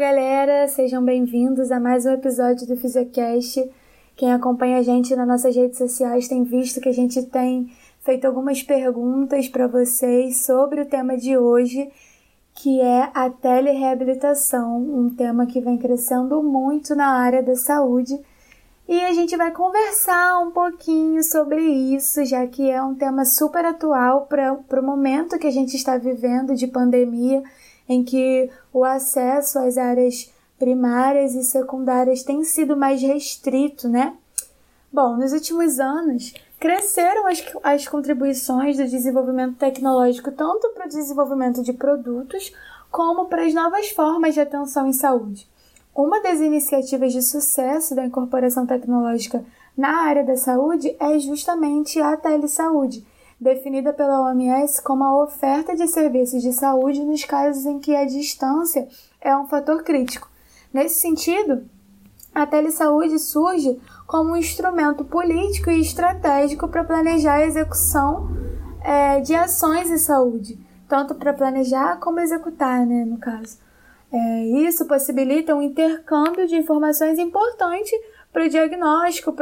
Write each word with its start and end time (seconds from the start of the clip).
galera, 0.00 0.66
sejam 0.66 1.04
bem-vindos 1.04 1.70
a 1.70 1.78
mais 1.78 2.06
um 2.06 2.12
episódio 2.12 2.66
do 2.66 2.74
Fisiocast. 2.74 3.70
Quem 4.16 4.32
acompanha 4.32 4.78
a 4.78 4.82
gente 4.82 5.14
nas 5.14 5.28
nossas 5.28 5.54
redes 5.54 5.76
sociais 5.76 6.26
tem 6.26 6.42
visto 6.42 6.80
que 6.80 6.88
a 6.88 6.92
gente 6.92 7.22
tem 7.24 7.70
feito 8.02 8.24
algumas 8.24 8.62
perguntas 8.62 9.46
para 9.46 9.66
vocês 9.66 10.46
sobre 10.46 10.80
o 10.80 10.86
tema 10.86 11.18
de 11.18 11.36
hoje, 11.36 11.90
que 12.54 12.80
é 12.80 13.10
a 13.12 13.28
telereabilitação, 13.28 14.78
um 14.78 15.14
tema 15.14 15.44
que 15.44 15.60
vem 15.60 15.76
crescendo 15.76 16.42
muito 16.42 16.94
na 16.94 17.08
área 17.08 17.42
da 17.42 17.54
saúde. 17.54 18.18
E 18.88 18.98
a 19.02 19.12
gente 19.12 19.36
vai 19.36 19.50
conversar 19.50 20.38
um 20.38 20.50
pouquinho 20.50 21.22
sobre 21.22 21.60
isso, 21.60 22.24
já 22.24 22.46
que 22.46 22.70
é 22.70 22.82
um 22.82 22.94
tema 22.94 23.26
super 23.26 23.66
atual 23.66 24.22
para 24.26 24.80
o 24.80 24.82
momento 24.82 25.38
que 25.38 25.46
a 25.46 25.52
gente 25.52 25.76
está 25.76 25.98
vivendo 25.98 26.54
de 26.54 26.66
pandemia 26.66 27.42
em 27.90 28.04
que 28.04 28.48
o 28.72 28.84
acesso 28.84 29.58
às 29.58 29.76
áreas 29.76 30.32
primárias 30.56 31.34
e 31.34 31.42
secundárias 31.42 32.22
tem 32.22 32.44
sido 32.44 32.76
mais 32.76 33.02
restrito, 33.02 33.88
né? 33.88 34.14
Bom, 34.92 35.16
nos 35.16 35.32
últimos 35.32 35.80
anos, 35.80 36.32
cresceram 36.60 37.26
as, 37.26 37.44
as 37.64 37.88
contribuições 37.88 38.76
do 38.76 38.86
desenvolvimento 38.86 39.56
tecnológico 39.56 40.30
tanto 40.30 40.68
para 40.70 40.86
o 40.86 40.88
desenvolvimento 40.88 41.64
de 41.64 41.72
produtos 41.72 42.52
como 42.92 43.26
para 43.26 43.44
as 43.44 43.52
novas 43.52 43.88
formas 43.90 44.34
de 44.34 44.40
atenção 44.40 44.86
em 44.86 44.92
saúde. 44.92 45.48
Uma 45.92 46.22
das 46.22 46.38
iniciativas 46.38 47.12
de 47.12 47.22
sucesso 47.22 47.96
da 47.96 48.06
incorporação 48.06 48.66
tecnológica 48.66 49.44
na 49.76 50.02
área 50.02 50.22
da 50.22 50.36
saúde 50.36 50.94
é 51.00 51.18
justamente 51.18 52.00
a 52.00 52.16
telesaúde, 52.16 53.04
definida 53.40 53.92
pela 53.92 54.20
OMS 54.20 54.82
como 54.82 55.02
a 55.02 55.22
oferta 55.22 55.74
de 55.74 55.88
serviços 55.88 56.42
de 56.42 56.52
saúde 56.52 57.02
nos 57.02 57.24
casos 57.24 57.64
em 57.64 57.78
que 57.78 57.96
a 57.96 58.04
distância 58.04 58.86
é 59.20 59.34
um 59.34 59.46
fator 59.46 59.82
crítico. 59.82 60.28
Nesse 60.72 61.00
sentido, 61.00 61.64
a 62.34 62.46
telesaúde 62.46 63.18
surge 63.18 63.80
como 64.06 64.32
um 64.32 64.36
instrumento 64.36 65.04
político 65.04 65.70
e 65.70 65.80
estratégico 65.80 66.68
para 66.68 66.84
planejar 66.84 67.36
a 67.36 67.46
execução 67.46 68.28
é, 68.82 69.20
de 69.20 69.34
ações 69.34 69.90
em 69.90 69.98
saúde, 69.98 70.58
tanto 70.88 71.14
para 71.14 71.32
planejar 71.32 71.98
como 71.98 72.20
executar, 72.20 72.84
né, 72.86 73.04
no 73.04 73.18
caso. 73.18 73.58
É, 74.12 74.44
isso 74.66 74.86
possibilita 74.86 75.54
um 75.54 75.62
intercâmbio 75.62 76.46
de 76.46 76.56
informações 76.56 77.18
importante 77.18 77.92
para 78.32 78.44
o 78.44 78.48
diagnóstico, 78.48 79.34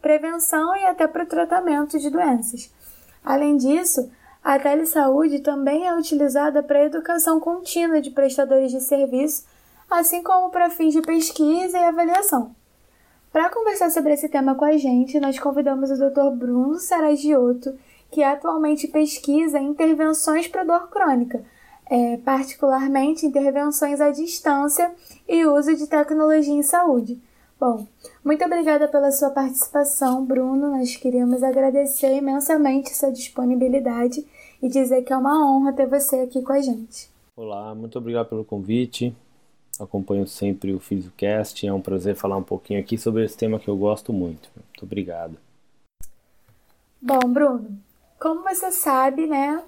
prevenção 0.00 0.76
e 0.76 0.84
até 0.84 1.06
para 1.06 1.24
o 1.24 1.26
tratamento 1.26 1.98
de 1.98 2.10
doenças. 2.10 2.72
Além 3.28 3.58
disso, 3.58 4.10
a 4.42 4.58
telesaúde 4.58 5.40
também 5.40 5.86
é 5.86 5.94
utilizada 5.94 6.62
para 6.62 6.78
a 6.78 6.84
educação 6.84 7.38
contínua 7.38 8.00
de 8.00 8.10
prestadores 8.10 8.72
de 8.72 8.80
serviço, 8.80 9.44
assim 9.90 10.22
como 10.22 10.48
para 10.48 10.70
fins 10.70 10.94
de 10.94 11.02
pesquisa 11.02 11.78
e 11.78 11.84
avaliação. 11.84 12.56
Para 13.30 13.50
conversar 13.50 13.90
sobre 13.90 14.14
esse 14.14 14.30
tema 14.30 14.54
com 14.54 14.64
a 14.64 14.78
gente, 14.78 15.20
nós 15.20 15.38
convidamos 15.38 15.90
o 15.90 15.96
Dr. 15.96 16.34
Bruno 16.34 16.78
Saragioto, 16.78 17.78
que 18.10 18.22
atualmente 18.22 18.88
pesquisa 18.88 19.58
intervenções 19.58 20.48
para 20.48 20.64
dor 20.64 20.88
crônica, 20.88 21.44
é, 21.90 22.16
particularmente 22.24 23.26
intervenções 23.26 24.00
à 24.00 24.10
distância 24.10 24.90
e 25.28 25.44
uso 25.44 25.76
de 25.76 25.86
tecnologia 25.86 26.54
em 26.54 26.62
saúde. 26.62 27.20
Bom, 27.60 27.88
muito 28.24 28.44
obrigada 28.44 28.86
pela 28.86 29.10
sua 29.10 29.30
participação, 29.30 30.24
Bruno. 30.24 30.76
Nós 30.78 30.94
queríamos 30.94 31.42
agradecer 31.42 32.16
imensamente 32.16 32.94
sua 32.94 33.10
disponibilidade 33.10 34.24
e 34.62 34.68
dizer 34.68 35.02
que 35.02 35.12
é 35.12 35.16
uma 35.16 35.44
honra 35.44 35.72
ter 35.72 35.86
você 35.86 36.20
aqui 36.20 36.40
com 36.40 36.52
a 36.52 36.60
gente. 36.60 37.10
Olá, 37.36 37.74
muito 37.74 37.98
obrigado 37.98 38.28
pelo 38.28 38.44
convite. 38.44 39.12
Acompanho 39.80 40.26
sempre 40.26 40.72
o 40.72 40.78
Fisiocast. 40.78 41.66
É 41.66 41.72
um 41.72 41.80
prazer 41.80 42.14
falar 42.14 42.36
um 42.36 42.44
pouquinho 42.44 42.78
aqui 42.78 42.96
sobre 42.96 43.24
esse 43.24 43.36
tema 43.36 43.58
que 43.58 43.68
eu 43.68 43.76
gosto 43.76 44.12
muito. 44.12 44.48
Muito 44.54 44.84
obrigado. 44.84 45.36
Bom, 47.02 47.20
Bruno, 47.26 47.76
como 48.20 48.42
você 48.42 48.70
sabe, 48.70 49.26
né? 49.26 49.60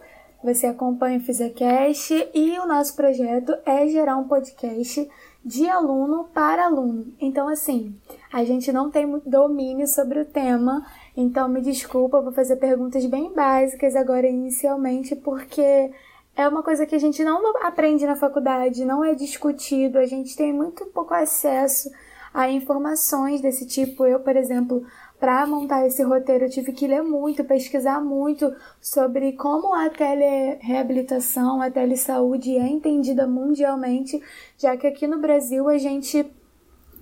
Você 0.44 0.66
acompanha 0.66 1.18
o 1.18 1.22
Fisiocast 1.22 2.12
e 2.32 2.56
o 2.58 2.66
nosso 2.66 2.94
projeto 2.94 3.52
é 3.66 3.86
gerar 3.88 4.16
um 4.16 4.28
podcast 4.28 5.08
de 5.44 5.68
aluno 5.68 6.24
para 6.34 6.66
aluno. 6.66 7.12
Então, 7.20 7.48
assim, 7.48 7.94
a 8.32 8.44
gente 8.44 8.70
não 8.72 8.90
tem 8.90 9.06
muito 9.06 9.28
domínio 9.28 9.86
sobre 9.86 10.20
o 10.20 10.24
tema, 10.24 10.86
então 11.16 11.48
me 11.48 11.60
desculpa, 11.60 12.20
vou 12.20 12.32
fazer 12.32 12.56
perguntas 12.56 13.04
bem 13.06 13.32
básicas 13.32 13.96
agora 13.96 14.26
inicialmente, 14.26 15.16
porque 15.16 15.90
é 16.36 16.48
uma 16.48 16.62
coisa 16.62 16.86
que 16.86 16.94
a 16.94 16.98
gente 16.98 17.24
não 17.24 17.56
aprende 17.64 18.06
na 18.06 18.16
faculdade, 18.16 18.84
não 18.84 19.02
é 19.04 19.14
discutido, 19.14 19.98
a 19.98 20.06
gente 20.06 20.36
tem 20.36 20.52
muito 20.52 20.86
pouco 20.86 21.14
acesso 21.14 21.90
a 22.32 22.48
informações 22.48 23.40
desse 23.40 23.66
tipo. 23.66 24.06
Eu, 24.06 24.20
por 24.20 24.36
exemplo, 24.36 24.84
para 25.20 25.46
montar 25.46 25.86
esse 25.86 26.02
roteiro, 26.02 26.46
eu 26.46 26.50
tive 26.50 26.72
que 26.72 26.86
ler 26.86 27.02
muito, 27.02 27.44
pesquisar 27.44 28.00
muito 28.00 28.50
sobre 28.80 29.34
como 29.34 29.74
a 29.74 29.90
telereabilitação, 29.90 31.60
a 31.60 31.70
telesaúde 31.70 32.56
é 32.56 32.66
entendida 32.66 33.26
mundialmente, 33.26 34.20
já 34.56 34.78
que 34.78 34.86
aqui 34.86 35.06
no 35.06 35.20
Brasil 35.20 35.68
a 35.68 35.76
gente 35.76 36.24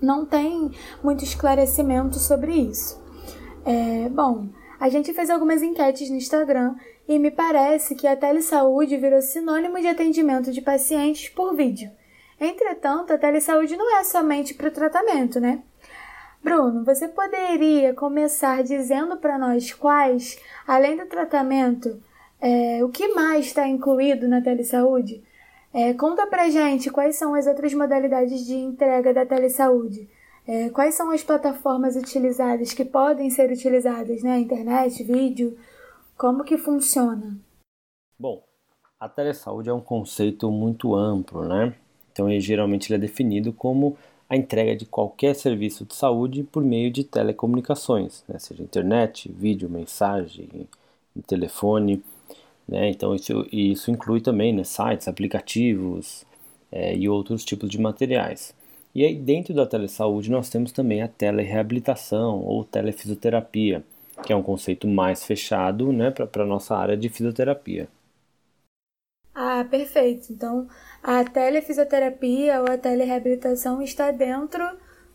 não 0.01 0.25
tem 0.25 0.69
muito 1.01 1.23
esclarecimento 1.23 2.19
sobre 2.19 2.53
isso. 2.55 3.01
É, 3.65 4.09
bom, 4.09 4.49
a 4.79 4.89
gente 4.89 5.13
fez 5.13 5.29
algumas 5.29 5.61
enquetes 5.61 6.09
no 6.09 6.17
Instagram 6.17 6.75
e 7.07 7.17
me 7.17 7.31
parece 7.31 7.95
que 7.95 8.05
a 8.05 8.17
telesaúde 8.17 8.97
virou 8.97 9.21
sinônimo 9.21 9.79
de 9.79 9.87
atendimento 9.87 10.51
de 10.51 10.61
pacientes 10.61 11.29
por 11.29 11.55
vídeo. 11.55 11.89
Entretanto, 12.37 13.13
a 13.13 13.17
telesaúde 13.17 13.77
não 13.77 13.97
é 13.97 14.03
somente 14.03 14.53
para 14.53 14.67
o 14.67 14.71
tratamento, 14.71 15.39
né? 15.39 15.63
Bruno, 16.43 16.83
você 16.85 17.07
poderia 17.07 17.93
começar 17.93 18.63
dizendo 18.63 19.17
para 19.17 19.37
nós 19.37 19.73
quais, 19.73 20.39
além 20.65 20.95
do 20.95 21.05
tratamento, 21.05 22.01
é, 22.39 22.83
o 22.83 22.89
que 22.89 23.09
mais 23.09 23.47
está 23.47 23.67
incluído 23.67 24.27
na 24.27 24.41
telesaúde? 24.41 25.23
É, 25.73 25.93
conta 25.93 26.25
pra 26.25 26.49
gente 26.49 26.89
quais 26.89 27.15
são 27.17 27.35
as 27.35 27.45
outras 27.45 27.73
modalidades 27.73 28.45
de 28.45 28.55
entrega 28.55 29.13
da 29.13 29.25
telesaúde. 29.25 30.09
É, 30.47 30.69
quais 30.69 30.95
são 30.95 31.11
as 31.11 31.23
plataformas 31.23 31.95
utilizadas 31.95 32.73
que 32.73 32.83
podem 32.83 33.29
ser 33.29 33.51
utilizadas, 33.51 34.23
né? 34.23 34.39
Internet, 34.39 35.03
vídeo, 35.03 35.55
como 36.17 36.43
que 36.43 36.57
funciona? 36.57 37.37
Bom, 38.17 38.43
a 38.99 39.07
telesaúde 39.07 39.69
é 39.69 39.73
um 39.73 39.81
conceito 39.81 40.49
muito 40.49 40.95
amplo, 40.95 41.47
né? 41.47 41.75
Então, 42.11 42.27
ele, 42.27 42.39
geralmente 42.39 42.91
ele 42.91 42.95
é 42.97 43.07
definido 43.07 43.53
como 43.53 43.95
a 44.29 44.37
entrega 44.37 44.75
de 44.75 44.85
qualquer 44.85 45.35
serviço 45.35 45.83
de 45.85 45.95
saúde 45.95 46.43
por 46.43 46.63
meio 46.63 46.91
de 46.91 47.03
telecomunicações, 47.03 48.23
né? 48.27 48.37
seja 48.37 48.61
internet, 48.61 49.31
vídeo, 49.31 49.67
mensagem, 49.67 50.67
telefone. 51.25 52.03
Né? 52.67 52.89
Então 52.89 53.15
isso, 53.15 53.47
isso 53.51 53.89
inclui 53.89 54.21
também 54.21 54.53
né, 54.53 54.63
sites, 54.63 55.07
aplicativos 55.07 56.25
é, 56.71 56.95
e 56.95 57.09
outros 57.09 57.43
tipos 57.43 57.67
de 57.69 57.81
materiais. 57.81 58.53
E 58.93 59.03
aí 59.03 59.15
dentro 59.15 59.53
da 59.53 59.65
telesaúde 59.65 60.29
nós 60.29 60.49
temos 60.49 60.71
também 60.71 61.01
a 61.01 61.07
telereabilitação 61.07 62.39
ou 62.43 62.63
telefisioterapia, 62.63 63.83
que 64.23 64.31
é 64.31 64.35
um 64.35 64.43
conceito 64.43 64.87
mais 64.87 65.23
fechado 65.23 65.91
né, 65.91 66.11
para 66.11 66.43
a 66.43 66.47
nossa 66.47 66.75
área 66.75 66.95
de 66.95 67.09
fisioterapia. 67.09 67.87
Ah, 69.41 69.63
perfeito. 69.63 70.33
Então, 70.33 70.67
a 71.01 71.23
telefisioterapia 71.23 72.59
ou 72.59 72.69
a 72.69 72.77
telereabilitação 72.77 73.81
está 73.81 74.11
dentro 74.11 74.61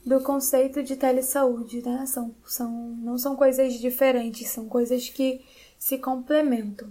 do 0.03 0.19
conceito 0.23 0.83
de 0.83 0.97
telesaúde, 0.97 1.83
né? 1.85 2.07
São, 2.07 2.35
são, 2.47 2.71
não 3.03 3.19
são 3.19 3.37
coisas 3.37 3.75
diferentes, 3.75 4.49
são 4.49 4.67
coisas 4.67 5.11
que 5.11 5.45
se 5.79 5.99
complementam. 5.99 6.89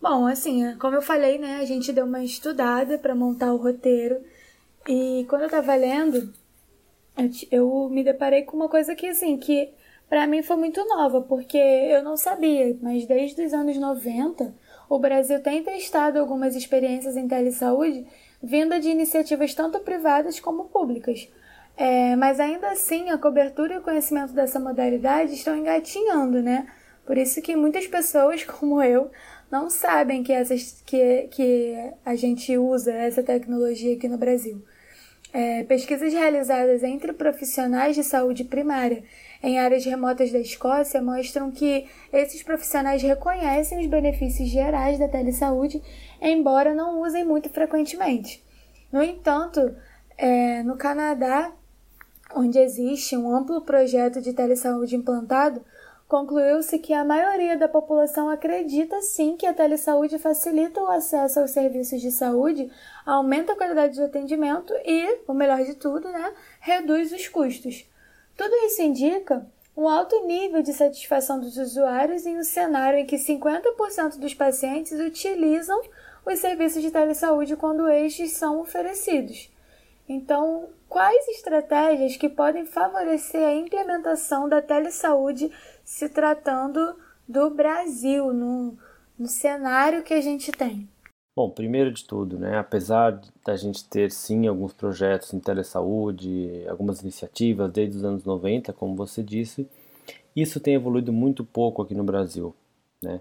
Bom, 0.00 0.24
assim, 0.24 0.76
como 0.78 0.94
eu 0.94 1.02
falei, 1.02 1.36
né, 1.36 1.56
a 1.56 1.64
gente 1.64 1.92
deu 1.92 2.06
uma 2.06 2.22
estudada 2.22 2.96
para 2.96 3.12
montar 3.12 3.52
o 3.52 3.56
roteiro 3.56 4.20
e 4.88 5.26
quando 5.28 5.42
eu 5.42 5.46
estava 5.46 5.74
lendo, 5.74 6.32
eu, 7.18 7.30
eu 7.50 7.88
me 7.90 8.04
deparei 8.04 8.42
com 8.44 8.56
uma 8.56 8.68
coisa 8.68 8.94
que, 8.94 9.08
assim, 9.08 9.36
que 9.36 9.70
para 10.08 10.28
mim 10.28 10.44
foi 10.44 10.56
muito 10.56 10.84
nova, 10.86 11.22
porque 11.22 11.58
eu 11.58 12.04
não 12.04 12.16
sabia, 12.16 12.76
mas 12.80 13.04
desde 13.04 13.42
os 13.44 13.52
anos 13.52 13.76
90 13.76 14.54
o 14.88 14.98
Brasil 14.98 15.40
tem 15.42 15.62
testado 15.62 16.18
algumas 16.18 16.54
experiências 16.54 17.16
em 17.16 17.26
telesaúde 17.28 18.06
vinda 18.42 18.78
de 18.78 18.88
iniciativas 18.88 19.54
tanto 19.54 19.80
privadas 19.80 20.38
como 20.38 20.66
públicas. 20.66 21.28
É, 21.76 22.16
mas 22.16 22.40
ainda 22.40 22.70
assim, 22.70 23.10
a 23.10 23.18
cobertura 23.18 23.74
e 23.74 23.78
o 23.78 23.82
conhecimento 23.82 24.32
dessa 24.32 24.58
modalidade 24.58 25.34
estão 25.34 25.56
engatinhando, 25.56 26.42
né? 26.42 26.66
Por 27.04 27.18
isso 27.18 27.42
que 27.42 27.54
muitas 27.54 27.86
pessoas, 27.86 28.42
como 28.44 28.82
eu, 28.82 29.10
não 29.50 29.68
sabem 29.68 30.22
que, 30.22 30.32
essas, 30.32 30.82
que, 30.86 31.28
que 31.30 31.76
a 32.04 32.14
gente 32.16 32.56
usa 32.56 32.92
essa 32.92 33.22
tecnologia 33.22 33.94
aqui 33.94 34.08
no 34.08 34.18
Brasil. 34.18 34.62
É, 35.32 35.64
pesquisas 35.64 36.12
realizadas 36.12 36.82
entre 36.82 37.12
profissionais 37.12 37.94
de 37.94 38.02
saúde 38.02 38.42
primária 38.44 39.04
em 39.42 39.58
áreas 39.58 39.84
remotas 39.84 40.32
da 40.32 40.38
Escócia 40.38 41.02
mostram 41.02 41.50
que 41.50 41.86
esses 42.12 42.42
profissionais 42.42 43.02
reconhecem 43.02 43.80
os 43.80 43.86
benefícios 43.86 44.48
gerais 44.48 44.98
da 44.98 45.08
telesaúde, 45.08 45.82
embora 46.20 46.74
não 46.74 47.00
usem 47.00 47.24
muito 47.24 47.48
frequentemente. 47.50 48.44
No 48.92 49.02
entanto, 49.02 49.74
É, 50.18 50.62
no 50.62 50.78
Canadá, 50.78 51.52
onde 52.34 52.58
existe 52.58 53.14
um 53.14 53.36
amplo 53.36 53.60
projeto 53.60 54.18
de 54.22 54.32
telesaúde 54.32 54.96
implantado, 54.96 55.60
concluiu-se 56.08 56.78
que 56.78 56.94
a 56.94 57.04
maioria 57.04 57.54
da 57.58 57.68
população 57.68 58.30
acredita 58.30 59.02
sim 59.02 59.36
que 59.36 59.44
a 59.44 59.52
telesaúde 59.52 60.18
facilita 60.18 60.80
o 60.80 60.88
acesso 60.88 61.40
aos 61.40 61.50
serviços 61.50 62.00
de 62.00 62.10
saúde, 62.10 62.70
aumenta 63.04 63.52
a 63.52 63.56
qualidade 63.56 63.98
do 63.98 64.06
atendimento 64.06 64.72
e, 64.86 65.18
o 65.28 65.34
melhor 65.34 65.62
de 65.64 65.74
tudo, 65.74 66.10
né, 66.10 66.32
reduz 66.60 67.12
os 67.12 67.28
custos. 67.28 67.84
Tudo 68.36 68.54
isso 68.66 68.82
indica 68.82 69.46
um 69.76 69.88
alto 69.88 70.26
nível 70.26 70.62
de 70.62 70.72
satisfação 70.72 71.40
dos 71.40 71.56
usuários 71.56 72.26
em 72.26 72.38
um 72.38 72.44
cenário 72.44 72.98
em 72.98 73.06
que 73.06 73.16
50% 73.16 74.18
dos 74.18 74.34
pacientes 74.34 74.92
utilizam 74.92 75.80
os 76.24 76.38
serviços 76.38 76.82
de 76.82 76.90
telesaúde 76.90 77.56
quando 77.56 77.88
estes 77.88 78.32
são 78.32 78.60
oferecidos. 78.60 79.50
Então, 80.08 80.68
quais 80.88 81.28
estratégias 81.28 82.16
que 82.16 82.28
podem 82.28 82.64
favorecer 82.64 83.42
a 83.42 83.54
implementação 83.54 84.48
da 84.48 84.62
telesaúde 84.62 85.50
se 85.84 86.08
tratando 86.08 86.96
do 87.28 87.50
Brasil, 87.50 88.32
no, 88.32 88.78
no 89.18 89.26
cenário 89.26 90.02
que 90.02 90.14
a 90.14 90.20
gente 90.20 90.52
tem? 90.52 90.88
Bom, 91.36 91.50
primeiro 91.50 91.92
de 91.92 92.02
tudo, 92.02 92.38
né, 92.38 92.56
apesar 92.56 93.20
da 93.44 93.54
gente 93.56 93.84
ter 93.84 94.10
sim 94.10 94.46
alguns 94.46 94.72
projetos 94.72 95.34
em 95.34 95.38
telesaúde, 95.38 96.64
algumas 96.66 97.02
iniciativas 97.02 97.70
desde 97.70 97.98
os 97.98 98.04
anos 98.04 98.24
90, 98.24 98.72
como 98.72 98.96
você 98.96 99.22
disse, 99.22 99.68
isso 100.34 100.58
tem 100.58 100.72
evoluído 100.72 101.12
muito 101.12 101.44
pouco 101.44 101.82
aqui 101.82 101.94
no 101.94 102.02
Brasil. 102.04 102.54
Né? 103.02 103.20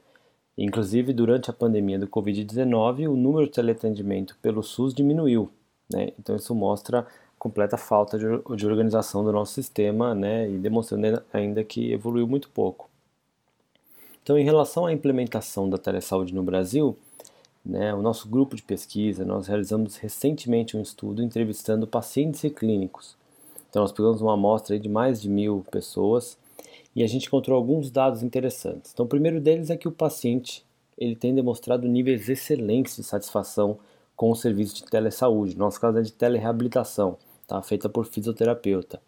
Inclusive, 0.58 1.12
durante 1.12 1.50
a 1.50 1.54
pandemia 1.54 2.00
do 2.00 2.08
Covid-19, 2.08 3.10
o 3.10 3.18
número 3.18 3.48
de 3.48 3.52
teleatendimento 3.52 4.38
pelo 4.42 4.64
SUS 4.64 4.94
diminuiu. 4.94 5.52
Né? 5.92 6.14
Então, 6.18 6.38
isso 6.38 6.56
mostra 6.56 7.06
completa 7.38 7.76
falta 7.76 8.18
de, 8.18 8.26
de 8.56 8.66
organização 8.66 9.26
do 9.26 9.32
nosso 9.34 9.52
sistema 9.52 10.16
né? 10.16 10.50
e 10.50 10.58
demonstrando 10.58 11.22
ainda 11.34 11.66
que 11.66 11.92
evoluiu 11.92 12.26
muito 12.26 12.50
pouco. 12.50 12.90
Então, 14.24 14.38
em 14.38 14.46
relação 14.46 14.86
à 14.86 14.94
implementação 14.94 15.70
da 15.70 15.78
telesaúde 15.78 16.34
no 16.34 16.42
Brasil, 16.42 16.98
né, 17.66 17.94
o 17.94 18.02
nosso 18.02 18.30
grupo 18.30 18.56
de 18.56 18.62
pesquisa, 18.62 19.26
nós 19.26 19.48
realizamos 19.48 19.98
recentemente 19.98 20.78
um 20.78 20.82
estudo 20.82 21.24
entrevistando 21.24 21.88
pacientes 21.88 22.44
e 22.44 22.50
clínicos. 22.50 23.18
Então, 23.70 23.82
nós 23.82 23.92
pegamos 23.92 24.22
uma 24.22 24.34
amostra 24.36 24.80
de 24.80 24.88
mais 24.88 25.22
de 25.22 25.28
mil 25.28 25.66
pessoas 25.72 26.38
e 26.96 27.04
a 27.04 27.08
gente 27.08 27.28
encontrou 27.28 27.58
alguns 27.58 27.90
dados 27.90 28.24
interessantes. 28.24 28.92
Então, 28.94 29.06
o 29.06 29.10
primeiro 29.10 29.42
deles 29.42 29.70
é 29.70 29.76
que 29.76 29.88
o 29.88 29.92
paciente 29.92 30.64
ele 30.98 31.16
tem 31.16 31.34
demonstrado 31.34 31.88
níveis 31.88 32.30
excelentes 32.30 32.96
de 32.96 33.04
satisfação 33.04 33.78
com 34.16 34.32
o 34.32 34.36
serviço 34.36 34.76
de 34.76 34.86
telesaúde. 34.86 35.58
No 35.58 35.66
nosso 35.66 35.82
caso 35.82 35.98
é 35.98 36.02
de 36.02 36.14
telereabilitação, 36.14 37.18
tá? 37.48 37.62
feita 37.62 37.90
por 37.90 38.06
fisioterapeuta. 38.06 39.02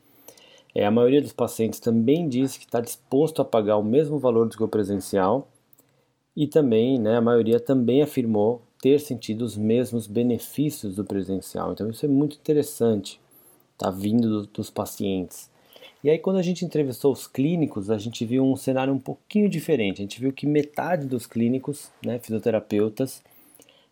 É, 0.76 0.86
a 0.86 0.92
maioria 0.92 1.22
dos 1.22 1.32
pacientes 1.32 1.80
também 1.80 2.28
diz 2.28 2.58
que 2.58 2.66
está 2.66 2.82
disposto 2.82 3.42
a 3.42 3.46
pagar 3.46 3.78
o 3.78 3.84
mesmo 3.84 4.20
valor 4.20 4.48
do 4.50 4.58
que 4.58 4.64
o 4.64 4.68
presencial 4.68 5.48
e 6.38 6.46
também, 6.46 7.00
né, 7.00 7.18
a 7.18 7.22
maioria 7.22 7.60
também 7.60 8.04
afirmou 8.04 8.62
ter 8.80 9.00
sentido 9.00 9.42
os 9.42 9.58
mesmos 9.58 10.06
benefícios 10.06 10.96
do 10.96 11.04
presencial. 11.04 11.72
Então 11.72 11.90
isso 11.90 12.06
é 12.06 12.08
muito 12.08 12.38
interessante, 12.38 13.20
tá 13.76 13.90
vindo 13.90 14.30
do, 14.30 14.46
dos 14.46 14.70
pacientes. 14.70 15.50
E 16.04 16.12
aí 16.12 16.20
quando 16.20 16.38
a 16.38 16.44
gente 16.44 16.64
entrevistou 16.64 17.12
os 17.12 17.26
clínicos, 17.26 17.90
a 17.90 17.98
gente 17.98 18.24
viu 18.24 18.46
um 18.46 18.56
cenário 18.56 18.94
um 18.94 19.00
pouquinho 19.00 19.50
diferente. 19.50 20.00
A 20.00 20.04
gente 20.04 20.22
viu 20.22 20.32
que 20.32 20.46
metade 20.46 21.08
dos 21.08 21.26
clínicos, 21.26 21.90
né, 22.06 22.20
fisioterapeutas, 22.20 23.24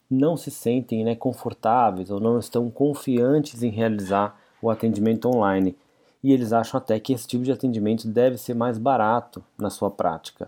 não 0.07 0.37
se 0.37 0.51
sentem 0.51 1.03
né, 1.03 1.15
confortáveis 1.15 2.11
ou 2.11 2.19
não 2.19 2.37
estão 2.37 2.69
confiantes 2.69 3.63
em 3.63 3.71
realizar 3.71 4.39
o 4.61 4.69
atendimento 4.69 5.27
online. 5.27 5.75
E 6.23 6.31
eles 6.31 6.53
acham 6.53 6.77
até 6.77 6.99
que 6.99 7.11
esse 7.11 7.27
tipo 7.27 7.43
de 7.43 7.51
atendimento 7.51 8.07
deve 8.07 8.37
ser 8.37 8.53
mais 8.53 8.77
barato 8.77 9.43
na 9.57 9.71
sua 9.71 9.89
prática. 9.89 10.47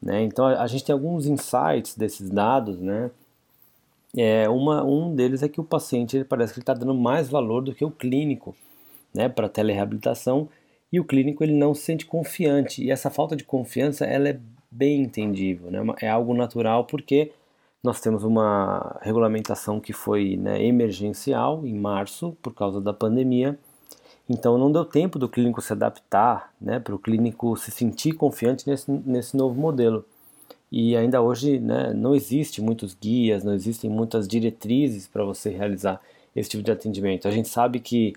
Né? 0.00 0.22
Então 0.22 0.46
a, 0.46 0.66
gente 0.66 0.84
tem 0.84 0.92
alguns 0.92 1.26
insights 1.26 1.96
desses 1.96 2.30
dados. 2.30 2.80
Né? 2.80 3.10
É, 4.16 4.48
uma, 4.48 4.82
um 4.84 5.14
deles 5.14 5.42
é 5.42 5.48
que 5.48 5.60
o 5.60 5.64
paciente 5.64 6.16
ele 6.16 6.24
parece 6.24 6.54
que 6.54 6.60
está 6.60 6.74
dando 6.74 6.94
mais 6.94 7.28
valor 7.28 7.62
do 7.62 7.74
que 7.74 7.84
o 7.84 7.90
clínico 7.90 8.56
né, 9.14 9.28
para 9.28 9.48
telereabilitação 9.48 10.48
e 10.92 10.98
o 10.98 11.04
clínico 11.04 11.44
ele 11.44 11.54
não 11.54 11.74
se 11.74 11.82
sente 11.82 12.06
confiante. 12.06 12.82
E 12.82 12.90
essa 12.90 13.10
falta 13.10 13.36
de 13.36 13.44
confiança 13.44 14.04
ela 14.04 14.28
é 14.28 14.40
bem 14.70 15.02
entendível, 15.02 15.70
né? 15.70 15.80
é 16.00 16.08
algo 16.08 16.32
natural 16.32 16.84
porque 16.84 17.32
nós 17.82 18.00
temos 18.00 18.24
uma 18.24 18.98
regulamentação 19.00 19.80
que 19.80 19.92
foi 19.92 20.36
né, 20.36 20.62
emergencial 20.62 21.66
em 21.66 21.74
março 21.74 22.36
por 22.42 22.54
causa 22.54 22.80
da 22.80 22.92
pandemia. 22.92 23.58
Então 24.32 24.56
não 24.56 24.70
deu 24.70 24.84
tempo 24.84 25.18
do 25.18 25.28
clínico 25.28 25.60
se 25.60 25.72
adaptar, 25.72 26.54
né, 26.60 26.78
para 26.78 26.94
o 26.94 26.98
clínico 27.00 27.56
se 27.56 27.72
sentir 27.72 28.12
confiante 28.12 28.64
nesse, 28.68 28.88
nesse 28.88 29.36
novo 29.36 29.60
modelo. 29.60 30.04
E 30.70 30.96
ainda 30.96 31.20
hoje 31.20 31.58
né, 31.58 31.92
não 31.92 32.14
existe 32.14 32.62
muitos 32.62 32.94
guias, 32.94 33.42
não 33.42 33.52
existem 33.52 33.90
muitas 33.90 34.28
diretrizes 34.28 35.08
para 35.08 35.24
você 35.24 35.50
realizar 35.50 36.00
esse 36.34 36.48
tipo 36.48 36.62
de 36.62 36.70
atendimento. 36.70 37.26
A 37.26 37.32
gente 37.32 37.48
sabe 37.48 37.80
que 37.80 38.14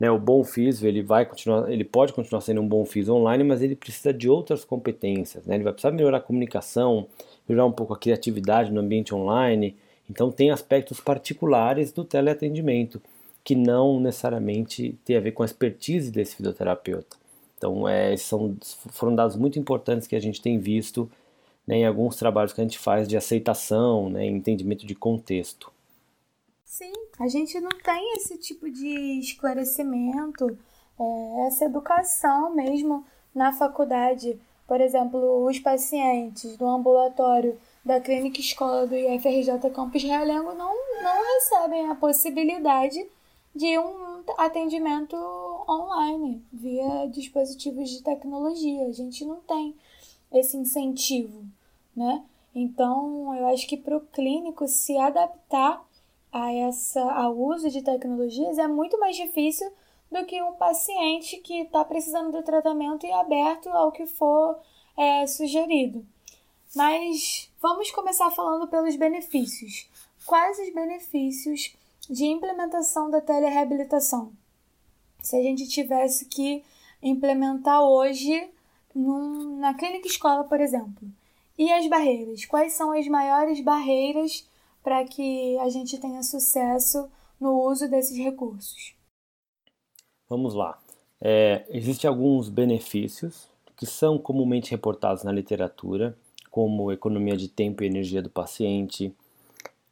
né, 0.00 0.10
o 0.10 0.18
bom 0.18 0.42
físico 0.42 0.84
ele 0.84 1.00
vai 1.00 1.24
continuar, 1.24 1.70
ele 1.70 1.84
pode 1.84 2.12
continuar 2.12 2.40
sendo 2.40 2.60
um 2.60 2.66
bom 2.66 2.84
físico 2.84 3.16
online, 3.16 3.44
mas 3.44 3.62
ele 3.62 3.76
precisa 3.76 4.12
de 4.12 4.28
outras 4.28 4.64
competências. 4.64 5.46
Né? 5.46 5.54
Ele 5.54 5.62
vai 5.62 5.72
precisar 5.72 5.92
melhorar 5.92 6.16
a 6.16 6.20
comunicação, 6.20 7.06
melhorar 7.48 7.66
um 7.66 7.72
pouco 7.72 7.94
a 7.94 7.96
criatividade 7.96 8.72
no 8.72 8.80
ambiente 8.80 9.14
online. 9.14 9.76
Então 10.10 10.28
tem 10.28 10.50
aspectos 10.50 10.98
particulares 10.98 11.92
do 11.92 12.04
teleatendimento 12.04 13.00
que 13.44 13.54
não 13.54 13.98
necessariamente 13.98 14.98
tem 15.04 15.16
a 15.16 15.20
ver 15.20 15.32
com 15.32 15.42
a 15.42 15.46
expertise 15.46 16.10
desse 16.10 16.36
fisioterapeuta. 16.36 17.16
Então, 17.56 17.88
é, 17.88 18.16
são, 18.16 18.56
foram 18.90 19.14
dados 19.14 19.36
muito 19.36 19.58
importantes 19.58 20.08
que 20.08 20.16
a 20.16 20.20
gente 20.20 20.40
tem 20.40 20.58
visto 20.58 21.10
né, 21.66 21.76
em 21.76 21.86
alguns 21.86 22.16
trabalhos 22.16 22.52
que 22.52 22.60
a 22.60 22.64
gente 22.64 22.78
faz 22.78 23.08
de 23.08 23.16
aceitação, 23.16 24.10
né, 24.10 24.26
entendimento 24.26 24.86
de 24.86 24.94
contexto. 24.94 25.72
Sim, 26.64 26.92
a 27.18 27.28
gente 27.28 27.60
não 27.60 27.70
tem 27.70 28.16
esse 28.16 28.38
tipo 28.38 28.70
de 28.70 29.20
esclarecimento, 29.20 30.56
é, 30.98 31.46
essa 31.46 31.64
educação 31.64 32.54
mesmo 32.54 33.04
na 33.34 33.52
faculdade. 33.52 34.38
Por 34.66 34.80
exemplo, 34.80 35.46
os 35.46 35.58
pacientes 35.58 36.56
do 36.56 36.66
ambulatório 36.66 37.58
da 37.84 38.00
Clínica 38.00 38.40
Escola 38.40 38.86
do 38.86 38.94
IFRJ 38.94 39.70
Campus 39.74 40.02
Realengo 40.02 40.54
não, 40.54 40.74
não 41.02 41.34
recebem 41.34 41.90
a 41.90 41.94
possibilidade 41.94 43.06
de 43.54 43.78
um 43.78 44.24
atendimento 44.38 45.16
online 45.68 46.42
via 46.52 47.06
dispositivos 47.06 47.90
de 47.90 48.02
tecnologia. 48.02 48.86
A 48.86 48.92
gente 48.92 49.24
não 49.24 49.40
tem 49.40 49.74
esse 50.32 50.56
incentivo, 50.56 51.44
né? 51.94 52.24
Então, 52.54 53.34
eu 53.34 53.46
acho 53.48 53.66
que 53.66 53.76
para 53.76 53.96
o 53.96 54.00
clínico 54.00 54.66
se 54.68 54.96
adaptar 54.98 55.84
a 56.30 56.52
essa, 56.52 57.02
ao 57.02 57.36
uso 57.36 57.70
de 57.70 57.82
tecnologias 57.82 58.58
é 58.58 58.66
muito 58.66 58.98
mais 58.98 59.16
difícil 59.16 59.70
do 60.10 60.24
que 60.24 60.42
um 60.42 60.54
paciente 60.54 61.38
que 61.38 61.60
está 61.60 61.84
precisando 61.84 62.32
do 62.32 62.42
tratamento 62.42 63.06
e 63.06 63.10
é 63.10 63.14
aberto 63.14 63.68
ao 63.68 63.92
que 63.92 64.06
for 64.06 64.58
é, 64.96 65.26
sugerido. 65.26 66.04
Mas 66.74 67.50
vamos 67.60 67.90
começar 67.90 68.30
falando 68.30 68.66
pelos 68.68 68.96
benefícios. 68.96 69.88
Quais 70.26 70.58
os 70.58 70.72
benefícios 70.72 71.74
de 72.12 72.26
implementação 72.26 73.10
da 73.10 73.22
telereabilitação. 73.22 74.32
Se 75.22 75.34
a 75.34 75.42
gente 75.42 75.66
tivesse 75.66 76.26
que 76.26 76.62
implementar 77.02 77.82
hoje 77.82 78.50
num, 78.94 79.56
na 79.58 79.72
clínica 79.72 80.06
escola, 80.06 80.44
por 80.44 80.60
exemplo. 80.60 81.08
E 81.58 81.72
as 81.72 81.88
barreiras? 81.88 82.44
Quais 82.44 82.74
são 82.74 82.92
as 82.92 83.08
maiores 83.08 83.62
barreiras 83.64 84.46
para 84.82 85.04
que 85.04 85.56
a 85.58 85.70
gente 85.70 85.98
tenha 85.98 86.22
sucesso 86.22 87.08
no 87.40 87.62
uso 87.66 87.88
desses 87.88 88.18
recursos? 88.18 88.94
Vamos 90.28 90.54
lá. 90.54 90.78
É, 91.18 91.64
Existem 91.70 92.08
alguns 92.08 92.50
benefícios 92.50 93.48
que 93.74 93.86
são 93.86 94.18
comumente 94.18 94.70
reportados 94.70 95.24
na 95.24 95.32
literatura, 95.32 96.16
como 96.50 96.92
economia 96.92 97.36
de 97.38 97.48
tempo 97.48 97.82
e 97.82 97.86
energia 97.86 98.20
do 98.20 98.28
paciente, 98.28 99.14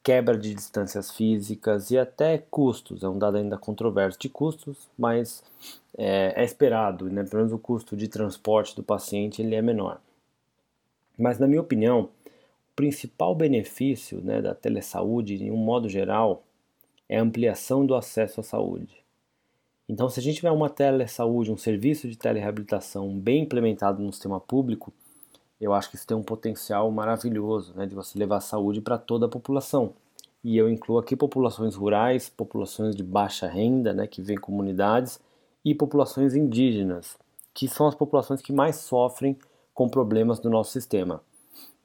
quebra 0.02 0.36
de 0.36 0.54
distâncias 0.54 1.10
físicas 1.10 1.90
e 1.90 1.98
até 1.98 2.38
custos. 2.38 3.02
É 3.02 3.08
um 3.08 3.18
dado 3.18 3.36
ainda 3.36 3.58
controverso 3.58 4.18
de 4.18 4.28
custos, 4.28 4.88
mas 4.98 5.42
é, 5.96 6.32
é 6.36 6.44
esperado, 6.44 7.10
né? 7.10 7.24
pelo 7.24 7.42
menos 7.42 7.52
o 7.52 7.58
custo 7.58 7.96
de 7.96 8.08
transporte 8.08 8.74
do 8.74 8.82
paciente 8.82 9.42
ele 9.42 9.54
é 9.54 9.62
menor. 9.62 10.00
Mas, 11.18 11.38
na 11.38 11.46
minha 11.46 11.60
opinião, 11.60 12.04
o 12.04 12.74
principal 12.74 13.34
benefício 13.34 14.20
né, 14.22 14.40
da 14.40 14.54
telesaúde, 14.54 15.34
em 15.34 15.50
um 15.50 15.56
modo 15.56 15.88
geral, 15.88 16.42
é 17.08 17.18
a 17.18 17.22
ampliação 17.22 17.84
do 17.84 17.94
acesso 17.94 18.40
à 18.40 18.42
saúde. 18.42 19.04
Então, 19.86 20.08
se 20.08 20.20
a 20.20 20.22
gente 20.22 20.36
tiver 20.36 20.52
uma 20.52 20.70
telesaúde, 20.70 21.50
um 21.50 21.58
serviço 21.58 22.08
de 22.08 22.16
telereabilitação 22.16 23.18
bem 23.18 23.42
implementado 23.42 24.00
no 24.00 24.12
sistema 24.12 24.40
público, 24.40 24.92
eu 25.60 25.74
acho 25.74 25.90
que 25.90 25.96
isso 25.96 26.06
tem 26.06 26.16
um 26.16 26.22
potencial 26.22 26.90
maravilhoso 26.90 27.74
né, 27.76 27.86
de 27.86 27.94
você 27.94 28.18
levar 28.18 28.40
saúde 28.40 28.80
para 28.80 28.98
toda 28.98 29.26
a 29.26 29.28
população. 29.28 29.92
e 30.42 30.56
eu 30.56 30.70
incluo 30.70 30.98
aqui 30.98 31.14
populações 31.14 31.74
rurais, 31.74 32.30
populações 32.30 32.96
de 32.96 33.02
baixa 33.02 33.46
renda, 33.46 33.92
né, 33.92 34.06
que 34.06 34.22
vêm 34.22 34.38
comunidades, 34.38 35.20
e 35.64 35.74
populações 35.74 36.34
indígenas, 36.34 37.18
que 37.52 37.68
são 37.68 37.86
as 37.86 37.94
populações 37.94 38.40
que 38.40 38.52
mais 38.52 38.76
sofrem 38.76 39.36
com 39.74 39.88
problemas 39.88 40.40
do 40.40 40.48
nosso 40.48 40.72
sistema. 40.72 41.22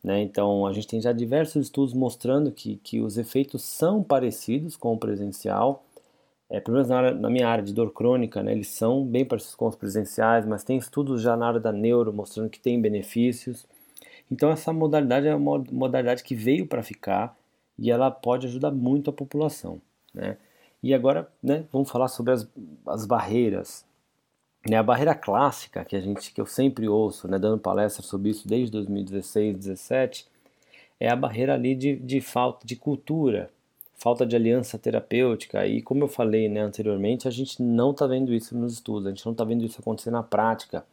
Né? 0.04 0.22
Então, 0.22 0.66
a 0.66 0.72
gente 0.74 0.88
tem 0.88 1.02
já 1.02 1.12
diversos 1.12 1.66
estudos 1.66 1.94
mostrando 1.94 2.52
que, 2.52 2.78
que 2.78 3.02
os 3.02 3.18
efeitos 3.18 3.64
são 3.64 4.04
parecidos 4.04 4.76
com 4.76 4.94
o 4.94 4.98
presencial, 4.98 5.85
é, 6.50 6.60
pelo 6.60 6.76
menos 6.76 6.90
na, 6.90 6.98
área, 6.98 7.14
na, 7.14 7.30
minha 7.30 7.48
área 7.48 7.64
de 7.64 7.74
dor 7.74 7.92
crônica, 7.92 8.42
né, 8.44 8.52
eles 8.52 8.68
são 8.68 9.04
bem 9.06 9.26
parecidos 9.26 9.56
com 9.56 9.68
os 9.68 9.76
presenciais, 9.76 10.46
mas 10.46 10.64
tem 10.64 10.78
estudos 10.78 11.22
já 11.22 11.36
na 11.36 11.48
área 11.48 11.60
da 11.60 11.72
neuro 11.72 12.14
mostrando 12.14 12.50
que 12.50 12.60
tem 12.60 12.80
benefícios. 12.80 13.66
Então, 14.32 14.52
essa 14.52 14.72
modalidade 14.72 15.28
é 15.28 15.36
uma 15.36 15.64
modalidade 15.72 16.24
que 16.24 16.36
veio 16.36 16.68
para 16.68 16.84
ficar 16.84 17.36
e 17.78 17.92
ela 17.92 18.10
pode 18.12 18.48
ajudar 18.48 18.72
muito 18.72 19.10
a 19.10 19.14
população. 19.14 19.82
Né? 20.14 20.38
E 20.82 20.94
agora, 20.94 21.28
né, 21.42 21.66
vamos 21.72 21.90
falar 21.90 22.08
sobre 22.08 22.34
as, 22.34 22.48
as 22.88 23.06
barreiras. 23.06 23.86
Né, 24.68 24.78
a 24.78 24.84
barreira 24.84 25.16
clássica 25.16 25.84
que 25.86 25.96
a 25.96 26.02
gente, 26.02 26.32
que 26.32 26.42
eu 26.42 26.46
sempre 26.46 26.88
ouço, 26.88 27.28
né, 27.28 27.38
dando 27.40 27.60
palestra 27.60 28.04
sobre 28.04 28.30
isso 28.30 28.48
desde 28.48 28.72
2016, 28.72 29.54
2017, 29.54 30.28
é 31.00 31.10
a 31.10 31.16
barreira 31.16 31.54
ali 31.54 31.76
de, 31.76 31.96
de 31.98 32.22
falta 32.22 32.66
de 32.66 32.76
cultura, 32.76 33.50
falta 33.96 34.26
de 34.26 34.36
aliança 34.36 34.78
terapêutica. 34.78 35.66
E 35.66 35.82
como 35.82 36.04
eu 36.04 36.08
falei 36.08 36.48
né, 36.50 36.62
anteriormente, 36.62 37.28
a 37.28 37.32
gente 37.32 37.62
não 37.62 37.92
está 37.92 38.06
vendo 38.06 38.34
isso 38.34 38.56
nos 38.58 38.74
estudos, 38.74 39.08
a 39.08 39.10
gente 39.10 39.26
não 39.26 39.32
está 39.32 39.44
vendo 39.44 39.66
isso 39.66 39.80
acontecer 39.80 40.12
na 40.12 40.24
prática. 40.24 40.86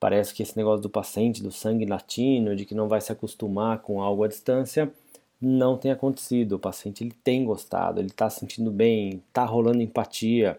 Parece 0.00 0.34
que 0.34 0.42
esse 0.42 0.56
negócio 0.56 0.82
do 0.82 0.90
paciente, 0.90 1.42
do 1.42 1.50
sangue 1.50 1.86
latino, 1.86 2.56
de 2.56 2.64
que 2.64 2.74
não 2.74 2.88
vai 2.88 3.00
se 3.00 3.12
acostumar 3.12 3.78
com 3.80 4.02
algo 4.02 4.24
à 4.24 4.28
distância, 4.28 4.92
não 5.40 5.76
tem 5.76 5.90
acontecido. 5.90 6.52
O 6.52 6.58
paciente 6.58 7.04
ele 7.04 7.14
tem 7.22 7.44
gostado, 7.44 8.00
ele 8.00 8.08
está 8.08 8.28
sentindo 8.28 8.70
bem, 8.70 9.22
está 9.28 9.44
rolando 9.44 9.82
empatia. 9.82 10.58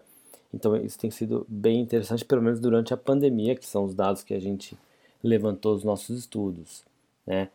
Então 0.52 0.76
isso 0.76 0.98
tem 0.98 1.10
sido 1.10 1.46
bem 1.48 1.80
interessante, 1.80 2.24
pelo 2.24 2.42
menos 2.42 2.58
durante 2.60 2.94
a 2.94 2.96
pandemia, 2.96 3.54
que 3.54 3.66
são 3.66 3.84
os 3.84 3.94
dados 3.94 4.22
que 4.22 4.34
a 4.34 4.40
gente 4.40 4.76
levantou 5.22 5.74
nos 5.74 5.84
nossos 5.84 6.18
estudos, 6.18 6.84
né? 7.26 7.48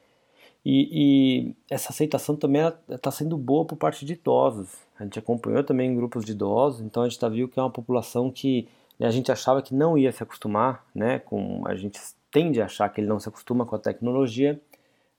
E, 0.64 0.90
e 0.92 1.56
essa 1.70 1.92
aceitação 1.92 2.36
também 2.36 2.62
está 2.90 3.10
sendo 3.10 3.38
boa 3.38 3.66
por 3.66 3.76
parte 3.76 4.06
de 4.06 4.14
idosos. 4.14 4.70
A 5.00 5.04
gente 5.04 5.18
acompanhou 5.18 5.64
também 5.64 5.96
grupos 5.96 6.24
de 6.24 6.34
idosos, 6.34 6.82
então 6.82 7.04
a 7.04 7.08
gente 7.08 7.18
está 7.18 7.28
viu 7.28 7.50
que 7.50 7.60
é 7.60 7.64
uma 7.64 7.72
população 7.72 8.32
que 8.32 8.68
né, 9.00 9.08
a 9.08 9.12
gente 9.12 9.32
achava 9.32 9.62
que 9.62 9.74
não 9.74 9.98
ia 9.98 10.12
se 10.12 10.22
acostumar, 10.22 10.86
né? 10.94 11.20
Com 11.20 11.64
a 11.68 11.76
gente 11.76 12.00
tende 12.30 12.62
a 12.62 12.66
achar 12.66 12.88
que 12.90 13.02
ele 13.02 13.08
não 13.08 13.20
se 13.20 13.28
acostuma 13.28 13.66
com 13.66 13.76
a 13.76 13.80
tecnologia, 13.80 14.62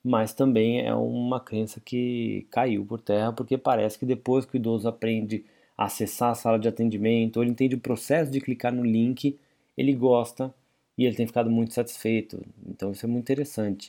mas 0.05 0.33
também 0.33 0.87
é 0.87 0.95
uma 0.95 1.41
crença 1.41 1.81
que 1.81 2.47
caiu 2.51 2.85
por 2.87 3.01
terra, 3.01 3.33
porque 3.33 3.59
parece 3.59 3.99
que 3.99 4.07
depois 4.07 4.45
que 4.45 4.57
o 4.57 4.59
idoso 4.59 4.89
aprende 4.89 5.45
a 5.77 5.85
acessar 5.87 6.31
a 6.31 6.35
sala 6.35 6.59
de 6.59 6.69
atendimento, 6.69 7.37
ou 7.39 7.43
ele 7.43 7.51
entende 7.53 7.75
o 7.75 7.81
processo 7.81 8.31
de 8.31 8.41
clicar 8.41 8.73
no 8.73 8.85
link, 8.85 9.39
ele 9.77 9.95
gosta 9.95 10.55
e 10.97 11.05
ele 11.05 11.17
tem 11.17 11.27
ficado 11.27 11.51
muito 11.51 11.75
satisfeito. 11.75 12.41
Então 12.67 12.93
isso 12.93 13.05
é 13.05 13.09
muito 13.09 13.25
interessante, 13.25 13.89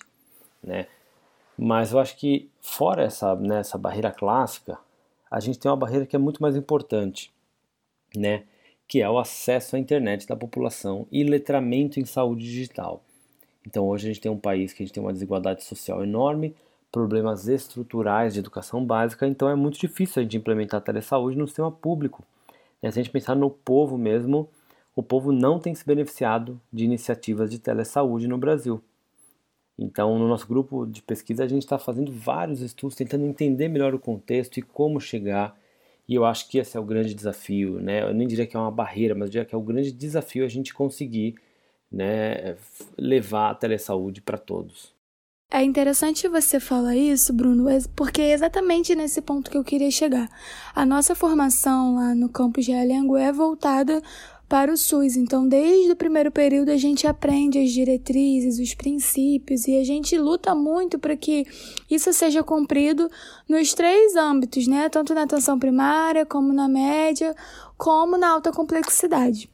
né? 0.64 0.88
Mas 1.58 1.92
eu 1.92 2.00
acho 2.00 2.18
que 2.18 2.50
fora 2.62 3.04
essa, 3.04 3.36
né, 3.36 3.60
essa 3.60 3.78
barreira 3.78 4.12
clássica, 4.12 4.78
a 5.30 5.40
gente 5.40 5.60
tem 5.60 5.70
uma 5.70 5.78
barreira 5.78 6.06
que 6.06 6.16
é 6.16 6.20
muito 6.20 6.42
mais 6.42 6.56
importante, 6.56 7.32
né? 8.16 8.44
Que 8.88 9.02
é 9.02 9.10
o 9.10 9.18
acesso 9.18 9.76
à 9.76 9.80
internet 9.80 10.28
da 10.28 10.36
população 10.36 11.08
e 11.12 11.24
letramento 11.24 12.00
em 12.00 12.06
saúde 12.06 12.44
digital. 12.44 13.04
Então 13.66 13.88
hoje 13.88 14.06
a 14.06 14.14
gente 14.14 14.22
tem 14.22 14.32
um 14.32 14.38
país 14.38 14.74
que 14.74 14.84
a 14.84 14.86
gente 14.86 14.94
tem 14.94 15.02
uma 15.02 15.14
desigualdade 15.14 15.64
social 15.64 16.04
enorme, 16.04 16.56
problemas 16.92 17.48
estruturais 17.48 18.34
de 18.34 18.40
educação 18.40 18.86
básica, 18.86 19.26
então 19.28 19.50
é 19.50 19.56
muito 19.56 19.80
difícil 19.80 20.20
a 20.20 20.24
gente 20.24 20.38
implementar 20.38 20.80
a 20.80 20.84
telesaúde 20.84 21.38
no 21.38 21.48
sistema 21.48 21.72
público. 21.72 22.24
E 22.82 22.92
se 22.92 23.00
a 23.00 23.02
gente 23.02 23.12
pensar 23.12 23.36
no 23.36 23.50
povo 23.50 23.98
mesmo, 23.98 24.48
o 24.96 25.02
povo 25.02 25.32
não 25.32 25.58
tem 25.58 25.74
se 25.74 25.86
beneficiado 25.86 26.62
de 26.72 26.84
iniciativas 26.84 27.50
de 27.50 27.58
telesaúde 27.58 28.28
no 28.28 28.38
Brasil. 28.38 28.84
Então, 29.78 30.18
no 30.20 30.28
nosso 30.28 30.48
grupo 30.48 30.86
de 30.86 31.02
pesquisa, 31.02 31.44
a 31.44 31.48
gente 31.48 31.64
está 31.64 31.80
fazendo 31.80 32.12
vários 32.12 32.62
estudos, 32.62 32.96
tentando 32.96 33.26
entender 33.26 33.68
melhor 33.68 33.94
o 33.96 34.00
contexto 34.00 34.58
e 34.58 34.62
como 34.62 35.00
chegar. 35.00 35.58
E 36.08 36.16
eu 36.16 36.26
acho 36.26 36.50
que 36.50 36.58
esse 36.60 36.78
é 36.78 36.80
o 36.80 36.84
grande 36.84 37.14
desafio, 37.16 37.80
né? 37.80 38.04
Eu 38.04 38.14
nem 38.14 38.28
diria 38.28 38.46
que 38.46 38.56
é 38.56 38.60
uma 38.60 38.72
barreira, 38.72 39.16
mas 39.16 39.28
eu 39.28 39.32
diria 39.32 39.46
que 39.46 39.56
é 39.56 39.58
o 39.58 39.62
grande 39.62 39.92
desafio 39.92 40.46
a 40.46 40.50
gente 40.50 40.74
conseguir 40.74 41.36
né, 41.92 42.58
levar 42.98 43.52
a 43.52 43.56
telesaúde 43.56 44.22
para 44.22 44.38
todos. 44.38 44.93
É 45.56 45.64
interessante 45.64 46.28
você 46.28 46.60
falar 46.60 46.96
isso, 46.96 47.32
Bruno, 47.32 47.66
porque 47.96 48.24
é 48.24 48.34
exatamente 48.34 48.96
nesse 48.96 49.22
ponto 49.22 49.52
que 49.52 49.56
eu 49.56 49.64
queria 49.64 49.92
chegar. 49.92 50.28
A 50.74 50.84
nossa 50.84 51.14
formação 51.14 51.94
lá 51.94 52.16
no 52.16 52.28
campus 52.28 52.66
de 52.66 52.72
Realengo 52.72 53.16
é 53.16 53.32
voltada 53.32 54.02
para 54.50 54.74
o 54.74 54.76
SUS. 54.76 55.16
Então, 55.16 55.48
desde 55.48 55.92
o 55.92 55.96
primeiro 55.96 56.32
período, 56.32 56.70
a 56.70 56.78
gente 56.78 57.06
aprende 57.06 57.60
as 57.60 57.70
diretrizes, 57.70 58.58
os 58.58 58.74
princípios 58.74 59.68
e 59.68 59.78
a 59.78 59.84
gente 59.84 60.18
luta 60.18 60.56
muito 60.56 60.98
para 60.98 61.16
que 61.16 61.46
isso 61.88 62.12
seja 62.12 62.42
cumprido 62.42 63.08
nos 63.48 63.76
três 63.76 64.16
âmbitos, 64.16 64.66
né? 64.66 64.90
Tanto 64.90 65.14
na 65.14 65.22
atenção 65.22 65.60
primária, 65.60 66.26
como 66.26 66.52
na 66.52 66.68
média, 66.68 67.36
como 67.78 68.18
na 68.18 68.30
alta 68.30 68.52
complexidade. 68.52 69.53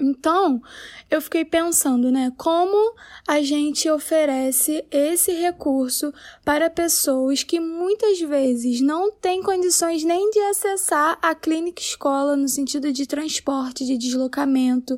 Então, 0.00 0.62
eu 1.10 1.20
fiquei 1.20 1.44
pensando, 1.44 2.10
né, 2.10 2.32
como 2.36 2.94
a 3.26 3.42
gente 3.42 3.90
oferece 3.90 4.84
esse 4.90 5.32
recurso 5.32 6.12
para 6.44 6.70
pessoas 6.70 7.42
que 7.42 7.58
muitas 7.58 8.20
vezes 8.20 8.80
não 8.80 9.10
têm 9.10 9.42
condições 9.42 10.04
nem 10.04 10.30
de 10.30 10.38
acessar 10.40 11.18
a 11.20 11.34
clínica 11.34 11.82
escola 11.82 12.36
no 12.36 12.48
sentido 12.48 12.92
de 12.92 13.06
transporte, 13.06 13.84
de 13.84 13.98
deslocamento 13.98 14.96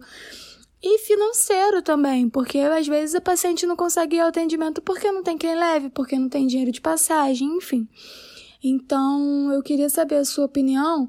e 0.83 0.99
financeiro 0.99 1.83
também, 1.83 2.29
porque 2.29 2.59
às 2.59 2.87
vezes 2.87 3.15
a 3.15 3.21
paciente 3.21 3.67
não 3.67 3.77
consegue 3.77 4.17
ir 4.17 4.21
ao 4.21 4.29
atendimento 4.29 4.81
porque 4.81 5.11
não 5.11 5.23
tem 5.23 5.37
quem 5.37 5.55
leve, 5.55 5.91
porque 5.91 6.19
não 6.19 6.29
tem 6.29 6.47
dinheiro 6.47 6.73
de 6.73 6.81
passagem, 6.81 7.49
enfim. 7.57 7.89
Então, 8.63 9.51
eu 9.53 9.63
queria 9.63 9.89
saber 9.89 10.17
a 10.17 10.25
sua 10.25 10.45
opinião 10.45 11.09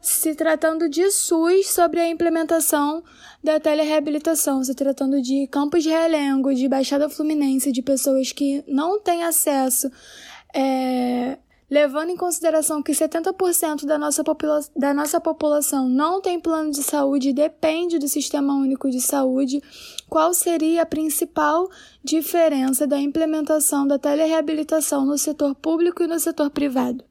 se 0.00 0.34
tratando 0.34 0.88
de 0.88 1.10
SUS 1.10 1.68
sobre 1.68 2.00
a 2.00 2.08
implementação 2.08 3.02
da 3.42 3.58
telereabilitação, 3.58 4.62
se 4.62 4.74
tratando 4.74 5.20
de 5.20 5.46
Campos 5.48 5.82
de 5.82 5.90
Realengo, 5.90 6.54
de 6.54 6.68
Baixada 6.68 7.08
Fluminense, 7.08 7.72
de 7.72 7.82
pessoas 7.82 8.32
que 8.32 8.64
não 8.66 9.00
têm 9.00 9.24
acesso, 9.24 9.90
é, 10.54 11.38
levando 11.70 12.10
em 12.10 12.16
consideração 12.16 12.82
que 12.82 12.92
70% 12.92 13.84
da 13.84 13.98
nossa, 13.98 14.22
da 14.76 14.94
nossa 14.94 15.20
população 15.20 15.88
não 15.88 16.20
tem 16.20 16.40
plano 16.40 16.70
de 16.70 16.82
saúde 16.82 17.30
e 17.30 17.34
depende 17.34 17.98
do 17.98 18.08
Sistema 18.08 18.54
Único 18.54 18.88
de 18.88 19.00
Saúde, 19.00 19.60
qual 20.08 20.32
seria 20.32 20.82
a 20.82 20.86
principal 20.86 21.68
diferença 22.02 22.86
da 22.86 22.98
implementação 22.98 23.86
da 23.86 23.98
telereabilitação 23.98 25.04
no 25.04 25.18
setor 25.18 25.54
público 25.54 26.02
e 26.02 26.06
no 26.06 26.18
setor 26.18 26.50
privado? 26.50 27.04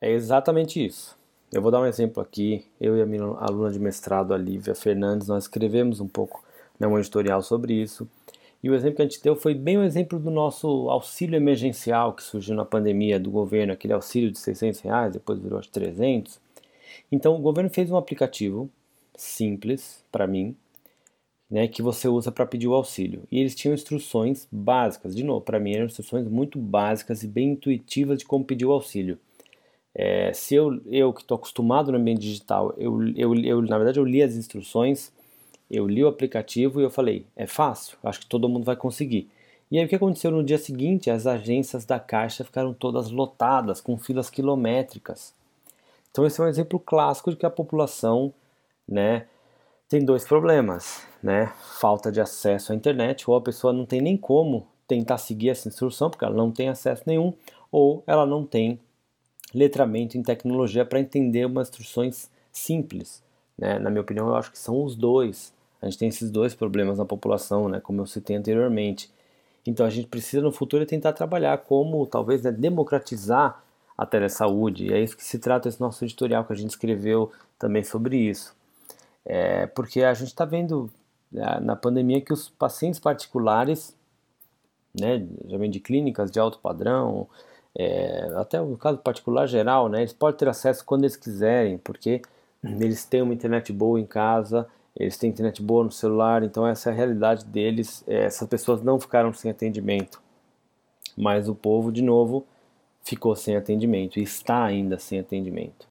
É 0.00 0.10
exatamente 0.10 0.84
isso. 0.84 1.21
Eu 1.52 1.60
vou 1.60 1.70
dar 1.70 1.80
um 1.82 1.86
exemplo 1.86 2.22
aqui. 2.22 2.64
Eu 2.80 2.96
e 2.96 3.02
a 3.02 3.06
minha 3.06 3.22
aluna 3.22 3.70
de 3.70 3.78
mestrado, 3.78 4.32
a 4.32 4.38
Lívia 4.38 4.74
Fernandes, 4.74 5.28
nós 5.28 5.44
escrevemos 5.44 6.00
um 6.00 6.08
pouco 6.08 6.42
né, 6.80 6.86
um 6.86 6.98
editorial 6.98 7.42
sobre 7.42 7.74
isso. 7.74 8.08
E 8.62 8.70
o 8.70 8.74
exemplo 8.74 8.96
que 8.96 9.02
a 9.02 9.04
gente 9.04 9.22
deu 9.22 9.36
foi 9.36 9.54
bem 9.54 9.76
o 9.76 9.82
exemplo 9.82 10.18
do 10.18 10.30
nosso 10.30 10.88
auxílio 10.88 11.36
emergencial 11.36 12.14
que 12.14 12.22
surgiu 12.22 12.54
na 12.54 12.64
pandemia 12.64 13.20
do 13.20 13.30
governo, 13.30 13.72
aquele 13.72 13.92
auxílio 13.92 14.30
de 14.30 14.38
600 14.38 14.80
reais, 14.80 15.12
depois 15.12 15.38
virou 15.38 15.60
de 15.60 15.68
300. 15.68 16.40
Então 17.10 17.34
o 17.36 17.40
governo 17.40 17.68
fez 17.68 17.90
um 17.90 17.96
aplicativo 17.96 18.70
simples 19.14 20.02
para 20.10 20.26
mim, 20.26 20.56
né, 21.50 21.68
que 21.68 21.82
você 21.82 22.08
usa 22.08 22.32
para 22.32 22.46
pedir 22.46 22.68
o 22.68 22.74
auxílio. 22.74 23.24
E 23.30 23.38
eles 23.38 23.54
tinham 23.54 23.74
instruções 23.74 24.48
básicas. 24.50 25.14
De 25.14 25.22
novo, 25.22 25.42
para 25.42 25.60
mim 25.60 25.74
eram 25.74 25.86
instruções 25.86 26.26
muito 26.26 26.58
básicas 26.58 27.22
e 27.22 27.28
bem 27.28 27.50
intuitivas 27.50 28.20
de 28.20 28.24
como 28.24 28.42
pedir 28.42 28.64
o 28.64 28.72
auxílio. 28.72 29.18
É, 29.94 30.32
se 30.32 30.54
eu, 30.54 30.80
eu 30.86 31.12
que 31.12 31.20
estou 31.20 31.36
acostumado 31.36 31.92
no 31.92 31.98
ambiente 31.98 32.20
digital, 32.20 32.74
eu, 32.78 33.02
eu, 33.14 33.34
eu, 33.34 33.62
na 33.62 33.76
verdade 33.76 33.98
eu 34.00 34.04
li 34.04 34.22
as 34.22 34.34
instruções, 34.34 35.12
eu 35.70 35.86
li 35.86 36.02
o 36.02 36.08
aplicativo 36.08 36.80
e 36.80 36.84
eu 36.84 36.90
falei, 36.90 37.26
é 37.36 37.46
fácil, 37.46 37.98
acho 38.02 38.20
que 38.20 38.26
todo 38.26 38.48
mundo 38.48 38.64
vai 38.64 38.76
conseguir. 38.76 39.30
E 39.70 39.78
aí 39.78 39.84
o 39.84 39.88
que 39.88 39.96
aconteceu 39.96 40.30
no 40.30 40.44
dia 40.44 40.58
seguinte? 40.58 41.10
As 41.10 41.26
agências 41.26 41.84
da 41.86 41.98
Caixa 41.98 42.44
ficaram 42.44 42.74
todas 42.74 43.10
lotadas, 43.10 43.80
com 43.80 43.96
filas 43.96 44.28
quilométricas. 44.28 45.34
Então 46.10 46.26
esse 46.26 46.40
é 46.40 46.44
um 46.44 46.48
exemplo 46.48 46.78
clássico 46.78 47.30
de 47.30 47.36
que 47.36 47.46
a 47.46 47.50
população 47.50 48.34
né, 48.86 49.26
tem 49.88 50.04
dois 50.04 50.24
problemas, 50.24 51.06
né? 51.22 51.52
Falta 51.80 52.12
de 52.12 52.20
acesso 52.20 52.72
à 52.72 52.74
internet, 52.74 53.28
ou 53.30 53.36
a 53.36 53.40
pessoa 53.40 53.72
não 53.72 53.86
tem 53.86 54.02
nem 54.02 54.16
como 54.16 54.66
tentar 54.86 55.16
seguir 55.16 55.48
essa 55.48 55.68
instrução, 55.68 56.10
porque 56.10 56.24
ela 56.24 56.34
não 56.34 56.50
tem 56.50 56.68
acesso 56.68 57.04
nenhum, 57.06 57.32
ou 57.70 58.02
ela 58.06 58.26
não 58.26 58.44
tem 58.44 58.78
letramento 59.54 60.16
em 60.16 60.22
tecnologia 60.22 60.84
para 60.84 61.00
entender 61.00 61.46
umas 61.46 61.68
instruções 61.68 62.30
simples. 62.50 63.22
Né? 63.58 63.78
Na 63.78 63.90
minha 63.90 64.02
opinião, 64.02 64.28
eu 64.28 64.36
acho 64.36 64.50
que 64.50 64.58
são 64.58 64.82
os 64.82 64.96
dois. 64.96 65.52
A 65.80 65.86
gente 65.86 65.98
tem 65.98 66.08
esses 66.08 66.30
dois 66.30 66.54
problemas 66.54 66.98
na 66.98 67.04
população, 67.04 67.68
né? 67.68 67.80
como 67.80 68.00
eu 68.00 68.06
citei 68.06 68.36
anteriormente. 68.36 69.10
Então 69.66 69.86
a 69.86 69.90
gente 69.90 70.08
precisa 70.08 70.42
no 70.42 70.52
futuro 70.52 70.84
tentar 70.84 71.12
trabalhar 71.12 71.56
como 71.58 72.06
talvez 72.06 72.42
né, 72.42 72.50
democratizar 72.50 73.62
a 73.96 74.04
telesaúde. 74.04 74.86
E 74.86 74.92
é 74.92 75.00
isso 75.00 75.16
que 75.16 75.24
se 75.24 75.38
trata 75.38 75.68
esse 75.68 75.80
nosso 75.80 76.04
editorial 76.04 76.44
que 76.44 76.52
a 76.52 76.56
gente 76.56 76.70
escreveu 76.70 77.30
também 77.58 77.84
sobre 77.84 78.16
isso. 78.16 78.54
É, 79.24 79.66
porque 79.66 80.02
a 80.02 80.14
gente 80.14 80.28
está 80.28 80.44
vendo 80.44 80.90
né, 81.30 81.60
na 81.60 81.76
pandemia 81.76 82.20
que 82.20 82.32
os 82.32 82.48
pacientes 82.48 82.98
particulares, 82.98 83.96
né, 84.98 85.24
vem 85.44 85.70
de 85.70 85.78
clínicas 85.78 86.30
de 86.30 86.40
alto 86.40 86.58
padrão, 86.58 87.28
é, 87.76 88.30
até 88.36 88.60
no 88.60 88.76
caso 88.76 88.98
particular 88.98 89.46
geral, 89.46 89.88
né, 89.88 90.00
eles 90.00 90.12
podem 90.12 90.38
ter 90.38 90.48
acesso 90.48 90.84
quando 90.84 91.04
eles 91.04 91.16
quiserem, 91.16 91.78
porque 91.78 92.22
eles 92.62 93.04
têm 93.04 93.22
uma 93.22 93.34
internet 93.34 93.72
boa 93.72 93.98
em 93.98 94.06
casa, 94.06 94.68
eles 94.94 95.16
têm 95.16 95.30
internet 95.30 95.62
boa 95.62 95.84
no 95.84 95.90
celular, 95.90 96.42
então 96.42 96.66
essa 96.66 96.90
é 96.90 96.92
a 96.92 96.96
realidade 96.96 97.44
deles. 97.44 98.04
É, 98.06 98.24
essas 98.24 98.46
pessoas 98.48 98.82
não 98.82 99.00
ficaram 99.00 99.32
sem 99.32 99.50
atendimento, 99.50 100.20
mas 101.16 101.48
o 101.48 101.54
povo, 101.54 101.90
de 101.90 102.02
novo, 102.02 102.46
ficou 103.02 103.34
sem 103.34 103.56
atendimento 103.56 104.18
e 104.18 104.22
está 104.22 104.64
ainda 104.64 104.98
sem 104.98 105.18
atendimento. 105.18 105.86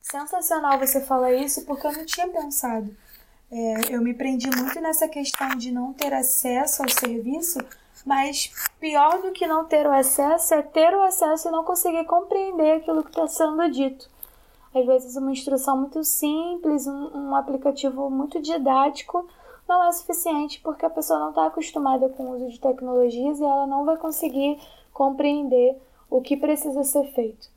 Sensacional 0.00 0.78
você 0.78 1.02
falar 1.02 1.34
isso, 1.34 1.64
porque 1.66 1.86
eu 1.86 1.92
não 1.92 2.06
tinha 2.06 2.28
pensado. 2.28 2.96
É, 3.50 3.94
eu 3.94 4.02
me 4.02 4.14
prendi 4.14 4.48
muito 4.50 4.80
nessa 4.80 5.08
questão 5.08 5.48
de 5.56 5.70
não 5.70 5.92
ter 5.92 6.12
acesso 6.12 6.82
ao 6.82 6.88
serviço, 6.88 7.58
mas 8.04 8.52
pior 8.80 9.20
do 9.22 9.32
que 9.32 9.46
não 9.46 9.64
ter 9.64 9.86
o 9.86 9.92
acesso 9.92 10.54
é 10.54 10.62
ter 10.62 10.94
o 10.94 11.02
acesso 11.02 11.48
e 11.48 11.50
não 11.50 11.64
conseguir 11.64 12.04
compreender 12.04 12.76
aquilo 12.76 13.02
que 13.02 13.10
está 13.10 13.26
sendo 13.26 13.70
dito. 13.70 14.08
Às 14.74 14.84
vezes, 14.84 15.16
uma 15.16 15.32
instrução 15.32 15.76
muito 15.76 16.04
simples, 16.04 16.86
um, 16.86 17.10
um 17.14 17.34
aplicativo 17.34 18.10
muito 18.10 18.40
didático 18.40 19.26
não 19.68 19.84
é 19.84 19.92
suficiente 19.92 20.60
porque 20.62 20.86
a 20.86 20.90
pessoa 20.90 21.18
não 21.18 21.28
está 21.28 21.46
acostumada 21.46 22.08
com 22.08 22.24
o 22.24 22.36
uso 22.36 22.48
de 22.48 22.58
tecnologias 22.58 23.38
e 23.38 23.44
ela 23.44 23.66
não 23.66 23.84
vai 23.84 23.98
conseguir 23.98 24.58
compreender 24.92 25.76
o 26.10 26.22
que 26.22 26.36
precisa 26.36 26.82
ser 26.84 27.04
feito. 27.12 27.50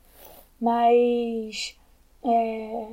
Mas, 0.60 1.75
é, 2.24 2.88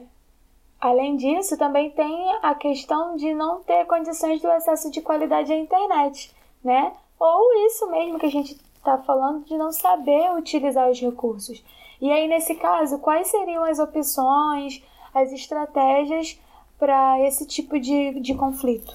além 0.81 1.17
disso, 1.17 1.59
também 1.59 1.91
tem 1.91 2.33
a 2.43 2.55
questão 2.55 3.17
de 3.17 3.35
não 3.35 3.63
ter 3.63 3.85
condições 3.87 4.41
do 4.41 4.51
acesso 4.51 4.91
de 4.91 5.03
qualidade 5.03 5.53
à 5.53 5.57
internet, 5.57 6.35
né? 6.63 6.93
Ou 7.19 7.67
isso 7.67 7.91
mesmo 7.91 8.19
que 8.19 8.27
a 8.27 8.31
gente 8.31 8.57
está 8.77 8.99
falando 8.99 9.45
de 9.45 9.57
não 9.57 9.73
saber 9.73 10.35
utilizar 10.37 10.91
os 10.91 11.01
recursos. 11.01 11.63
E 12.01 12.11
aí, 12.11 12.29
nesse 12.29 12.55
caso, 12.55 12.99
quais 12.99 13.29
seriam 13.29 13.65
as 13.65 13.79
opções, 13.79 14.83
as 15.13 15.33
estratégias 15.33 16.39
para 16.79 17.21
esse 17.27 17.45
tipo 17.47 17.79
de, 17.81 18.21
de 18.21 18.35
conflito? 18.35 18.95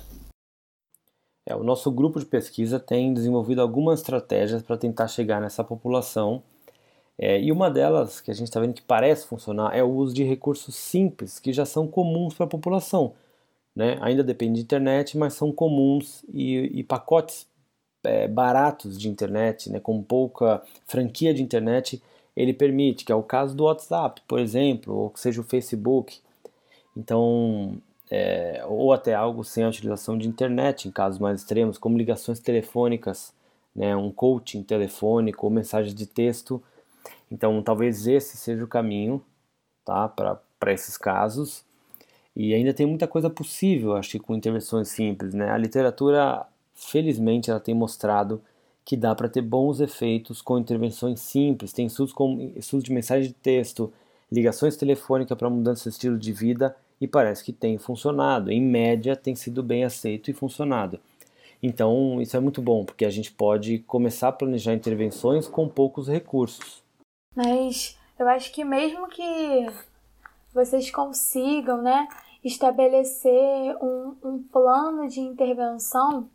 É, 1.45 1.53
o 1.53 1.63
nosso 1.63 1.91
grupo 1.91 2.19
de 2.19 2.25
pesquisa 2.25 2.79
tem 2.79 3.13
desenvolvido 3.13 3.61
algumas 3.61 3.99
estratégias 3.99 4.61
para 4.61 4.77
tentar 4.77 5.09
chegar 5.09 5.41
nessa 5.41 5.63
população. 5.63 6.41
É, 7.17 7.39
e 7.41 7.51
uma 7.51 7.69
delas, 7.69 8.21
que 8.21 8.31
a 8.31 8.33
gente 8.33 8.47
está 8.47 8.61
vendo 8.61 8.73
que 8.73 8.81
parece 8.81 9.27
funcionar, 9.27 9.75
é 9.75 9.83
o 9.83 9.89
uso 9.89 10.13
de 10.13 10.23
recursos 10.23 10.75
simples, 10.75 11.39
que 11.39 11.51
já 11.51 11.65
são 11.65 11.85
comuns 11.85 12.33
para 12.33 12.45
a 12.45 12.49
população. 12.49 13.13
Né? 13.75 13.97
Ainda 14.01 14.23
depende 14.23 14.55
de 14.55 14.61
internet, 14.61 15.17
mas 15.17 15.33
são 15.33 15.51
comuns 15.51 16.23
e, 16.33 16.79
e 16.79 16.83
pacotes 16.83 17.45
é, 18.03 18.27
baratos 18.27 18.99
de 18.99 19.09
internet, 19.09 19.69
né, 19.71 19.79
com 19.79 20.01
pouca 20.01 20.61
franquia 20.87 21.33
de 21.33 21.41
internet, 21.41 22.01
ele 22.35 22.53
permite, 22.53 23.05
que 23.05 23.11
é 23.11 23.15
o 23.15 23.23
caso 23.23 23.55
do 23.55 23.65
WhatsApp, 23.65 24.21
por 24.27 24.39
exemplo, 24.39 24.95
ou 24.95 25.09
que 25.09 25.19
seja 25.19 25.39
o 25.39 25.43
Facebook. 25.43 26.19
Então, 26.95 27.77
é, 28.09 28.63
ou 28.67 28.93
até 28.93 29.13
algo 29.13 29.43
sem 29.43 29.63
a 29.63 29.69
utilização 29.69 30.17
de 30.17 30.27
internet, 30.27 30.87
em 30.87 30.91
casos 30.91 31.19
mais 31.19 31.41
extremos, 31.41 31.77
como 31.77 31.97
ligações 31.97 32.39
telefônicas, 32.39 33.33
né, 33.75 33.95
um 33.95 34.11
coaching 34.11 34.63
telefônico 34.63 35.45
ou 35.45 35.51
mensagens 35.51 35.95
de 35.95 36.05
texto. 36.05 36.61
Então, 37.31 37.61
talvez 37.63 38.07
esse 38.07 38.37
seja 38.37 38.63
o 38.63 38.67
caminho 38.67 39.23
tá, 39.85 40.07
para 40.07 40.73
esses 40.73 40.97
casos. 40.97 41.63
E 42.35 42.53
ainda 42.53 42.73
tem 42.73 42.85
muita 42.85 43.07
coisa 43.07 43.29
possível, 43.29 43.95
acho 43.95 44.11
que 44.11 44.19
com 44.19 44.35
intervenções 44.35 44.89
simples. 44.89 45.33
Né? 45.33 45.49
A 45.51 45.57
literatura 45.57 46.45
felizmente 46.89 47.49
ela 47.49 47.59
tem 47.59 47.73
mostrado 47.73 48.41
que 48.85 48.97
dá 48.97 49.15
para 49.15 49.29
ter 49.29 49.41
bons 49.41 49.79
efeitos 49.79 50.41
com 50.41 50.57
intervenções 50.57 51.19
simples. 51.19 51.71
Tem 51.71 51.85
estudos, 51.85 52.13
com, 52.13 52.51
estudos 52.55 52.83
de 52.83 52.91
mensagem 52.91 53.29
de 53.29 53.33
texto, 53.33 53.91
ligações 54.31 54.75
telefônicas 54.75 55.37
para 55.37 55.49
mudança 55.49 55.89
de 55.89 55.95
estilo 55.95 56.17
de 56.17 56.33
vida 56.33 56.75
e 56.99 57.07
parece 57.07 57.43
que 57.43 57.53
tem 57.53 57.77
funcionado. 57.77 58.51
Em 58.51 58.61
média, 58.61 59.15
tem 59.15 59.35
sido 59.35 59.63
bem 59.63 59.83
aceito 59.83 60.29
e 60.29 60.33
funcionado. 60.33 60.99
Então, 61.61 62.21
isso 62.21 62.35
é 62.35 62.39
muito 62.41 62.61
bom, 62.61 62.83
porque 62.83 63.05
a 63.05 63.09
gente 63.09 63.31
pode 63.31 63.79
começar 63.79 64.27
a 64.27 64.33
planejar 64.33 64.73
intervenções 64.73 65.47
com 65.47 65.69
poucos 65.69 66.09
recursos. 66.09 66.83
Mas 67.33 67.97
eu 68.19 68.27
acho 68.27 68.51
que 68.51 68.65
mesmo 68.65 69.07
que 69.07 69.67
vocês 70.53 70.91
consigam 70.91 71.81
né, 71.81 72.07
estabelecer 72.43 73.75
um, 73.81 74.15
um 74.23 74.43
plano 74.43 75.07
de 75.07 75.21
intervenção, 75.21 76.29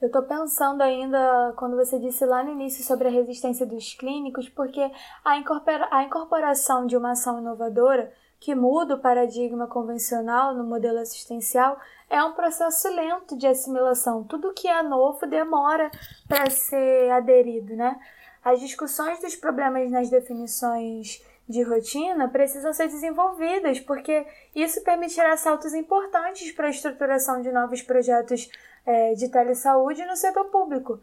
eu 0.00 0.06
estou 0.06 0.22
pensando 0.22 0.80
ainda, 0.80 1.52
quando 1.56 1.76
você 1.76 1.98
disse 1.98 2.24
lá 2.24 2.42
no 2.42 2.52
início 2.52 2.82
sobre 2.82 3.08
a 3.08 3.10
resistência 3.10 3.66
dos 3.66 3.92
clínicos, 3.94 4.48
porque 4.48 4.90
a, 5.24 5.36
incorpora, 5.36 5.88
a 5.90 6.02
incorporação 6.04 6.86
de 6.86 6.96
uma 6.96 7.12
ação 7.12 7.38
inovadora 7.38 8.10
que 8.40 8.54
muda 8.54 8.94
o 8.94 9.00
paradigma 9.00 9.66
convencional 9.66 10.54
no 10.54 10.64
modelo 10.64 10.98
assistencial 10.98 11.78
é 12.08 12.24
um 12.24 12.32
processo 12.32 12.88
lento 12.88 13.36
de 13.36 13.46
assimilação. 13.46 14.24
Tudo 14.24 14.54
que 14.54 14.66
é 14.66 14.82
novo 14.82 15.26
demora 15.26 15.90
para 16.26 16.48
ser 16.48 17.10
aderido, 17.10 17.76
né? 17.76 18.00
As 18.42 18.58
discussões 18.58 19.20
dos 19.20 19.36
problemas 19.36 19.90
nas 19.90 20.08
definições 20.08 21.22
de 21.46 21.62
rotina 21.62 22.28
precisam 22.28 22.72
ser 22.72 22.86
desenvolvidas, 22.86 23.78
porque 23.80 24.24
isso 24.54 24.82
permitirá 24.82 25.36
saltos 25.36 25.74
importantes 25.74 26.50
para 26.52 26.68
a 26.68 26.70
estruturação 26.70 27.42
de 27.42 27.52
novos 27.52 27.82
projetos 27.82 28.48
é, 28.86 29.14
de 29.14 29.28
telesaúde 29.28 30.04
no 30.06 30.16
setor 30.16 30.46
público. 30.46 31.00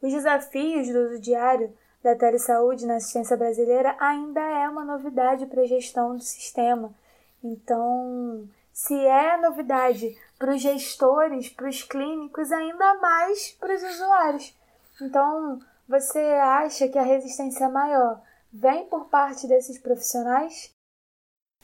Os 0.00 0.12
desafios 0.12 0.88
do 0.88 0.98
uso 1.06 1.20
diário 1.20 1.72
da 2.02 2.14
telesaúde 2.14 2.86
na 2.86 2.96
assistência 2.96 3.36
brasileira 3.36 3.96
ainda 3.98 4.40
é 4.40 4.68
uma 4.68 4.84
novidade 4.84 5.46
para 5.46 5.62
a 5.62 5.66
gestão 5.66 6.16
do 6.16 6.22
sistema. 6.22 6.94
Então, 7.42 8.48
se 8.72 8.94
é 8.94 9.36
novidade 9.36 10.16
para 10.38 10.54
os 10.54 10.62
gestores, 10.62 11.48
para 11.48 11.68
os 11.68 11.82
clínicos, 11.82 12.52
ainda 12.52 12.94
mais 12.94 13.50
para 13.58 13.74
os 13.74 13.82
usuários. 13.82 14.54
Então, 15.00 15.60
você 15.88 16.18
acha 16.18 16.88
que 16.88 16.98
a 16.98 17.02
resistência 17.02 17.68
maior 17.68 18.20
vem 18.52 18.86
por 18.86 19.06
parte 19.06 19.46
desses 19.46 19.78
profissionais? 19.78 20.70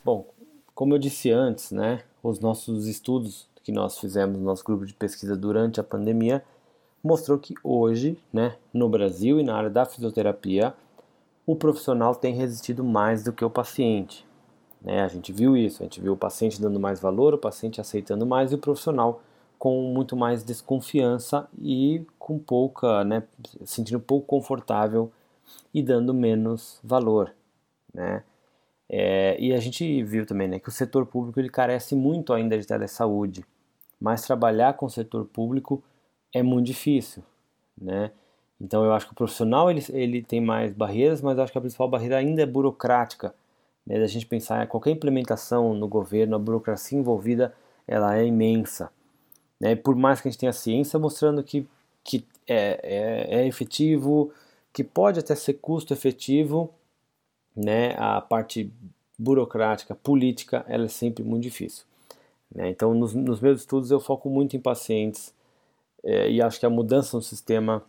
Bom, 0.05 0.27
como 0.75 0.95
eu 0.95 0.99
disse 0.99 1.31
antes, 1.31 1.71
né, 1.71 2.03
os 2.23 2.41
nossos 2.41 2.87
estudos 2.87 3.49
que 3.65 3.73
nós 3.73 3.99
fizemos 3.99 4.39
no 4.39 4.45
nosso 4.45 4.63
grupo 4.63 4.85
de 4.85 4.93
pesquisa 4.93 5.35
durante 5.35 5.81
a 5.81 5.83
pandemia 5.83 6.45
mostrou 7.03 7.39
que 7.39 7.55
hoje, 7.65 8.19
né, 8.33 8.57
no 8.73 8.89
Brasil 8.89 9.41
e 9.41 9.43
na 9.43 9.57
área 9.57 9.71
da 9.71 9.85
fisioterapia, 9.85 10.75
o 11.47 11.57
profissional 11.57 12.15
tem 12.15 12.35
resistido 12.35 12.85
mais 12.85 13.25
do 13.25 13.33
que 13.33 13.45
o 13.45 13.51
paciente. 13.51 14.27
Né? 14.81 15.03
A 15.03 15.09
gente 15.09 15.33
viu 15.33 15.57
isso, 15.57 15.83
a 15.83 15.85
gente 15.85 16.01
viu 16.01 16.13
o 16.13 16.17
paciente 16.17 16.61
dando 16.61 16.79
mais 16.79 17.01
valor, 17.01 17.35
o 17.35 17.39
paciente 17.39 17.81
aceitando 17.81 18.27
mais 18.27 18.53
e 18.53 18.55
o 18.55 18.59
profissional 18.59 19.23
com 19.59 19.83
muito 19.95 20.15
mais 20.15 20.45
desconfiança 20.45 21.49
e 21.59 22.07
com 22.19 22.39
pouca, 22.39 23.03
né, 23.03 23.23
sentindo 23.65 24.01
pouco 24.01 24.27
confortável 24.27 25.11
e 25.73 25.83
dando 25.83 26.13
menos 26.13 26.79
valor, 26.83 27.35
né? 27.93 28.23
É, 28.87 29.41
e 29.41 29.55
a 29.55 29.59
gente 29.59 30.03
viu 30.03 30.27
também 30.27 30.47
né, 30.47 30.59
que 30.59 30.69
o 30.69 30.73
setor 30.73 31.07
público 31.07 31.41
ele 31.41 31.49
carece 31.49 31.95
muito 31.95 32.35
ainda 32.35 32.59
de 32.59 32.67
telesaúde 32.67 33.45
mas 34.01 34.23
trabalhar 34.23 34.75
com 34.75 34.87
o 34.87 34.91
setor 34.91 35.25
público 35.27 35.83
é 36.33 36.43
muito 36.43 36.67
difícil, 36.67 37.23
né? 37.81 38.11
Então 38.61 38.85
eu 38.85 38.93
acho 38.93 39.07
que 39.07 39.13
o 39.13 39.17
profissional 39.17 39.71
ele, 39.71 39.85
ele 39.91 40.23
tem 40.23 40.41
mais 40.41 40.73
barreiras, 40.73 41.21
mas 41.21 41.39
acho 41.39 41.53
que 41.53 41.59
a 41.59 41.61
principal 41.61 41.89
barreira 41.89 42.17
ainda 42.17 42.43
é 42.43 42.47
burocrática, 42.47 43.35
né? 43.87 43.99
Da 43.99 44.07
gente 44.07 44.27
pensar 44.27 44.65
em 44.65 44.69
qualquer 44.69 44.91
implementação 44.91 45.75
no 45.75 45.89
governo, 45.89 46.37
a 46.37 46.39
burocracia 46.39 46.99
envolvida 46.99 47.55
ela 47.87 48.17
é 48.17 48.25
imensa, 48.25 48.91
né? 49.61 49.77
por 49.77 49.95
mais 49.95 50.21
que 50.21 50.29
a 50.29 50.31
gente 50.31 50.41
tenha 50.41 50.53
ciência 50.55 50.99
mostrando 50.99 51.43
que, 51.43 51.69
que 52.03 52.25
é, 52.47 52.81
é, 52.83 53.41
é 53.41 53.47
efetivo, 53.47 54.33
que 54.73 54.83
pode 54.83 55.21
até 55.21 55.35
ser 55.35 55.55
custo 55.55 55.93
efetivo, 55.93 56.71
né? 57.55 57.95
A 57.97 58.21
parte 58.21 58.73
burocrática, 59.19 59.95
política, 59.95 60.65
ela 60.69 60.87
é 60.87 60.89
sempre 60.89 61.23
muito 61.23 61.43
difícil. 61.45 61.85
Né? 62.55 62.71
Então, 62.71 62.95
nos, 62.95 63.15
nos, 63.15 63.41
meus 63.41 63.61
estudos, 63.61 63.91
eu 63.91 64.01
foco 64.01 64.31
muito 64.31 64.57
em 64.57 64.61
pacientes 64.61 65.35
é, 66.03 66.31
e 66.31 66.41
acho 66.41 66.61
que 66.61 66.67
a 66.67 66.71
mudança 66.71 67.17
no 67.17 67.23
sistema, 67.23 67.83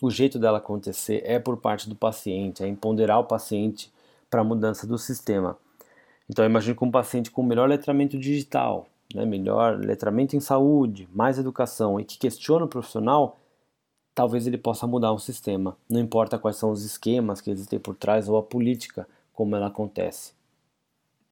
o 0.00 0.10
jeito 0.10 0.38
dela 0.38 0.58
acontecer 0.58 1.22
é 1.24 1.38
por 1.38 1.56
parte 1.58 1.88
do 1.88 1.94
paciente, 1.94 2.62
é 2.64 2.68
empoderar 2.68 3.18
o 3.18 3.24
paciente 3.24 3.92
para 4.30 4.40
a 4.40 4.44
mudança 4.44 4.86
do 4.86 4.98
sistema. 4.98 5.56
Então, 6.28 6.44
eu 6.44 6.50
imagino 6.50 6.74
que 6.74 6.84
um 6.84 6.90
paciente 6.90 7.30
com 7.30 7.42
melhor 7.42 7.68
letramento 7.68 8.18
digital, 8.18 8.88
né, 9.14 9.24
melhor 9.24 9.78
letramento 9.78 10.34
em 10.34 10.40
saúde, 10.40 11.08
mais 11.12 11.38
educação 11.38 12.00
e 12.00 12.04
que 12.04 12.18
questiona 12.18 12.64
o 12.64 12.68
profissional, 12.68 13.38
talvez 14.14 14.46
ele 14.46 14.58
possa 14.58 14.86
mudar 14.86 15.12
um 15.12 15.18
sistema. 15.18 15.76
Não 15.88 16.00
importa 16.00 16.38
quais 16.38 16.56
são 16.56 16.70
os 16.70 16.84
esquemas 16.84 17.40
que 17.40 17.50
existem 17.50 17.78
por 17.78 17.94
trás 17.94 18.28
ou 18.28 18.36
a 18.36 18.42
política 18.42 19.06
como 19.32 19.54
ela 19.54 19.66
acontece. 19.66 20.35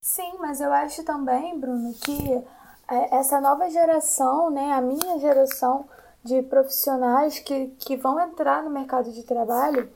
Sim, 0.04 0.34
mas 0.38 0.60
eu 0.60 0.70
acho 0.70 1.02
também, 1.02 1.58
Bruno, 1.58 1.94
que 1.94 2.44
é, 2.90 3.16
essa 3.16 3.40
nova 3.40 3.70
geração, 3.70 4.50
né, 4.50 4.72
a 4.74 4.80
minha 4.82 5.18
geração 5.18 5.86
de 6.22 6.42
profissionais 6.42 7.38
que, 7.38 7.68
que 7.78 7.96
vão 7.96 8.20
entrar 8.20 8.62
no 8.62 8.68
mercado 8.68 9.10
de 9.10 9.22
trabalho, 9.22 9.90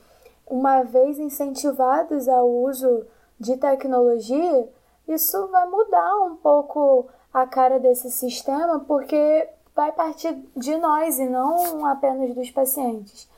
uma 0.47 0.81
vez 0.81 1.19
incentivados 1.19 2.27
ao 2.27 2.49
uso 2.49 3.05
de 3.39 3.55
tecnologia, 3.57 4.67
isso 5.07 5.47
vai 5.49 5.67
mudar 5.69 6.25
um 6.25 6.35
pouco 6.37 7.05
a 7.31 7.45
cara 7.45 7.79
desse 7.79 8.09
sistema, 8.09 8.79
porque 8.79 9.47
vai 9.75 9.91
partir 9.91 10.35
de 10.57 10.75
nós 10.77 11.19
e 11.19 11.29
não 11.29 11.85
apenas 11.85 12.33
dos 12.33 12.49
pacientes. 12.49 13.29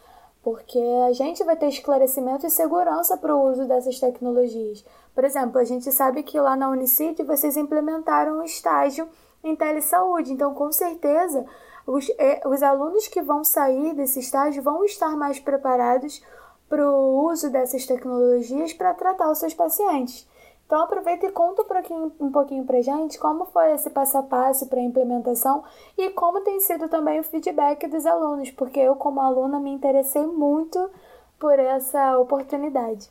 Porque 0.41 0.79
a 1.05 1.11
gente 1.11 1.43
vai 1.43 1.57
ter 1.57 1.67
esclarecimento 1.67 2.47
e 2.47 2.49
segurança 2.49 3.17
para 3.17 3.35
o 3.35 3.51
uso 3.51 3.65
dessas 3.65 3.99
tecnologias. 3.99 4.85
Por 5.13 5.23
exemplo, 5.23 5.59
a 5.59 5.63
gente 5.63 5.91
sabe 5.91 6.23
que 6.23 6.39
lá 6.39 6.55
na 6.55 6.69
Unicid 6.69 7.21
vocês 7.23 7.57
implementaram 7.57 8.39
um 8.39 8.43
estágio 8.43 9.07
em 9.43 9.55
telesaúde, 9.55 10.31
então 10.31 10.53
com 10.53 10.71
certeza 10.71 11.45
os, 11.85 12.09
é, 12.17 12.41
os 12.47 12.61
alunos 12.63 13.07
que 13.07 13.21
vão 13.21 13.43
sair 13.43 13.93
desse 13.93 14.19
estágio 14.19 14.63
vão 14.63 14.85
estar 14.85 15.17
mais 15.17 15.39
preparados 15.39 16.23
para 16.69 16.89
o 16.89 17.25
uso 17.29 17.49
dessas 17.49 17.85
tecnologias 17.85 18.71
para 18.71 18.93
tratar 18.93 19.29
os 19.29 19.39
seus 19.39 19.53
pacientes. 19.53 20.27
Então 20.65 20.83
aproveita 20.83 21.25
e 21.25 21.31
conta 21.31 21.63
um 21.63 21.65
pouquinho, 21.65 22.11
um 22.17 22.31
pouquinho 22.31 22.63
para 22.63 22.81
gente 22.81 23.19
como 23.19 23.45
foi 23.47 23.73
esse 23.73 23.89
passo 23.89 24.17
a 24.17 24.23
passo 24.23 24.67
para 24.67 24.79
a 24.79 24.83
implementação 24.83 25.65
e 25.97 26.09
como 26.11 26.39
tem 26.41 26.61
sido 26.61 26.87
também 26.87 27.19
o 27.19 27.23
feedback 27.25 27.87
dos 27.87 28.05
alunos, 28.05 28.51
porque 28.51 28.79
eu 28.79 28.95
como 28.95 29.19
aluna 29.19 29.59
me 29.59 29.69
interessei 29.69 30.25
muito 30.25 30.89
por 31.37 31.59
essa 31.59 32.17
oportunidade. 32.17 33.09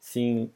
Sim, 0.00 0.50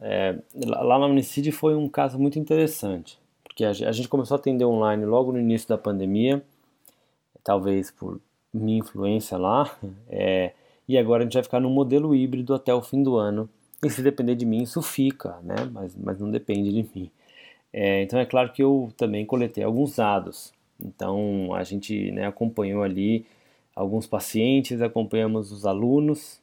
é, 0.00 0.38
lá 0.54 0.98
na 0.98 1.06
Unicid 1.06 1.50
foi 1.52 1.74
um 1.74 1.88
caso 1.88 2.18
muito 2.18 2.38
interessante, 2.38 3.18
porque 3.44 3.64
a 3.64 3.72
gente 3.72 4.08
começou 4.08 4.34
a 4.34 4.38
atender 4.38 4.64
online 4.64 5.04
logo 5.04 5.32
no 5.32 5.38
início 5.38 5.68
da 5.68 5.78
pandemia, 5.78 6.42
talvez 7.42 7.90
por 7.90 8.20
minha 8.52 8.78
influência 8.78 9.38
lá, 9.38 9.76
é, 10.08 10.52
e 10.88 10.96
agora 10.96 11.22
a 11.22 11.24
gente 11.24 11.34
vai 11.34 11.42
ficar 11.42 11.60
no 11.60 11.70
modelo 11.70 12.14
híbrido 12.14 12.54
até 12.54 12.72
o 12.72 12.82
fim 12.82 13.02
do 13.02 13.16
ano, 13.16 13.48
e 13.84 13.90
se 13.90 14.02
depender 14.02 14.34
de 14.34 14.46
mim, 14.46 14.62
isso 14.62 14.80
fica, 14.82 15.38
né? 15.42 15.56
mas, 15.70 15.94
mas 15.96 16.18
não 16.18 16.30
depende 16.30 16.72
de 16.72 16.88
mim. 16.94 17.10
É, 17.72 18.02
então 18.02 18.18
é 18.18 18.24
claro 18.24 18.52
que 18.52 18.62
eu 18.62 18.90
também 18.96 19.26
coletei 19.26 19.62
alguns 19.62 19.96
dados. 19.96 20.52
Então 20.82 21.54
a 21.54 21.62
gente 21.62 22.10
né, 22.12 22.26
acompanhou 22.26 22.82
ali 22.82 23.26
alguns 23.74 24.06
pacientes, 24.06 24.80
acompanhamos 24.80 25.52
os 25.52 25.66
alunos. 25.66 26.40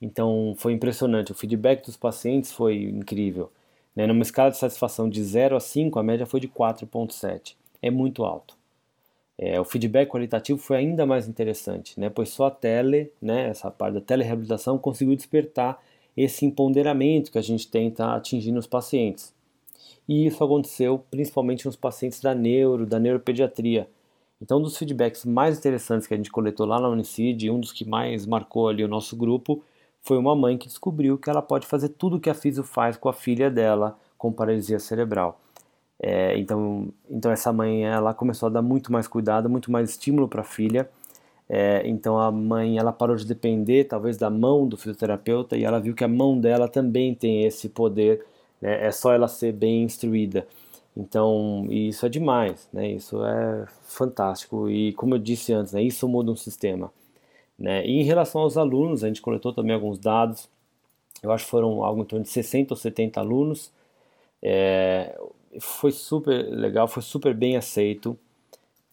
Então 0.00 0.54
foi 0.56 0.72
impressionante, 0.72 1.32
o 1.32 1.34
feedback 1.34 1.84
dos 1.84 1.96
pacientes 1.96 2.52
foi 2.52 2.82
incrível. 2.84 3.50
Né? 3.94 4.06
Numa 4.06 4.22
escala 4.22 4.50
de 4.50 4.58
satisfação 4.58 5.08
de 5.08 5.22
0 5.22 5.56
a 5.56 5.60
5, 5.60 5.98
a 5.98 6.02
média 6.02 6.26
foi 6.26 6.40
de 6.40 6.48
4,7. 6.48 7.56
É 7.80 7.90
muito 7.90 8.24
alto. 8.24 8.56
É, 9.38 9.60
o 9.60 9.64
feedback 9.64 10.10
qualitativo 10.10 10.58
foi 10.58 10.78
ainda 10.78 11.04
mais 11.04 11.28
interessante, 11.28 11.98
né? 11.98 12.08
pois 12.08 12.30
só 12.30 12.46
a 12.46 12.50
tele, 12.50 13.12
né, 13.20 13.48
essa 13.48 13.70
parte 13.70 13.94
da 13.94 14.00
telereabilitação, 14.00 14.78
conseguiu 14.78 15.14
despertar 15.14 15.82
esse 16.16 16.46
empoderamento 16.46 17.30
que 17.30 17.38
a 17.38 17.42
gente 17.42 17.68
tenta 17.68 18.14
atingir 18.14 18.50
nos 18.50 18.66
pacientes. 18.66 19.34
E 20.08 20.26
isso 20.26 20.42
aconteceu 20.42 21.04
principalmente 21.10 21.66
nos 21.66 21.76
pacientes 21.76 22.20
da 22.20 22.34
neuro, 22.34 22.86
da 22.86 22.98
neuropediatria. 22.98 23.88
Então, 24.40 24.58
um 24.58 24.62
dos 24.62 24.76
feedbacks 24.76 25.24
mais 25.24 25.58
interessantes 25.58 26.06
que 26.06 26.14
a 26.14 26.16
gente 26.16 26.30
coletou 26.30 26.66
lá 26.66 26.80
na 26.80 26.88
Unicid, 26.88 27.50
um 27.50 27.58
dos 27.58 27.72
que 27.72 27.84
mais 27.84 28.24
marcou 28.24 28.68
ali 28.68 28.84
o 28.84 28.88
nosso 28.88 29.16
grupo, 29.16 29.62
foi 30.06 30.16
uma 30.18 30.36
mãe 30.36 30.56
que 30.56 30.68
descobriu 30.68 31.18
que 31.18 31.28
ela 31.28 31.42
pode 31.42 31.66
fazer 31.66 31.90
tudo 31.90 32.16
o 32.16 32.20
que 32.20 32.30
a 32.30 32.34
Fisio 32.34 32.64
faz 32.64 32.96
com 32.96 33.08
a 33.08 33.12
filha 33.12 33.50
dela 33.50 33.98
com 34.16 34.32
paralisia 34.32 34.78
cerebral. 34.78 35.40
É, 35.98 36.38
então, 36.38 36.88
então 37.10 37.32
essa 37.32 37.52
mãe 37.52 37.84
ela 37.84 38.14
começou 38.14 38.48
a 38.48 38.50
dar 38.50 38.62
muito 38.62 38.92
mais 38.92 39.08
cuidado, 39.08 39.48
muito 39.48 39.70
mais 39.70 39.90
estímulo 39.90 40.28
para 40.28 40.42
a 40.42 40.44
filha 40.44 40.88
é, 41.48 41.82
então 41.86 42.18
a 42.18 42.30
mãe 42.32 42.76
ela 42.78 42.92
parou 42.92 43.14
de 43.14 43.24
depender 43.24 43.84
talvez 43.84 44.16
da 44.16 44.28
mão 44.28 44.66
do 44.66 44.76
fisioterapeuta 44.76 45.56
e 45.56 45.64
ela 45.64 45.78
viu 45.78 45.94
que 45.94 46.02
a 46.02 46.08
mão 46.08 46.38
dela 46.38 46.68
também 46.68 47.14
tem 47.14 47.44
esse 47.44 47.68
poder, 47.68 48.24
né? 48.60 48.84
é 48.86 48.90
só 48.90 49.12
ela 49.12 49.28
ser 49.28 49.52
bem 49.52 49.84
instruída. 49.84 50.46
Então 50.96 51.66
isso 51.70 52.04
é 52.06 52.08
demais, 52.08 52.68
né? 52.72 52.90
isso 52.90 53.24
é 53.24 53.66
fantástico 53.82 54.68
e 54.68 54.92
como 54.94 55.14
eu 55.14 55.18
disse 55.18 55.52
antes, 55.52 55.72
né? 55.72 55.82
isso 55.82 56.08
muda 56.08 56.32
um 56.32 56.36
sistema. 56.36 56.90
Né? 57.58 57.86
E 57.86 58.00
em 58.00 58.02
relação 58.02 58.42
aos 58.42 58.56
alunos, 58.56 59.02
a 59.02 59.08
gente 59.08 59.22
coletou 59.22 59.52
também 59.52 59.74
alguns 59.74 59.98
dados, 59.98 60.48
eu 61.22 61.32
acho 61.32 61.44
que 61.44 61.50
foram 61.50 61.82
algo 61.82 62.02
em 62.02 62.04
torno 62.04 62.24
de 62.24 62.30
60 62.30 62.74
ou 62.74 62.76
70 62.78 63.20
alunos, 63.20 63.72
é, 64.42 65.18
foi 65.58 65.92
super 65.92 66.44
legal, 66.48 66.86
foi 66.86 67.02
super 67.02 67.34
bem 67.34 67.56
aceito. 67.56 68.18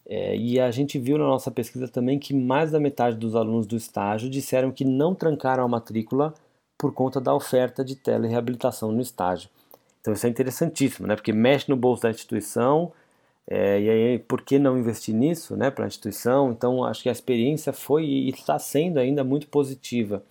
É, 0.06 0.36
e 0.36 0.60
a 0.60 0.70
gente 0.72 1.00
viu 1.00 1.18
na 1.18 1.26
nossa 1.26 1.50
pesquisa 1.50 1.88
também 1.88 2.20
que 2.20 2.34
mais 2.34 2.72
da 2.72 2.80
metade 2.80 3.18
dos 3.18 3.36
alunos 3.36 3.66
do 3.66 3.78
estágio 3.78 4.30
disseram 4.30 4.72
que 4.72 4.84
não 4.84 5.16
trancaram 5.16 5.64
a 5.64 5.68
matrícula 5.68 6.34
por 6.78 6.94
conta 6.94 7.22
da 7.22 7.34
oferta 7.34 7.84
de 7.84 7.96
telereabilitação 7.96 8.92
no 8.92 9.02
estágio. 9.02 9.50
Então 10.02 10.14
isso 10.14 10.26
é 10.28 10.30
interessantíssimo, 10.30 11.08
né? 11.08 11.16
porque 11.16 11.32
mexe 11.32 11.70
no 11.70 11.78
bolso 11.78 12.04
da 12.04 12.10
instituição, 12.10 12.92
é, 13.50 13.82
e 13.82 13.90
aí 13.90 14.20
por 14.20 14.42
que 14.42 14.58
não 14.58 14.78
investir 14.78 15.14
nisso 15.14 15.56
né, 15.56 15.70
para 15.70 15.86
a 15.86 15.88
instituição? 15.88 16.52
Então 16.52 16.84
acho 16.84 17.04
que 17.04 17.10
a 17.10 17.12
experiência 17.12 17.74
foi 17.74 18.06
e 18.06 18.30
está 18.30 18.58
sendo 18.58 19.00
ainda 19.00 19.24
muito 19.24 19.48
positiva. 19.48 20.24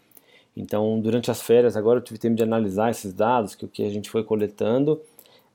Então 0.57 1.01
durante 1.01 1.31
as 1.31 1.43
férias 1.43 1.77
agora 1.77 1.99
eu 1.99 2.05
tive 2.05 2.19
tempo 2.19 2.37
de 2.37 2.43
analisar 2.43 2.91
esses 2.91 3.13
dados, 3.13 3.55
que 3.55 3.65
o 3.65 3.69
que 3.69 3.85
a 3.85 3.91
gente 3.91 4.11
foi 4.11 4.25
coletando, 4.25 5.01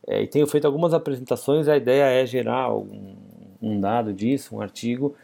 é, 0.08 0.22
e 0.22 0.28
tenho 0.28 0.48
feito 0.48 0.66
algumas 0.66 0.94
apresentações, 0.94 1.68
a 1.68 1.76
ideia 1.76 2.04
é 2.04 2.26
gerar 2.26 2.74
um, 2.74 3.16
um 3.62 3.80
dado 3.80 4.14
disso, 4.14 4.56
um 4.56 4.62
artigo, 4.62 5.16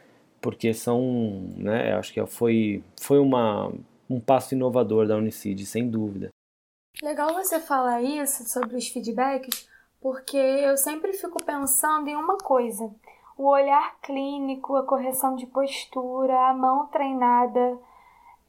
porque 0.42 0.74
são, 0.74 1.54
né, 1.56 1.94
acho 1.94 2.14
que 2.14 2.26
foi, 2.26 2.84
foi 3.00 3.18
uma, 3.18 3.72
um 4.10 4.20
passo 4.20 4.54
inovador 4.54 5.08
da 5.08 5.16
Unicid, 5.16 5.66
sem 5.66 5.90
dúvida. 5.90 6.30
Legal 7.02 7.34
você 7.34 7.60
falar 7.60 8.02
isso 8.02 8.44
sobre 8.48 8.76
os 8.76 8.88
feedbacks, 8.88 9.68
porque 10.04 10.36
eu 10.36 10.76
sempre 10.76 11.14
fico 11.14 11.42
pensando 11.42 12.10
em 12.10 12.16
uma 12.16 12.38
coisa: 12.38 12.94
o 13.38 13.48
olhar 13.48 13.98
clínico, 14.02 14.76
a 14.76 14.86
correção 14.86 15.38
de 15.38 15.48
postura, 15.48 16.50
a 16.50 16.54
mão 16.54 16.88
treinada. 16.88 17.80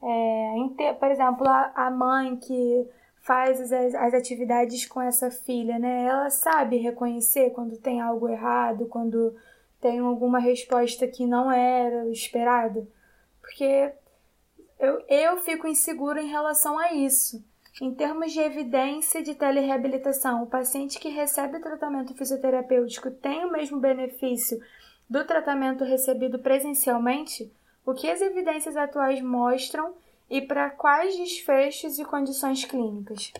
É, 0.03 0.93
por 0.99 1.09
exemplo, 1.09 1.47
a, 1.47 1.89
mãe 1.89 2.35
que 2.35 2.87
faz 3.21 3.59
as, 3.71 3.95
as 3.95 4.13
atividades 4.13 4.85
com 4.85 5.01
essa 5.01 5.31
filha, 5.31 5.79
né? 5.79 6.03
Ela 6.03 6.29
sabe 6.29 6.77
reconhecer 6.77 7.51
quando 7.51 7.77
tem 7.77 8.01
algo 8.01 8.27
errado, 8.27 8.87
quando 8.87 9.33
tem 9.79 9.99
alguma 9.99 10.39
resposta 10.39 11.07
que 11.07 11.25
não 11.25 11.49
era 11.49 12.07
esperada, 12.09 12.85
porque 13.41 13.93
eu, 14.77 15.01
eu 15.07 15.37
fico 15.37 15.67
inseguro 15.67 16.19
em 16.19 16.27
relação 16.27 16.77
a 16.77 16.91
isso. 16.93 17.41
Em 17.81 17.93
termos 17.93 18.31
de 18.31 18.39
evidência 18.39 19.21
de 19.21 19.35
telereabilitação, 19.35 20.43
o 20.43 20.47
paciente 20.47 20.97
que 20.97 21.09
recebe 21.09 21.57
o 21.57 21.61
tratamento 21.61 22.13
fisioterapêutico 22.13 23.11
tem 23.11 23.43
o 23.43 23.51
mesmo 23.51 23.81
benefício 23.81 24.57
do 25.09 25.25
tratamento 25.25 25.83
recebido 25.83 26.39
presencialmente? 26.39 27.51
O 27.85 27.93
que 27.93 28.09
as 28.09 28.21
evidências 28.21 28.77
atuais 28.77 29.21
mostram 29.21 29.93
e 30.29 30.41
para 30.41 30.69
quais 30.69 31.17
desfechos 31.17 31.99
e 31.99 32.05
condições 32.05 32.63
clínicas? 32.63 33.33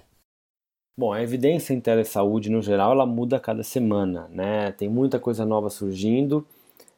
Bom, 1.00 1.14
a 1.14 1.24
evidência 1.24 1.74
em 1.74 1.80
telesaúde, 1.80 2.50
no 2.50 2.62
geral, 2.62 2.92
ela 2.92 3.06
muda 3.06 3.38
a 3.38 3.40
cada 3.40 3.64
semana, 3.64 4.28
né? 4.30 4.72
Tem 4.74 4.90
muita 4.90 5.18
coisa 5.18 5.46
nova 5.46 5.70
surgindo. 5.70 6.46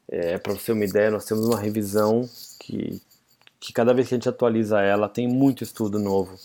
É, 0.10 0.40
Para 0.40 0.54
você 0.54 0.66
ter 0.66 0.72
uma 0.72 0.86
ideia, 0.86 1.12
nós 1.12 1.26
temos 1.26 1.46
uma 1.46 1.60
revisão 1.60 2.28
que, 2.60 3.00
que 3.60 3.72
cada 3.72 3.94
vez 3.94 4.08
que 4.08 4.16
a 4.16 4.18
gente 4.18 4.30
atualiza 4.30 4.82
ela, 4.82 5.08
tem 5.08 5.28
muito 5.28 5.64
estudo 5.64 6.00
novo. 6.00 6.36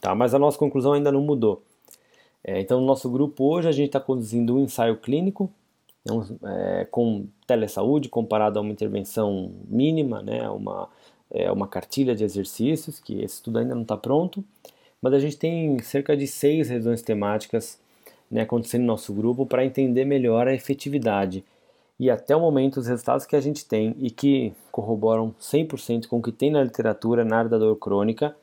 Tá? 0.00 0.14
Mas 0.14 0.34
a 0.34 0.38
nossa 0.38 0.58
conclusão 0.58 0.92
ainda 0.92 1.10
não 1.10 1.20
mudou. 1.20 1.62
É, 2.44 2.60
então, 2.60 2.80
no 2.80 2.86
nosso 2.86 3.10
grupo 3.10 3.44
hoje, 3.44 3.68
a 3.68 3.72
gente 3.72 3.86
está 3.86 4.00
conduzindo 4.00 4.56
um 4.56 4.60
ensaio 4.60 4.96
clínico 4.96 5.50
é, 6.44 6.86
com 6.90 7.26
telesaúde 7.46 8.08
comparado 8.08 8.58
a 8.58 8.62
uma 8.62 8.72
intervenção 8.72 9.52
mínima, 9.68 10.22
né? 10.22 10.48
uma, 10.48 10.88
é, 11.30 11.50
uma 11.50 11.66
cartilha 11.66 12.14
de 12.14 12.22
exercícios, 12.24 13.00
que 13.00 13.14
esse 13.22 13.36
estudo 13.36 13.58
ainda 13.58 13.74
não 13.74 13.82
está 13.82 13.96
pronto 13.96 14.44
mas 15.00 15.14
a 15.14 15.18
gente 15.18 15.36
tem 15.36 15.78
cerca 15.80 16.16
de 16.16 16.26
seis 16.26 16.68
reuniões 16.68 17.02
temáticas 17.02 17.78
né, 18.30 18.42
acontecendo 18.42 18.80
no 18.80 18.88
nosso 18.88 19.12
grupo 19.12 19.46
para 19.46 19.64
entender 19.64 20.04
melhor 20.04 20.48
a 20.48 20.54
efetividade. 20.54 21.44
E 21.98 22.10
até 22.10 22.34
o 22.34 22.40
momento, 22.40 22.78
os 22.78 22.86
resultados 22.86 23.24
que 23.24 23.36
a 23.36 23.40
gente 23.40 23.64
tem 23.64 23.94
e 23.98 24.10
que 24.10 24.52
corroboram 24.70 25.34
100% 25.40 26.08
com 26.08 26.18
o 26.18 26.22
que 26.22 26.32
tem 26.32 26.50
na 26.50 26.62
literatura 26.62 27.24
na 27.24 27.38
área 27.38 27.50
da 27.50 27.58
dor 27.58 27.76
crônica 27.76 28.36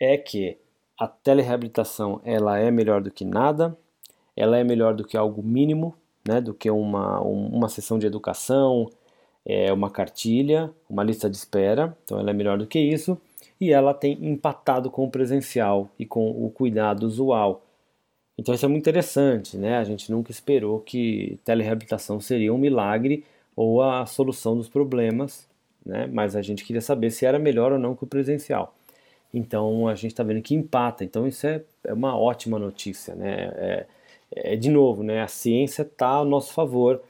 é 0.00 0.16
que 0.16 0.56
a 0.98 1.06
telereabilitação 1.06 2.20
ela 2.24 2.58
é 2.58 2.70
melhor 2.70 3.00
do 3.00 3.10
que 3.10 3.24
nada, 3.24 3.76
ela 4.36 4.58
é 4.58 4.64
melhor 4.64 4.94
do 4.94 5.04
que 5.04 5.16
algo 5.16 5.42
mínimo, 5.42 5.94
né, 6.26 6.40
do 6.40 6.52
que 6.52 6.70
uma, 6.70 7.20
uma 7.20 7.68
sessão 7.68 7.98
de 7.98 8.06
educação, 8.06 8.90
é 9.46 9.72
uma 9.72 9.90
cartilha, 9.90 10.70
uma 10.90 11.02
lista 11.02 11.30
de 11.30 11.36
espera, 11.36 11.96
então 12.04 12.18
ela 12.18 12.30
é 12.30 12.34
melhor 12.34 12.58
do 12.58 12.66
que 12.66 12.78
isso, 12.78 13.18
e 13.60 13.72
ela 13.72 13.94
tem 13.94 14.12
empatado 14.20 14.90
com 14.90 15.04
o 15.04 15.10
presencial 15.10 15.88
e 15.98 16.04
com 16.04 16.30
o 16.30 16.50
cuidado 16.50 17.04
usual. 17.04 17.62
Então 18.36 18.54
isso 18.54 18.64
é 18.64 18.68
muito 18.68 18.82
interessante, 18.82 19.56
né? 19.56 19.78
A 19.78 19.84
gente 19.84 20.12
nunca 20.12 20.30
esperou 20.30 20.80
que 20.80 21.38
telereabilitação 21.44 22.20
seria 22.20 22.54
um 22.54 22.58
milagre 22.58 23.24
ou 23.56 23.82
a 23.82 24.06
solução 24.06 24.56
dos 24.56 24.68
problemas, 24.68 25.48
né? 25.84 26.06
Mas 26.06 26.36
a 26.36 26.42
gente 26.42 26.64
queria 26.64 26.80
saber 26.80 27.10
se 27.10 27.26
era 27.26 27.38
melhor 27.38 27.72
ou 27.72 27.78
não 27.78 27.96
que 27.96 28.04
o 28.04 28.06
presencial. 28.06 28.74
Então 29.32 29.86
a 29.88 29.94
gente 29.94 30.12
está 30.12 30.22
vendo 30.22 30.42
que 30.42 30.54
empata. 30.54 31.04
Então 31.04 31.26
isso 31.26 31.46
é, 31.46 31.62
é 31.84 31.92
uma 31.92 32.18
ótima 32.18 32.58
notícia, 32.58 33.14
né? 33.14 33.52
É, 33.56 33.86
é, 34.30 34.56
de 34.56 34.70
novo, 34.70 35.02
né? 35.02 35.22
A 35.22 35.28
ciência 35.28 35.82
está 35.82 36.08
ao 36.08 36.24
nosso 36.24 36.52
favor 36.52 37.02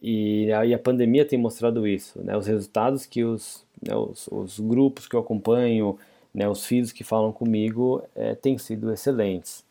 e 0.00 0.52
aí 0.52 0.74
a 0.74 0.78
pandemia 0.78 1.24
tem 1.24 1.38
mostrado 1.38 1.86
isso, 1.86 2.20
né? 2.22 2.36
Os 2.36 2.46
resultados 2.46 3.06
que 3.06 3.24
os, 3.24 3.64
né, 3.86 3.94
os, 3.94 4.28
os, 4.28 4.58
grupos 4.58 5.06
que 5.06 5.14
eu 5.14 5.20
acompanho, 5.20 5.98
né, 6.34 6.48
os 6.48 6.66
filhos 6.66 6.92
que 6.92 7.04
falam 7.04 7.32
comigo, 7.32 8.02
é, 8.14 8.34
têm 8.34 8.58
sido 8.58 8.92
excelentes. 8.92 9.64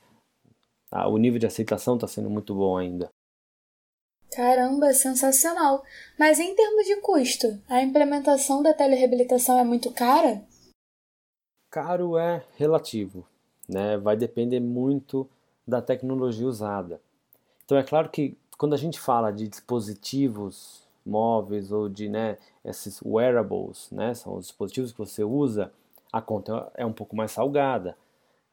Ah, 0.92 1.08
o 1.08 1.18
nível 1.18 1.40
de 1.40 1.48
aceitação 1.48 1.96
está 1.96 2.08
sendo 2.08 2.30
muito 2.30 2.54
bom 2.54 2.78
ainda. 2.78 3.10
Caramba, 4.32 4.94
sensacional! 4.94 5.84
Mas 6.18 6.40
em 6.40 6.56
termos 6.56 6.86
de 6.86 6.96
custo, 6.98 7.62
a 7.68 7.82
implementação 7.82 8.64
da 8.64 8.74
telereabilitação 8.74 9.60
é 9.60 9.64
muito 9.64 9.92
cara? 9.92 10.42
Caro 11.72 12.18
é 12.18 12.44
relativo, 12.58 13.26
né? 13.68 13.98
Vai 13.98 14.18
depender 14.18 14.60
muito 14.60 15.26
da 15.66 15.82
tecnologia 15.82 16.46
usada. 16.46 17.00
Então 17.64 17.78
é 17.78 17.84
claro 17.84 18.10
que 18.10 18.38
quando 18.58 18.74
a 18.74 18.78
gente 18.78 19.00
fala 19.00 19.32
de 19.32 19.48
dispositivos 19.48 20.84
móveis 21.06 21.72
ou 21.72 21.88
de 21.88 22.10
né, 22.10 22.38
esses 22.66 23.02
wearables, 23.02 23.90
né, 23.90 24.14
são 24.14 24.36
os 24.36 24.48
dispositivos 24.48 24.92
que 24.92 24.98
você 24.98 25.24
usa, 25.24 25.72
a 26.12 26.22
conta 26.22 26.70
é 26.76 26.86
um 26.86 26.92
pouco 26.92 27.16
mais 27.16 27.32
salgada. 27.32 27.96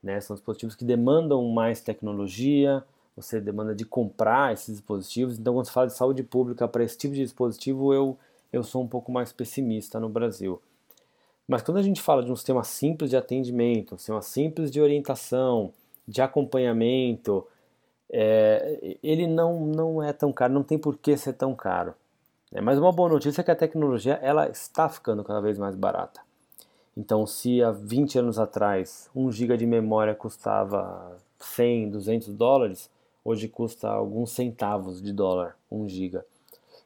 Né? 0.01 0.21
São 0.21 0.37
dispositivos 0.37 0.77
que 0.77 0.85
demandam 0.85 1.45
mais 1.49 1.81
tecnologia, 1.81 2.85
você 3.17 3.41
demanda 3.41 3.75
de 3.75 3.85
comprar 3.85 4.53
esses 4.53 4.77
dispositivos. 4.77 5.41
Então, 5.41 5.55
quando 5.55 5.67
se 5.67 5.73
fala 5.73 5.89
de 5.89 5.95
saúde 5.95 6.23
pública 6.23 6.69
para 6.69 6.85
esse 6.85 6.97
tipo 6.97 7.15
de 7.15 7.25
dispositivo, 7.25 7.93
eu, 7.93 8.17
eu 8.53 8.63
sou 8.63 8.81
um 8.81 8.87
pouco 8.87 9.11
mais 9.11 9.33
pessimista 9.33 9.99
no 9.99 10.09
Brasil. 10.09 10.63
Mas 11.49 11.63
quando 11.63 11.79
a 11.79 11.83
gente 11.83 12.03
fala 12.03 12.23
de 12.23 12.31
um 12.31 12.37
sistema 12.37 12.63
simples 12.63 13.09
de 13.09 13.17
atendimento, 13.17 13.95
um 13.95 13.99
sistema 13.99 14.21
simples 14.21 14.71
de 14.71 14.83
orientação, 14.83 15.73
de 16.07 16.21
acompanhamento, 16.21 17.47
é, 18.11 18.97
ele 19.03 19.27
não, 19.27 19.61
não 19.61 20.03
é 20.03 20.13
tão 20.13 20.31
caro, 20.31 20.53
não 20.53 20.63
tem 20.63 20.79
por 20.79 20.99
que 20.99 21.17
ser 21.17 21.33
tão 21.33 21.55
caro. 21.55 21.95
É, 22.53 22.61
mas 22.61 22.79
uma 22.79 22.93
boa 22.93 23.09
notícia 23.09 23.41
é 23.41 23.45
que 23.45 23.51
a 23.51 23.57
tecnologia 23.57 24.19
ela 24.23 24.49
está 24.49 24.91
ficando 24.91 25.25
cada 25.25 25.41
vez 25.41 25.59
mais 25.59 25.75
barata. 25.75 26.21
Então, 26.95 27.27
se 27.27 27.63
há 27.63 27.71
20 27.71 28.19
anos 28.19 28.39
atrás 28.39 29.09
1 29.15 29.33
GB 29.33 29.57
de 29.57 29.67
memória 29.67 30.15
custava 30.15 31.17
100, 31.39 31.91
200 31.91 32.35
dólares, 32.35 32.91
hoje 33.25 33.49
custa 33.49 33.89
alguns 33.89 34.33
centavos 34.33 35.01
de 35.01 35.13
dólar 35.13 35.57
1 35.71 35.89
GB. 35.89 36.21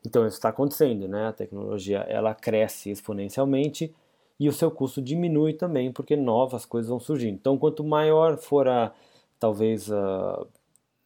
Então, 0.05 0.27
isso 0.27 0.37
está 0.37 0.51
acontecendo, 0.51 1.09
né? 1.09 1.29
A 1.29 1.33
tecnologia 1.33 1.99
ela 2.09 2.35
cresce 2.35 2.91
exponencialmente 2.91 3.95
e 4.39 4.49
o 4.49 4.53
seu 4.53 4.71
custo 4.71 5.01
diminui 5.01 5.53
também 5.53 5.93
porque 5.93 6.17
novas 6.17 6.65
coisas 6.65 6.89
vão 6.89 7.01
surgindo. 7.01 7.35
Então, 7.35 7.59
quanto 7.59 7.85
maior 7.85 8.37
for 8.37 8.69
a, 8.69 8.93
talvez 9.39 9.91
a, 9.91 10.47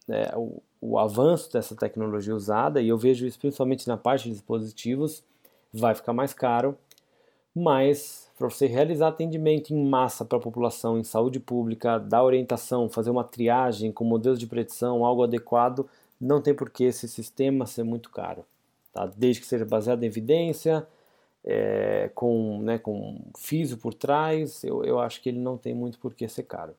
é, 0.09 0.33
o, 0.37 0.63
o 0.81 0.99
avanço 0.99 1.53
dessa 1.53 1.75
tecnologia 1.75 2.35
usada, 2.35 2.81
e 2.81 2.89
eu 2.89 2.99
vejo 2.99 3.27
isso 3.27 3.39
principalmente 3.39 3.89
na 3.89 3.97
parte 3.97 4.25
de 4.25 4.31
dispositivos, 4.31 5.23
vai 5.73 5.95
ficar 5.95 6.13
mais 6.13 6.33
caro, 6.33 6.77
mas 7.55 8.31
para 8.37 8.51
você 8.51 8.67
realizar 8.67 9.09
atendimento 9.09 9.73
em 9.73 9.89
massa 9.89 10.25
para 10.25 10.37
a 10.37 10.41
população 10.41 10.99
em 10.99 11.05
saúde 11.05 11.41
pública, 11.41 11.99
dar 11.99 12.23
orientação, 12.23 12.89
fazer 12.89 13.11
uma 13.11 13.25
triagem 13.25 13.91
com 13.91 14.05
modelos 14.05 14.39
de 14.39 14.47
predição, 14.47 15.05
algo 15.05 15.23
adequado, 15.23 15.89
não 16.21 16.41
tem 16.41 16.55
por 16.55 16.69
que 16.69 16.85
esse 16.85 17.09
sistema 17.09 17.67
ser 17.67 17.83
muito 17.83 18.11
caro. 18.11 18.45
Tá? 18.93 19.07
Desde 19.17 19.41
que 19.41 19.47
seja 19.47 19.65
baseado 19.65 20.03
em 20.03 20.07
evidência, 20.07 20.87
é, 21.47 22.11
com, 22.15 22.59
né, 22.61 22.79
com 22.79 23.19
físico 23.39 23.81
por 23.83 23.95
trás, 23.95 24.65
eu, 24.65 24.85
eu 24.85 24.99
acho 24.99 25.23
que 25.23 25.29
ele 25.29 25.39
não 25.39 25.57
tem 25.57 25.75
muito 25.75 25.99
por 25.99 26.13
que 26.13 26.29
ser 26.29 26.43
caro. 26.43 26.75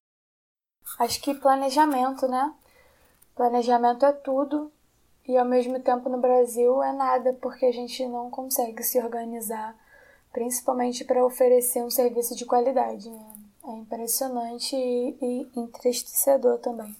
Acho 1.00 1.22
que 1.22 1.34
planejamento, 1.34 2.28
né? 2.28 2.54
Planejamento 3.36 4.06
é 4.06 4.12
tudo 4.12 4.72
e 5.28 5.38
ao 5.38 5.46
mesmo 5.46 5.80
tempo 5.80 6.10
no 6.10 6.18
Brasil 6.18 6.82
é 6.84 6.92
nada, 6.92 7.34
porque 7.42 7.66
a 7.66 7.72
gente 7.72 8.06
não 8.06 8.30
consegue 8.30 8.84
se 8.84 9.00
organizar 9.00 9.76
principalmente 10.32 11.04
para 11.04 11.26
oferecer 11.26 11.82
um 11.82 11.90
serviço 11.90 12.36
de 12.36 12.46
qualidade. 12.46 13.10
Né? 13.10 13.34
É 13.66 13.72
impressionante 13.72 14.76
e, 14.76 15.18
e 15.22 15.60
entristecedor 15.60 16.60
também. 16.60 16.96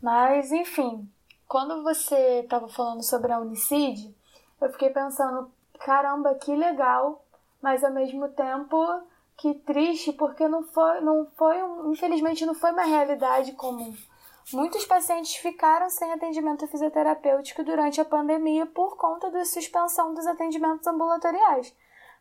Mas, 0.00 0.52
enfim, 0.52 1.08
quando 1.48 1.82
você 1.82 2.40
estava 2.40 2.68
falando 2.68 3.02
sobre 3.02 3.32
a 3.32 3.38
Unicid, 3.38 4.14
eu 4.60 4.70
fiquei 4.70 4.90
pensando, 4.90 5.50
caramba, 5.84 6.34
que 6.34 6.56
legal, 6.56 7.22
mas 7.62 7.84
ao 7.84 7.92
mesmo 7.92 8.26
tempo 8.30 8.76
que 9.36 9.54
triste, 9.54 10.12
porque 10.14 10.48
não 10.48 10.62
foi, 10.62 11.00
não 11.02 11.26
foi, 11.36 11.56
infelizmente 11.90 12.46
não 12.46 12.54
foi 12.54 12.72
uma 12.72 12.84
realidade 12.84 13.52
comum. 13.52 13.94
Muitos 14.52 14.86
pacientes 14.86 15.36
ficaram 15.36 15.90
sem 15.90 16.10
atendimento 16.12 16.66
fisioterapêutico 16.66 17.62
durante 17.62 18.00
a 18.00 18.04
pandemia 18.04 18.64
por 18.66 18.96
conta 18.96 19.30
da 19.30 19.44
suspensão 19.44 20.14
dos 20.14 20.26
atendimentos 20.26 20.86
ambulatoriais. 20.86 21.74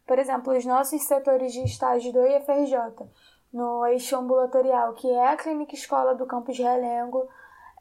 Por 0.05 0.19
exemplo, 0.19 0.53
os 0.53 0.65
nossos 0.65 1.01
setores 1.03 1.53
de 1.53 1.63
estágio 1.63 2.11
do 2.11 2.25
IFRJ, 2.25 3.07
no 3.53 3.85
eixo 3.85 4.17
ambulatorial, 4.17 4.93
que 4.93 5.09
é 5.09 5.27
a 5.27 5.37
Clínica 5.37 5.75
Escola 5.75 6.15
do 6.15 6.25
Campus 6.25 6.57
Realengo, 6.57 7.29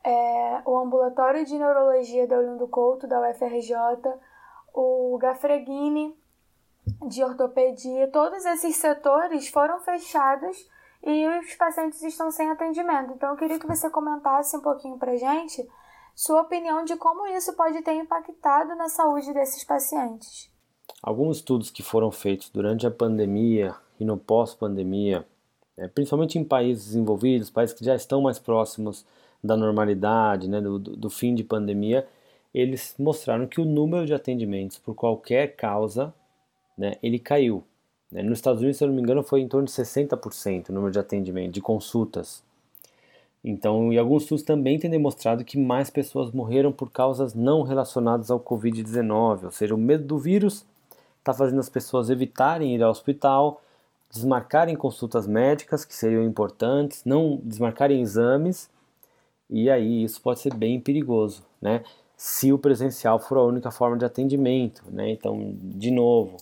é, 0.04 0.62
o 0.64 0.76
Ambulatório 0.76 1.44
de 1.44 1.58
Neurologia 1.58 2.26
da 2.26 2.38
Olindo 2.38 2.68
Couto, 2.68 3.06
da 3.06 3.20
UFRJ, 3.30 3.74
o 4.74 5.18
Gafreguini, 5.18 6.14
de 7.08 7.22
Ortopedia, 7.22 8.08
todos 8.08 8.44
esses 8.44 8.76
setores 8.76 9.48
foram 9.48 9.80
fechados 9.80 10.56
e 11.04 11.26
os 11.26 11.54
pacientes 11.54 12.02
estão 12.02 12.30
sem 12.30 12.50
atendimento. 12.50 13.12
Então, 13.12 13.30
eu 13.30 13.36
queria 13.36 13.58
que 13.58 13.66
você 13.66 13.90
comentasse 13.90 14.56
um 14.56 14.60
pouquinho 14.60 14.98
para 14.98 15.16
gente 15.16 15.68
sua 16.14 16.42
opinião 16.42 16.84
de 16.84 16.96
como 16.96 17.26
isso 17.26 17.54
pode 17.54 17.82
ter 17.82 17.94
impactado 17.94 18.74
na 18.76 18.88
saúde 18.88 19.32
desses 19.32 19.64
pacientes. 19.64 20.50
Alguns 21.02 21.38
estudos 21.38 21.70
que 21.70 21.82
foram 21.82 22.10
feitos 22.10 22.50
durante 22.50 22.86
a 22.86 22.90
pandemia 22.90 23.74
e 23.98 24.04
no 24.04 24.16
pós-pandemia, 24.16 25.26
é, 25.76 25.88
principalmente 25.88 26.38
em 26.38 26.44
países 26.44 26.86
desenvolvidos, 26.86 27.50
países 27.50 27.74
que 27.74 27.84
já 27.84 27.94
estão 27.94 28.20
mais 28.20 28.38
próximos 28.38 29.04
da 29.42 29.56
normalidade, 29.56 30.48
né, 30.48 30.60
do, 30.60 30.78
do 30.78 31.10
fim 31.10 31.34
de 31.34 31.42
pandemia, 31.42 32.06
eles 32.54 32.94
mostraram 32.98 33.46
que 33.46 33.60
o 33.60 33.64
número 33.64 34.06
de 34.06 34.14
atendimentos 34.14 34.78
por 34.78 34.94
qualquer 34.94 35.56
causa, 35.56 36.12
né, 36.76 36.96
ele 37.02 37.18
caiu. 37.18 37.64
Né. 38.10 38.22
Nos 38.22 38.38
Estados 38.38 38.60
Unidos, 38.60 38.78
se 38.78 38.84
eu 38.84 38.88
não 38.88 38.94
me 38.94 39.02
engano, 39.02 39.22
foi 39.22 39.40
em 39.40 39.48
torno 39.48 39.66
de 39.66 39.72
60% 39.72 40.68
o 40.68 40.72
número 40.72 40.92
de 40.92 40.98
atendimentos, 40.98 41.52
de 41.52 41.60
consultas. 41.60 42.44
Então, 43.44 43.92
e 43.92 43.98
alguns 43.98 44.22
estudos 44.22 44.44
também 44.44 44.78
têm 44.78 44.90
demonstrado 44.90 45.44
que 45.44 45.58
mais 45.58 45.90
pessoas 45.90 46.30
morreram 46.30 46.70
por 46.70 46.90
causas 46.90 47.34
não 47.34 47.62
relacionadas 47.62 48.30
ao 48.30 48.38
Covid-19, 48.38 49.44
ou 49.44 49.50
seja, 49.50 49.74
o 49.74 49.78
medo 49.78 50.04
do 50.04 50.18
vírus 50.18 50.64
está 51.18 51.32
fazendo 51.32 51.58
as 51.58 51.68
pessoas 51.68 52.08
evitarem 52.08 52.74
ir 52.74 52.82
ao 52.82 52.90
hospital, 52.90 53.60
desmarcarem 54.10 54.76
consultas 54.76 55.26
médicas 55.26 55.84
que 55.84 55.94
seriam 55.94 56.22
importantes, 56.22 57.04
não 57.04 57.40
desmarcarem 57.42 58.00
exames, 58.00 58.70
e 59.50 59.68
aí 59.68 60.04
isso 60.04 60.20
pode 60.20 60.40
ser 60.40 60.54
bem 60.54 60.80
perigoso, 60.80 61.42
né? 61.60 61.82
Se 62.16 62.52
o 62.52 62.58
presencial 62.58 63.18
for 63.18 63.38
a 63.38 63.42
única 63.42 63.70
forma 63.70 63.96
de 63.96 64.04
atendimento, 64.04 64.82
né? 64.90 65.10
Então, 65.10 65.54
de 65.60 65.90
novo, 65.90 66.36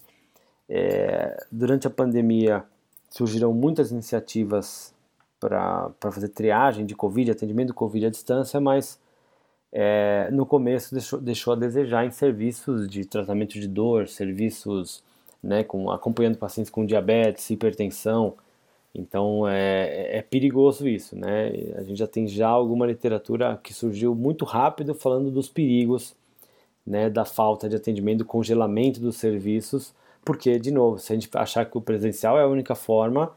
é, 0.69 1.37
durante 1.51 1.87
a 1.87 1.91
pandemia 1.91 2.65
surgiram 3.09 3.53
muitas 3.53 3.91
iniciativas 3.91 4.95
para 5.41 5.91
fazer 6.01 6.29
triagem 6.29 6.85
de 6.85 6.95
Covid, 6.95 7.31
atendimento 7.31 7.69
do 7.69 7.75
Covid 7.75 8.07
à 8.07 8.11
distância, 8.11 8.61
mas 8.61 9.01
é, 9.73 10.29
no 10.31 10.45
começo 10.45 10.93
deixou, 10.93 11.21
deixou 11.21 11.53
a 11.55 11.57
desejar 11.57 12.05
em 12.05 12.11
serviços 12.11 12.89
de 12.89 13.05
tratamento 13.05 13.55
de 13.55 13.67
dor, 13.67 14.09
serviços 14.09 15.03
né, 15.43 15.65
com, 15.65 15.91
acompanhando 15.91 16.37
pacientes 16.37 16.71
com 16.71 16.85
diabetes, 16.85 17.49
hipertensão. 17.51 18.35
Então 18.95 19.47
é, 19.49 20.19
é 20.19 20.23
perigoso 20.23 20.89
isso, 20.89 21.17
né? 21.17 21.49
A 21.77 21.83
gente 21.83 21.99
já 21.99 22.07
tem 22.07 22.27
já 22.27 22.49
alguma 22.49 22.87
literatura 22.87 23.59
que 23.63 23.73
surgiu 23.73 24.15
muito 24.15 24.45
rápido 24.45 24.95
falando 24.95 25.31
dos 25.31 25.49
perigos, 25.49 26.15
né, 26.87 27.09
da 27.09 27.25
falta 27.25 27.69
de 27.69 27.77
atendimento, 27.77 28.19
do 28.19 28.25
congelamento 28.25 29.01
dos 29.01 29.17
serviços, 29.17 29.95
porque 30.25 30.59
de 30.59 30.71
novo, 30.71 30.99
se 30.99 31.13
a 31.13 31.17
gente 31.17 31.31
achar 31.35 31.65
que 31.67 31.79
o 31.79 31.81
presencial 31.81 32.39
é 32.39 32.43
a 32.43 32.49
única 32.49 32.75
forma, 32.75 33.33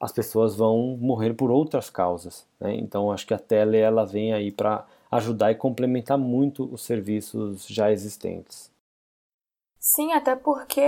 as 0.00 0.12
pessoas 0.12 0.56
vão 0.56 0.96
morrer 0.98 1.34
por 1.34 1.50
outras 1.50 1.90
causas, 1.90 2.46
né? 2.60 2.74
Então 2.76 3.10
acho 3.12 3.26
que 3.26 3.34
a 3.34 3.38
tele 3.38 3.78
ela 3.78 4.04
vem 4.04 4.32
aí 4.32 4.50
para 4.50 4.86
ajudar 5.10 5.52
e 5.52 5.54
complementar 5.54 6.18
muito 6.18 6.64
os 6.72 6.82
serviços 6.82 7.66
já 7.66 7.90
existentes. 7.92 8.70
Sim, 9.78 10.12
até 10.12 10.34
porque 10.34 10.82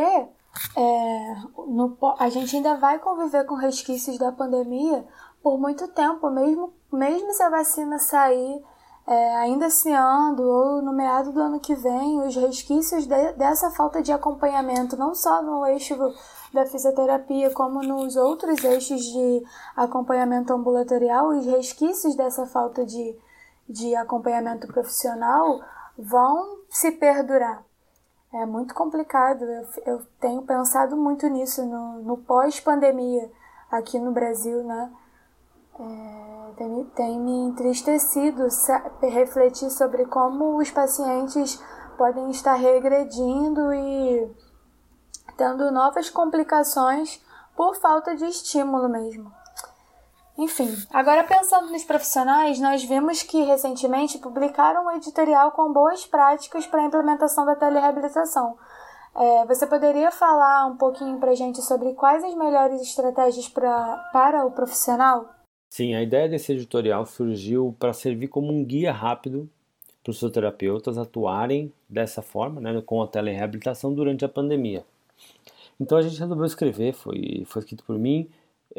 é, 0.76 1.34
no, 1.66 1.96
a 2.18 2.28
gente 2.28 2.56
ainda 2.56 2.76
vai 2.76 2.98
conviver 2.98 3.44
com 3.44 3.54
resquícios 3.54 4.18
da 4.18 4.32
pandemia 4.32 5.06
por 5.42 5.58
muito 5.58 5.88
tempo, 5.88 6.30
mesmo, 6.30 6.72
mesmo 6.92 7.32
se 7.32 7.42
a 7.42 7.50
vacina 7.50 7.98
sair 7.98 8.62
é, 9.06 9.36
ainda 9.36 9.68
esse 9.68 9.90
ano 9.90 10.42
ou 10.42 10.82
no 10.82 10.92
meado 10.92 11.32
do 11.32 11.40
ano 11.40 11.58
que 11.58 11.74
vem, 11.74 12.20
os 12.20 12.36
resquícios 12.36 13.06
de, 13.06 13.32
dessa 13.32 13.70
falta 13.70 14.02
de 14.02 14.12
acompanhamento, 14.12 14.96
não 14.96 15.14
só 15.14 15.42
no 15.42 15.64
eixo 15.66 15.96
da 16.52 16.66
fisioterapia, 16.66 17.50
como 17.52 17.82
nos 17.82 18.16
outros 18.16 18.62
eixos 18.62 19.00
de 19.00 19.42
acompanhamento 19.74 20.52
ambulatorial, 20.52 21.28
os 21.28 21.46
resquícios 21.46 22.14
dessa 22.14 22.46
falta 22.46 22.84
de, 22.84 23.18
de 23.66 23.94
acompanhamento 23.96 24.66
profissional 24.66 25.60
vão 25.96 26.58
se 26.68 26.92
perdurar. 26.92 27.64
É 28.32 28.44
muito 28.44 28.74
complicado. 28.74 29.42
Eu, 29.42 29.66
eu 29.86 30.06
tenho 30.20 30.42
pensado 30.42 30.96
muito 30.96 31.26
nisso 31.28 31.64
no, 31.64 32.02
no 32.02 32.18
pós-pandemia 32.18 33.30
aqui 33.70 33.98
no 33.98 34.12
Brasil, 34.12 34.62
né? 34.64 34.92
É, 35.80 36.52
tem, 36.56 36.84
tem 36.96 37.20
me 37.20 37.48
entristecido 37.48 38.48
refletir 39.00 39.70
sobre 39.70 40.04
como 40.06 40.58
os 40.58 40.70
pacientes 40.70 41.62
podem 41.96 42.30
estar 42.30 42.54
regredindo 42.54 43.72
e 43.72 44.30
tendo 45.36 45.70
novas 45.70 46.10
complicações 46.10 47.24
por 47.56 47.76
falta 47.76 48.14
de 48.16 48.24
estímulo 48.24 48.88
mesmo. 48.88 49.32
Enfim, 50.38 50.68
agora 50.90 51.24
pensando 51.24 51.72
nos 51.72 51.82
profissionais, 51.82 52.60
nós 52.60 52.84
vimos 52.84 53.24
que 53.24 53.42
recentemente 53.42 54.18
publicaram 54.18 54.86
um 54.86 54.92
editorial 54.92 55.50
com 55.50 55.72
boas 55.72 56.06
práticas 56.06 56.64
para 56.64 56.80
a 56.80 56.86
implementação 56.86 57.44
da 57.44 57.56
telereabilitação. 57.56 58.56
É, 59.16 59.44
você 59.46 59.66
poderia 59.66 60.12
falar 60.12 60.66
um 60.66 60.76
pouquinho 60.76 61.18
para 61.18 61.32
a 61.32 61.34
gente 61.34 61.60
sobre 61.60 61.92
quais 61.94 62.22
as 62.22 62.36
melhores 62.36 62.80
estratégias 62.80 63.48
pra, 63.48 63.96
para 64.12 64.46
o 64.46 64.52
profissional? 64.52 65.28
Sim, 65.70 65.96
a 65.96 66.02
ideia 66.02 66.28
desse 66.28 66.52
editorial 66.52 67.04
surgiu 67.04 67.74
para 67.76 67.92
servir 67.92 68.28
como 68.28 68.52
um 68.52 68.64
guia 68.64 68.92
rápido 68.92 69.50
para 70.04 70.12
os 70.12 70.18
fisioterapeutas 70.18 70.96
atuarem 70.96 71.72
dessa 71.88 72.22
forma, 72.22 72.60
né, 72.60 72.80
com 72.86 73.02
a 73.02 73.08
telereabilitação 73.08 73.92
durante 73.92 74.24
a 74.24 74.28
pandemia. 74.28 74.84
Então 75.80 75.98
a 75.98 76.02
gente 76.02 76.18
resolveu 76.18 76.46
escrever, 76.46 76.92
foi, 76.92 77.44
foi 77.44 77.60
escrito 77.60 77.82
por 77.82 77.98
mim, 77.98 78.28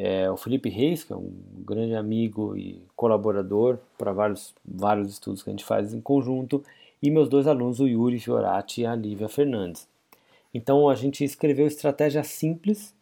é, 0.02 0.32
o 0.32 0.38
Felipe 0.38 0.70
Reis, 0.70 1.04
que 1.04 1.12
é 1.12 1.16
um 1.16 1.30
grande 1.66 1.94
amigo 1.94 2.56
e 2.56 2.82
colaborador 2.96 3.78
para 3.98 4.14
vários, 4.14 4.56
vários 4.64 5.10
estudos 5.10 5.44
que 5.44 5.50
a 5.50 5.54
gente 5.54 5.66
faz 5.66 5.94
em 5.94 6.00
conjunto, 6.00 6.64
e 7.02 7.12
meus 7.12 7.28
dois 7.28 7.48
alunos, 7.48 7.82
o 7.82 7.88
Yuri 7.88 8.18
Fiorati 8.18 8.82
e 8.82 8.86
a 8.86 8.96
Lívia 8.96 9.28
Fernandes. 9.28 9.88
Então 10.54 10.88
a 10.88 10.96
gente 10.96 11.24
escreveu 11.24 11.68
estratégias 11.68 12.28
simples 12.28 12.94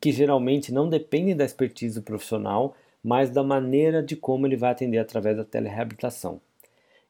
que 0.00 0.10
geralmente 0.10 0.72
não 0.72 0.88
dependem 0.88 1.36
da 1.36 1.44
expertise 1.44 2.00
do 2.00 2.02
profissional, 2.02 2.74
mas 3.04 3.30
da 3.30 3.44
maneira 3.44 4.02
de 4.02 4.16
como 4.16 4.44
ele 4.46 4.56
vai 4.56 4.72
atender 4.72 4.98
através 4.98 5.36
da 5.36 5.44
telereabilitação. 5.44 6.40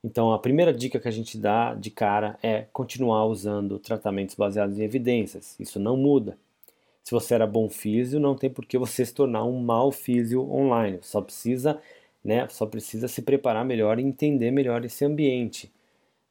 Então, 0.05 0.33
a 0.33 0.39
primeira 0.39 0.73
dica 0.73 0.99
que 0.99 1.07
a 1.07 1.13
gente 1.13 1.39
dá 1.39 1.75
de 1.75 1.91
cara 1.91 2.37
é 2.43 2.67
continuar 2.73 3.25
usando 3.27 3.79
tratamentos 3.79 4.35
baseados 4.35 4.79
em 4.79 4.83
evidências. 4.83 5.55
Isso 5.61 5.79
não 5.79 5.97
muda. 5.97 6.37
Se 7.03 7.11
você 7.11 7.35
era 7.35 7.47
bom 7.47 7.69
físio, 7.69 8.21
não 8.21 8.35
tem 8.35 8.51
por 8.51 8.65
que 8.65 8.79
você 8.79 9.05
se 9.05 9.15
tornar 9.15 9.45
um 9.45 9.59
mau 9.61 9.91
físio 9.91 10.49
online. 10.51 10.99
Só 11.03 11.21
precisa, 11.21 11.81
né, 12.25 12.47
só 12.49 12.67
precisa 12.67 13.09
se 13.09 13.23
preparar 13.23 13.65
melhor 13.65 13.99
e 13.99 14.03
entender 14.03 14.51
melhor 14.51 14.85
esse 14.85 15.05
ambiente. 15.05 15.71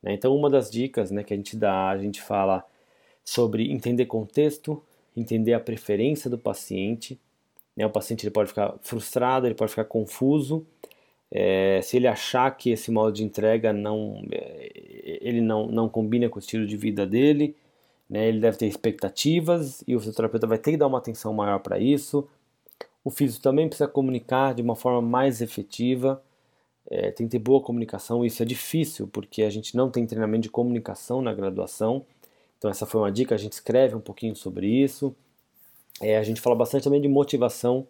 Né? 0.02 0.14
Então, 0.14 0.36
uma 0.36 0.50
das 0.50 0.72
dicas 0.72 1.12
né, 1.12 1.24
que 1.24 1.34
a 1.34 1.38
gente 1.38 1.56
dá, 1.58 1.90
a 1.90 1.98
gente 1.98 2.22
fala 2.22 2.66
sobre 3.24 3.72
entender 3.72 4.06
contexto, 4.06 4.82
entender 5.16 5.54
a 5.54 5.60
preferência 5.60 6.30
do 6.30 6.38
paciente, 6.38 7.20
né? 7.76 7.86
O 7.86 7.90
paciente 7.90 8.24
ele 8.24 8.32
pode 8.32 8.50
ficar 8.50 8.76
frustrado, 8.82 9.48
ele 9.48 9.56
pode 9.56 9.72
ficar 9.72 9.86
confuso. 9.86 10.66
É, 11.32 11.82
se 11.82 11.98
ele 11.98 12.08
achar 12.08 12.52
que 12.58 12.72
esse 12.72 12.92
modo 12.92 13.14
de 13.14 13.24
entrega 13.24 13.72
não, 13.72 14.24
é, 14.32 14.70
ele 15.22 15.42
não, 15.42 15.68
não 15.68 15.90
combina 15.90 16.30
com 16.30 16.38
o 16.38 16.40
estilo 16.40 16.66
de 16.68 16.76
vida 16.76 17.06
dele, 17.08 17.56
né? 18.12 18.28
ele 18.28 18.42
deve 18.42 18.58
ter 18.58 18.68
expectativas 18.68 19.82
e 19.88 19.96
o 19.96 20.00
fisioterapeuta 20.00 20.46
vai 20.46 20.58
ter 20.58 20.72
que 20.72 20.78
dar 20.78 20.88
uma 20.88 20.98
atenção 20.98 21.34
maior 21.34 21.60
para 21.60 21.80
isso. 21.80 22.28
O 23.06 23.10
físico 23.10 23.42
também 23.42 23.70
precisa 23.70 23.88
comunicar 23.88 24.54
de 24.54 24.62
uma 24.62 24.76
forma 24.76 25.02
mais 25.02 25.42
efetiva, 25.42 26.22
é, 26.90 27.10
tem 27.10 27.26
que 27.26 27.32
ter 27.32 27.40
boa 27.40 27.62
comunicação. 27.62 28.26
Isso 28.26 28.44
é 28.44 28.46
difícil 28.46 29.08
porque 29.08 29.44
a 29.44 29.50
gente 29.50 29.78
não 29.78 29.90
tem 29.90 30.06
treinamento 30.06 30.44
de 30.44 30.50
comunicação 30.50 31.22
na 31.22 31.34
graduação. 31.34 32.06
Então, 32.58 32.70
essa 32.70 32.86
foi 32.86 33.00
uma 33.00 33.12
dica. 33.12 33.34
A 33.34 33.38
gente 33.38 33.54
escreve 33.54 33.96
um 33.96 34.02
pouquinho 34.02 34.36
sobre 34.36 34.68
isso. 34.68 35.16
É, 36.02 36.18
a 36.18 36.24
gente 36.24 36.42
fala 36.42 36.56
bastante 36.56 36.84
também 36.84 37.02
de 37.02 37.08
motivação. 37.08 37.88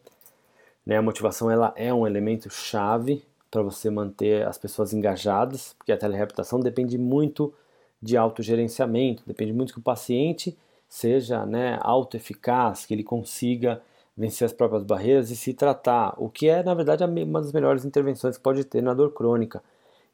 Né? 0.86 0.98
A 0.98 1.02
motivação 1.02 1.50
ela 1.50 1.74
é 1.76 1.92
um 1.92 2.06
elemento 2.06 2.48
chave 2.50 3.24
para 3.50 3.64
você 3.64 3.90
manter 3.90 4.48
as 4.48 4.58
pessoas 4.58 4.94
engajadas, 4.94 5.74
porque 5.78 5.92
a 5.92 5.98
telereabilitação 5.98 6.60
depende 6.60 6.98
muito 6.98 7.54
de 8.02 8.18
autogerenciamento, 8.18 9.24
depende 9.26 9.54
muito 9.54 9.74
que 9.74 9.80
o 9.80 9.84
paciente 9.84 10.58
seja 10.90 11.46
né, 11.46 11.78
autoeficaz, 11.82 12.86
que 12.86 12.94
ele 12.94 13.04
consiga 13.04 13.82
vencer 14.18 14.46
as 14.46 14.54
próprias 14.54 14.84
barreiras 14.84 15.30
e 15.32 15.36
se 15.36 15.54
tratar, 15.54 16.14
o 16.18 16.30
que 16.30 16.50
é, 16.50 16.62
na 16.64 16.74
verdade, 16.74 17.04
uma 17.04 17.42
das 17.42 17.54
melhores 17.54 17.86
intervenções 17.86 18.38
que 18.38 18.44
pode 18.44 18.64
ter 18.66 18.82
na 18.82 18.94
dor 18.94 19.14
crônica. 19.14 19.64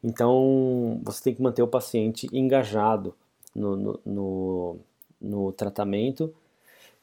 Então, 0.02 1.00
você 1.02 1.24
tem 1.24 1.34
que 1.34 1.42
manter 1.42 1.62
o 1.62 1.68
paciente 1.68 2.28
engajado 2.32 3.14
no, 3.54 3.76
no, 3.76 4.00
no, 4.06 4.76
no 5.20 5.52
tratamento 5.52 6.32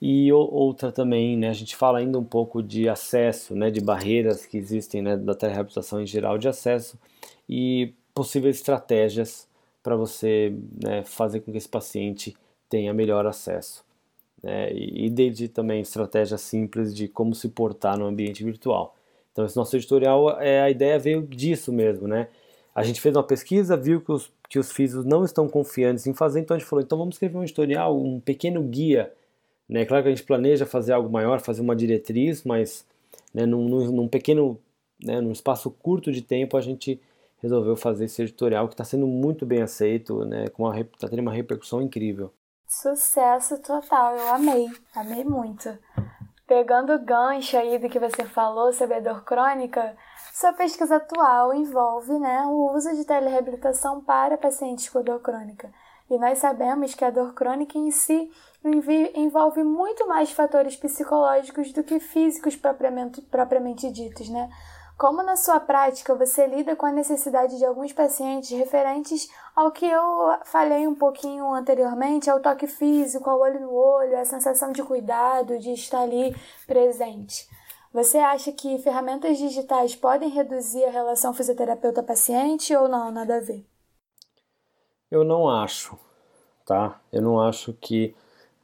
e 0.02 0.32
outra 0.32 0.91
também, 0.91 1.38
né, 1.38 1.50
a 1.50 1.54
gente 1.54 1.76
fala 1.76 2.00
ainda 2.00 2.19
um 2.19 2.24
pouco 2.24 2.62
de 2.62 2.88
acesso, 2.88 3.56
né, 3.56 3.71
de 3.71 3.82
barreiras 3.82 4.45
que 4.45 4.58
existem 4.58 5.02
né, 5.02 5.17
da 5.17 5.34
telereabilitação 5.34 6.02
em 6.02 6.06
geral 6.06 6.38
de 6.38 6.48
acesso 6.48 7.00
e 7.48 7.93
possíveis 8.13 8.58
estratégias 8.58 9.48
para 9.86 9.95
você 9.95 10.54
né, 10.84 11.04
fazer 11.04 11.39
com 11.39 11.52
que 11.52 11.58
esse 11.58 11.69
paciente 11.69 12.36
tenha 12.67 12.93
melhor 12.93 13.26
acesso. 13.26 13.86
Né, 14.43 14.74
e 14.74 15.10
desde 15.10 15.48
também 15.48 15.80
estratégias 15.80 16.41
simples 16.41 16.93
de 16.93 17.08
como 17.08 17.34
se 17.34 17.48
portar 17.50 17.98
no 17.98 18.06
ambiente 18.06 18.43
virtual. 18.43 18.95
Então 19.32 19.45
esse 19.45 19.56
nosso 19.56 19.76
editorial, 19.78 20.41
é, 20.41 20.62
a 20.62 20.69
ideia 20.69 21.00
veio 21.00 21.21
disso 21.21 21.71
mesmo, 21.71 22.08
né? 22.08 22.28
A 22.74 22.84
gente 22.84 23.00
fez 23.00 23.15
uma 23.15 23.24
pesquisa, 23.24 23.78
viu 23.78 24.02
que 24.02 24.12
os, 24.12 24.32
que 24.50 24.60
os 24.60 24.71
físicos 24.71 25.06
não 25.06 25.24
estão 25.24 25.48
confiantes 25.48 26.08
em 26.08 26.13
fazer, 26.13 26.41
então 26.41 26.56
a 26.56 26.60
gente 26.60 26.67
falou, 26.67 26.84
então 26.84 26.98
vamos 26.98 27.15
escrever 27.15 27.38
um 27.38 27.43
editorial, 27.43 27.98
um 27.98 28.19
pequeno 28.19 28.62
guia 28.63 29.13
né? 29.67 29.86
Claro 29.86 30.04
que 30.04 30.10
a 30.10 30.15
gente 30.15 30.24
planeja 30.24 30.65
fazer 30.65 30.93
algo 30.93 31.10
maior, 31.10 31.41
fazer 31.41 31.62
uma 31.62 31.76
diretriz, 31.76 32.43
mas 32.43 32.86
né, 33.34 33.45
num, 33.45 33.67
num, 33.67 34.08
pequeno, 34.08 34.60
né, 35.04 35.19
num 35.19 35.32
espaço 35.32 35.69
curto 35.69 36.12
de 36.12 36.21
tempo, 36.21 36.56
a 36.56 36.62
gente 36.62 37.00
resolveu 37.41 37.76
fazer 37.76 38.06
esse 38.06 38.21
editorial 38.21 38.67
que 38.67 38.74
está 38.74 38.84
sendo 38.84 39.08
muito 39.08 39.45
bem 39.45 39.62
aceito, 39.62 40.26
né, 40.26 40.45
está 40.45 41.08
tendo 41.08 41.19
uma 41.19 41.34
repercussão 41.34 41.82
incrível. 41.82 42.34
Sucesso 42.67 43.62
total, 43.62 44.15
eu 44.15 44.34
amei, 44.34 44.67
amei 44.95 45.24
muito. 45.24 45.78
Pegando 46.48 46.93
o 46.93 47.00
gancho 47.00 47.58
aí 47.58 47.80
do 47.80 47.89
que 47.89 48.00
você 48.00 48.24
falou 48.24 48.71
sobre 48.71 49.02
dor 49.02 49.24
crônica, 49.24 49.95
sua 50.34 50.54
pesquisa 50.54 50.98
atual 50.98 51.54
envolve 51.54 52.19
né, 52.19 52.43
o 52.45 52.76
uso 52.76 52.93
de 52.95 53.06
telereabilitação 53.06 54.02
para 54.02 54.38
pacientes 54.38 54.89
com 54.89 55.02
dor 55.02 55.21
crônica. 55.21 55.71
E 56.10 56.17
nós 56.19 56.38
sabemos 56.38 56.93
que 56.93 57.04
a 57.04 57.10
dor 57.10 57.34
crônica 57.34 57.78
em 57.78 57.89
si 57.89 58.32
envolve 59.15 59.63
muito 59.63 60.08
mais 60.08 60.32
fatores 60.32 60.76
psicológicos 60.76 61.71
do 61.71 61.84
que 61.84 62.00
físicos 62.00 62.56
propriamente, 62.56 63.21
propriamente 63.21 63.91
ditos, 63.91 64.30
né? 64.30 64.50
Como 64.98 65.22
na 65.22 65.36
sua 65.36 65.60
prática 65.60 66.16
você 66.16 66.48
lida 66.48 66.74
com 66.74 66.86
a 66.86 66.92
necessidade 66.92 67.58
de 67.58 67.66
alguns 67.66 67.92
pacientes 67.92 68.50
referentes 68.58 69.30
ao 69.54 69.70
que 69.70 69.86
eu 69.86 70.38
falei 70.46 70.88
um 70.88 70.96
pouquinho 70.96 71.54
anteriormente, 71.54 72.30
ao 72.30 72.39
toque 72.39 72.66
físico, 72.66 73.30
ao 73.30 73.41
olho 73.41 73.60
no 73.60 73.74
olho, 73.74 74.18
a 74.18 74.24
sensação 74.24 74.72
de 74.72 74.82
cuidado, 74.84 75.60
de 75.60 75.72
estar 75.72 76.02
ali 76.02 76.34
presente. 76.66 77.46
Você 77.93 78.18
acha 78.18 78.54
que 78.54 78.78
ferramentas 78.80 79.38
digitais 79.38 79.96
podem 79.96 80.30
reduzir 80.30 80.86
a 80.86 80.91
relação 80.91 81.34
fisioterapeuta-paciente 81.34 82.74
ou 82.76 82.88
não? 82.88 83.12
Nada 83.12 83.38
a 83.38 83.41
ver? 83.41 83.66
Eu 85.12 85.24
não 85.26 85.50
acho, 85.50 85.98
tá? 86.66 87.02
Eu 87.12 87.22
não 87.22 87.39
acho 87.39 87.74
que 87.74 88.16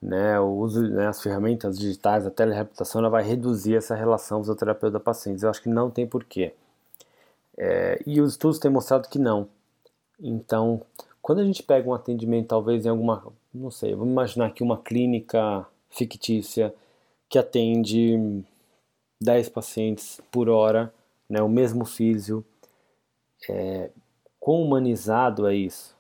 né, 0.02 0.40
o 0.40 0.48
uso 0.58 0.82
né, 0.90 1.08
as 1.08 1.22
ferramentas 1.22 1.78
digitais, 1.78 2.26
a 2.26 2.32
telereabilitação, 2.32 3.00
ela 3.00 3.10
vai 3.10 3.24
reduzir 3.24 3.76
essa 3.76 3.96
relação 3.96 4.40
fisioterapeuta-pacientes. 4.40 5.44
Eu 5.44 5.50
acho 5.50 5.62
que 5.62 5.70
não 5.70 5.92
tem 5.92 6.08
porquê. 6.08 6.54
É, 7.58 8.02
e 8.06 8.20
os 8.20 8.32
estudos 8.32 8.58
têm 8.60 8.72
mostrado 8.72 9.08
que 9.08 9.20
não. 9.20 9.48
Então, 10.20 10.82
quando 11.22 11.40
a 11.40 11.46
gente 11.46 11.62
pega 11.62 11.88
um 11.88 11.94
atendimento, 11.94 12.48
talvez 12.48 12.86
em 12.86 12.90
alguma, 12.90 13.24
não 13.54 13.70
sei, 13.70 13.94
vamos 13.94 14.12
imaginar 14.12 14.48
aqui 14.48 14.64
uma 14.64 14.78
clínica 14.78 15.66
fictícia 15.90 16.74
que 17.30 17.38
atende 17.38 18.44
10 19.22 19.50
pacientes 19.50 20.20
por 20.32 20.50
hora, 20.50 20.92
né, 21.30 21.42
o 21.42 21.50
mesmo 21.50 21.86
físio, 21.86 22.44
é, 23.50 23.92
quão 24.40 24.62
humanizado 24.64 25.48
é 25.48 25.56
isso? 25.56 25.96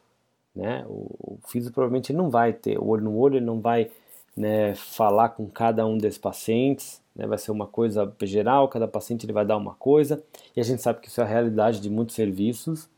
Né? 0.56 0.86
O, 0.88 1.36
o 1.36 1.39
físico 1.47 1.74
provavelmente 1.74 2.12
não 2.12 2.30
vai 2.30 2.54
ter 2.54 2.78
olho 2.78 3.04
no 3.04 3.18
olho, 3.18 3.38
ele 3.38 3.45
não 3.45 3.60
vai 3.60 3.89
né, 4.36 4.76
falar 4.76 5.30
com 5.30 5.47
cada 5.47 5.86
um 5.86 5.97
desses 5.97 6.18
pacientes, 6.20 7.02
né, 7.16 7.28
vai 7.28 7.38
ser 7.38 7.52
uma 7.52 7.68
coisa 7.68 8.12
geral, 8.24 8.68
cada 8.68 8.88
paciente 8.88 9.26
ele 9.26 9.34
vai 9.34 9.45
dar 9.45 9.58
uma 9.58 9.74
coisa, 9.76 10.24
e 10.56 10.60
a 10.60 10.64
gente 10.64 10.82
sabe 10.82 10.99
que 10.99 11.08
isso 11.08 11.22
é 11.22 11.24
a 11.24 11.28
realidade 11.28 11.80
de 11.80 11.89
muitos 11.89 12.16
serviços, 12.16 12.89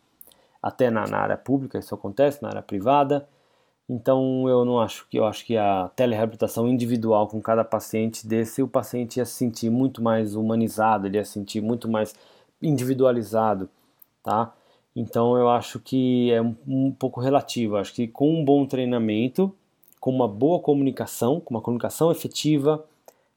até 0.61 0.89
na, 0.89 1.07
na 1.07 1.17
área 1.17 1.37
pública 1.37 1.79
isso 1.79 1.93
acontece, 1.93 2.41
na 2.41 2.49
área 2.49 2.61
privada, 2.61 3.27
então 3.89 4.47
eu 4.47 4.63
não 4.63 4.79
acho 4.79 5.07
que 5.09 5.17
eu 5.17 5.25
acho 5.25 5.45
que 5.45 5.57
a 5.57 5.89
telereabilitação 5.95 6.67
individual 6.69 7.27
com 7.27 7.41
cada 7.41 7.65
paciente 7.65 8.25
desse, 8.25 8.63
o 8.63 8.67
paciente 8.67 9.17
ia 9.17 9.25
se 9.25 9.33
sentir 9.33 9.69
muito 9.69 10.01
mais 10.01 10.35
humanizado, 10.35 11.07
ele 11.07 11.17
ia 11.17 11.25
se 11.25 11.33
sentir 11.33 11.61
muito 11.61 11.89
mais 11.89 12.15
individualizado, 12.61 13.69
tá? 14.23 14.53
Então 14.95 15.37
eu 15.37 15.49
acho 15.49 15.79
que 15.79 16.31
é 16.31 16.41
um, 16.41 16.55
um 16.67 16.91
pouco 16.91 17.19
relativo. 17.19 17.77
acho 17.77 17.93
que 17.93 18.07
com 18.07 18.31
um 18.31 18.45
bom 18.45 18.65
treinamento, 18.65 19.53
com 19.99 20.11
uma 20.11 20.27
boa 20.27 20.59
comunicação, 20.59 21.39
com 21.39 21.53
uma 21.53 21.61
comunicação 21.61 22.11
efetiva, 22.11 22.83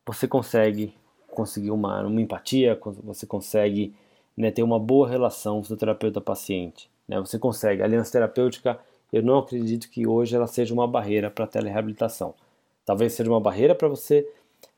você 0.05 0.29
consegue 0.29 0.95
conseguir 1.31 1.71
uma, 1.71 2.03
uma 2.03 2.21
empatia, 2.21 2.79
você 3.03 3.27
consegue 3.27 3.95
né, 4.37 4.51
ter 4.51 4.63
uma 4.63 4.79
boa 4.79 5.09
relação 5.09 5.63
fisioterapeuta-paciente. 5.63 6.91
Né? 7.09 7.19
Você 7.21 7.39
consegue. 7.39 7.83
A 7.83 7.85
aliança 7.85 8.13
terapêutica, 8.13 8.79
eu 9.13 9.23
não 9.23 9.39
acredito 9.39 9.89
que 9.91 10.07
hoje 10.07 10.37
ela 10.37 10.47
seja 10.47 10.75
uma 10.75 10.87
barreira 10.87 11.31
para 11.31 11.45
a 11.45 11.49
telereabilitação. 11.49 12.35
Talvez 12.85 13.15
seja 13.15 13.31
uma 13.31 13.41
barreira 13.41 13.75
para 13.75 13.89
você 13.89 14.29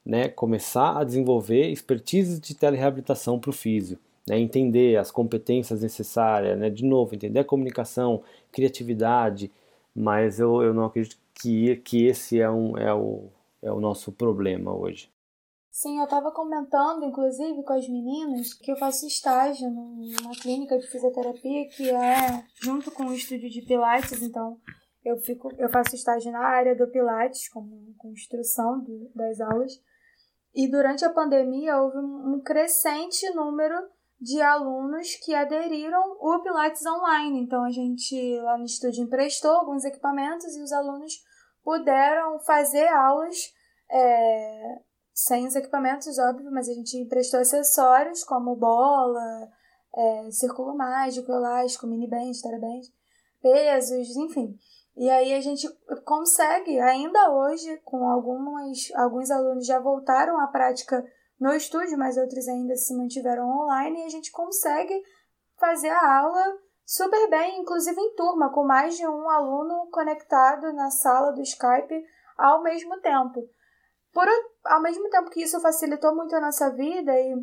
né, 0.05 0.29
começar 0.29 0.99
a 0.99 1.05
desenvolver 1.05 1.69
expertise 1.69 2.41
de 2.41 2.55
telereabilitação 2.55 3.39
para 3.39 3.51
o 3.51 3.53
físio 3.53 3.99
né, 4.29 4.39
entender 4.39 4.97
as 4.97 5.11
competências 5.11 5.83
necessárias, 5.83 6.59
né, 6.59 6.69
de 6.71 6.85
novo, 6.85 7.15
entender 7.15 7.41
a 7.41 7.45
comunicação, 7.45 8.23
criatividade, 8.53 9.51
mas 9.95 10.39
eu, 10.39 10.63
eu 10.63 10.75
não 10.75 10.85
acredito 10.85 11.19
que, 11.35 11.77
que 11.77 12.07
esse 12.07 12.41
é, 12.41 12.51
um, 12.51 12.77
é, 12.77 12.93
o, 12.93 13.29
é 13.63 13.73
o 13.73 13.81
nosso 13.81 14.13
problema 14.13 14.75
hoje. 14.75 15.11
Sim, 15.71 15.99
eu 15.99 16.05
estava 16.05 16.33
comentando, 16.33 17.05
inclusive, 17.05 17.63
com 17.63 17.73
as 17.73 17.89
meninas, 17.89 18.53
que 18.53 18.73
eu 18.73 18.77
faço 18.77 19.07
estágio 19.07 19.71
numa 19.71 20.33
clínica 20.41 20.77
de 20.77 20.87
fisioterapia 20.89 21.69
que 21.69 21.89
é 21.89 22.45
junto 22.61 22.91
com 22.91 23.05
o 23.05 23.15
estúdio 23.15 23.49
de 23.49 23.63
Pilates, 23.63 24.21
então 24.21 24.59
eu 25.05 25.17
fico, 25.19 25.53
eu 25.57 25.69
faço 25.69 25.95
estágio 25.95 26.33
na 26.33 26.41
área 26.41 26.75
do 26.75 26.89
Pilates, 26.89 27.49
com, 27.49 27.95
com 27.97 28.11
instrução 28.11 28.81
do, 28.81 29.11
das 29.15 29.41
aulas. 29.41 29.81
E 30.55 30.69
durante 30.69 31.05
a 31.05 31.11
pandemia 31.11 31.81
houve 31.81 31.99
um 31.99 32.41
crescente 32.41 33.31
número 33.31 33.77
de 34.21 34.41
alunos 34.41 35.15
que 35.25 35.35
aderiram 35.35 36.17
o 36.21 36.43
Pilates 36.43 36.85
online. 36.85 37.41
Então 37.41 37.65
a 37.65 37.71
gente 37.71 38.41
lá 38.41 38.59
no 38.59 38.65
estúdio 38.65 39.05
emprestou 39.05 39.53
alguns 39.53 39.85
equipamentos 39.85 40.57
e 40.57 40.63
os 40.63 40.73
alunos 40.73 41.13
puderam 41.63 42.39
fazer 42.41 42.89
aulas 42.89 43.37
é, 43.91 44.81
sem 45.15 45.47
os 45.47 45.57
equipamentos, 45.57 46.19
óbvio, 46.19 46.51
mas 46.51 46.69
a 46.69 46.73
gente 46.73 46.97
emprestou 46.97 47.41
acessórios 47.41 48.25
como 48.25 48.57
bola, 48.57 49.49
é, 49.95 50.31
círculo 50.31 50.77
mágico, 50.77 51.33
elástico, 51.33 51.87
mini 51.87 52.09
band, 52.09 52.33
teraband, 52.43 52.83
pesos, 53.43 54.17
enfim. 54.17 54.57
E 54.97 55.09
aí 55.11 55.33
a 55.33 55.41
gente 55.41 55.69
consegue, 56.05 56.79
ainda 56.81 57.31
hoje, 57.33 57.81
com 57.85 58.09
algumas, 58.09 58.91
alguns 58.97 59.31
alunos 59.31 59.67
já 59.67 59.79
voltaram 59.79 60.41
à 60.41 60.49
prática 60.49 61.05
no 61.39 61.53
estúdio, 61.55 61.99
mas 61.99 62.17
outros 62.17 62.49
ainda 62.49 62.77
se 62.77 62.95
mantiveram 62.97 63.49
online 63.49 64.01
e 64.01 64.05
a 64.05 64.09
gente 64.09 64.33
consegue 64.33 65.03
fazer 65.57 65.91
a 65.91 66.19
aula 66.21 66.59
super 66.85 67.29
bem, 67.29 67.61
inclusive 67.61 68.01
em 68.01 68.15
turma, 68.15 68.51
com 68.51 68.65
mais 68.65 68.97
de 68.97 69.07
um 69.07 69.29
aluno 69.29 69.89
conectado 69.91 70.73
na 70.73 70.91
sala 70.91 71.33
do 71.33 71.43
Skype 71.43 72.05
ao 72.37 72.63
mesmo 72.63 72.99
tempo. 73.01 73.49
Por, 74.13 74.27
ao 74.65 74.81
mesmo 74.81 75.09
tempo 75.11 75.31
que 75.31 75.43
isso 75.43 75.61
facilitou 75.61 76.15
muito 76.15 76.35
a 76.35 76.41
nossa 76.41 76.71
vida 76.71 77.13
e 77.13 77.37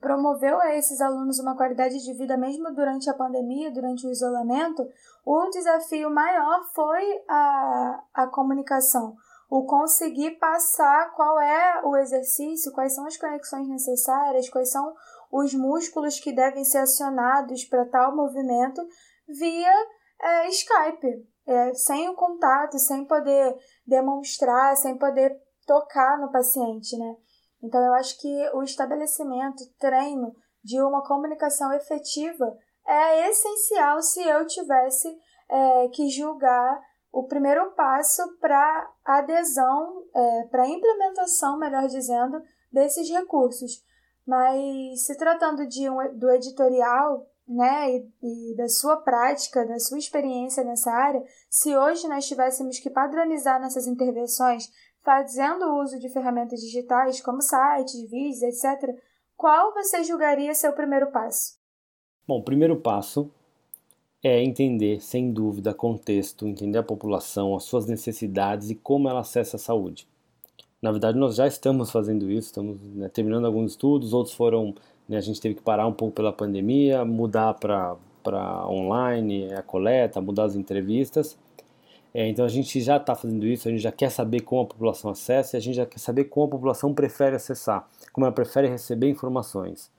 promoveu 0.00 0.60
a 0.60 0.76
esses 0.76 1.00
alunos 1.00 1.38
uma 1.38 1.56
qualidade 1.56 1.98
de 1.98 2.12
vida 2.14 2.36
mesmo 2.36 2.72
durante 2.72 3.10
a 3.10 3.14
pandemia, 3.14 3.70
durante 3.70 4.06
o 4.06 4.10
isolamento, 4.10 4.86
o 5.24 5.48
desafio 5.50 6.10
maior 6.10 6.62
foi 6.72 7.24
a, 7.28 8.04
a 8.14 8.26
comunicação 8.28 9.16
o 9.48 9.64
conseguir 9.64 10.32
passar 10.32 11.12
qual 11.14 11.40
é 11.40 11.80
o 11.84 11.96
exercício, 11.96 12.72
quais 12.72 12.94
são 12.94 13.06
as 13.06 13.16
conexões 13.16 13.66
necessárias, 13.66 14.48
quais 14.48 14.70
são 14.70 14.94
os 15.32 15.54
músculos 15.54 16.20
que 16.20 16.32
devem 16.32 16.64
ser 16.64 16.78
acionados 16.78 17.64
para 17.64 17.88
tal 17.88 18.14
movimento 18.14 18.86
via 19.26 19.72
é, 20.20 20.48
Skype, 20.48 21.26
é, 21.46 21.74
sem 21.74 22.08
o 22.08 22.14
contato, 22.14 22.78
sem 22.78 23.04
poder 23.04 23.56
demonstrar, 23.86 24.76
sem 24.76 24.98
poder 24.98 25.34
tocar 25.66 26.18
no 26.18 26.30
paciente, 26.30 26.96
né? 26.96 27.16
Então 27.62 27.80
eu 27.80 27.92
acho 27.94 28.18
que 28.20 28.50
o 28.54 28.62
estabelecimento, 28.62 29.64
treino 29.78 30.34
de 30.62 30.80
uma 30.80 31.06
comunicação 31.06 31.72
efetiva 31.72 32.56
é 32.86 33.28
essencial 33.28 34.00
se 34.02 34.22
eu 34.22 34.46
tivesse 34.46 35.08
é, 35.48 35.88
que 35.88 36.08
julgar 36.08 36.80
o 37.18 37.24
primeiro 37.24 37.72
passo 37.72 38.22
para 38.40 38.90
adesão, 39.04 40.04
é, 40.14 40.42
para 40.50 40.68
implementação, 40.68 41.58
melhor 41.58 41.88
dizendo, 41.88 42.40
desses 42.70 43.10
recursos. 43.10 43.84
Mas 44.24 45.04
se 45.04 45.16
tratando 45.16 45.66
de 45.66 45.90
um, 45.90 46.16
do 46.16 46.30
editorial, 46.30 47.26
né, 47.48 47.90
e, 47.90 48.52
e, 48.52 48.56
da 48.56 48.68
sua 48.68 48.98
prática, 48.98 49.66
da 49.66 49.80
sua 49.80 49.98
experiência 49.98 50.62
nessa 50.62 50.92
área, 50.92 51.20
se 51.50 51.76
hoje 51.76 52.06
nós 52.06 52.26
tivéssemos 52.28 52.78
que 52.78 52.90
padronizar 52.90 53.60
nossas 53.60 53.88
intervenções 53.88 54.70
fazendo 55.02 55.74
uso 55.80 55.98
de 55.98 56.12
ferramentas 56.12 56.60
digitais 56.60 57.20
como 57.20 57.42
sites, 57.42 58.08
vídeos, 58.08 58.42
etc., 58.42 58.94
qual 59.36 59.72
você 59.72 60.04
julgaria 60.04 60.54
ser 60.54 60.68
o 60.68 60.74
primeiro 60.74 61.10
passo? 61.10 61.58
Bom, 62.26 62.40
o 62.40 62.44
primeiro 62.44 62.80
passo 62.80 63.32
é 64.22 64.42
entender, 64.42 65.00
sem 65.00 65.32
dúvida, 65.32 65.72
contexto, 65.72 66.46
entender 66.46 66.78
a 66.78 66.82
população, 66.82 67.54
as 67.54 67.64
suas 67.64 67.86
necessidades 67.86 68.70
e 68.70 68.74
como 68.74 69.08
ela 69.08 69.20
acessa 69.20 69.56
a 69.56 69.60
saúde. 69.60 70.06
Na 70.82 70.90
verdade, 70.90 71.18
nós 71.18 71.36
já 71.36 71.46
estamos 71.46 71.90
fazendo 71.90 72.30
isso, 72.30 72.48
estamos 72.48 72.80
né, 72.94 73.08
terminando 73.08 73.46
alguns 73.46 73.72
estudos, 73.72 74.12
outros 74.12 74.34
foram, 74.34 74.74
né, 75.08 75.16
a 75.16 75.20
gente 75.20 75.40
teve 75.40 75.56
que 75.56 75.62
parar 75.62 75.86
um 75.86 75.92
pouco 75.92 76.14
pela 76.14 76.32
pandemia, 76.32 77.04
mudar 77.04 77.54
para 77.54 77.96
online 78.68 79.52
a 79.52 79.62
coleta, 79.62 80.20
mudar 80.20 80.44
as 80.44 80.56
entrevistas. 80.56 81.36
É, 82.14 82.26
então 82.26 82.44
a 82.44 82.48
gente 82.48 82.80
já 82.80 82.96
está 82.96 83.14
fazendo 83.14 83.46
isso, 83.46 83.68
a 83.68 83.70
gente 83.70 83.82
já 83.82 83.92
quer 83.92 84.10
saber 84.10 84.40
como 84.40 84.62
a 84.62 84.66
população 84.66 85.10
acessa 85.10 85.56
e 85.56 85.58
a 85.58 85.60
gente 85.60 85.76
já 85.76 85.86
quer 85.86 85.98
saber 85.98 86.24
como 86.24 86.46
a 86.46 86.50
população 86.50 86.94
prefere 86.94 87.36
acessar, 87.36 87.88
como 88.12 88.26
ela 88.26 88.34
prefere 88.34 88.68
receber 88.68 89.08
informações. 89.08 89.90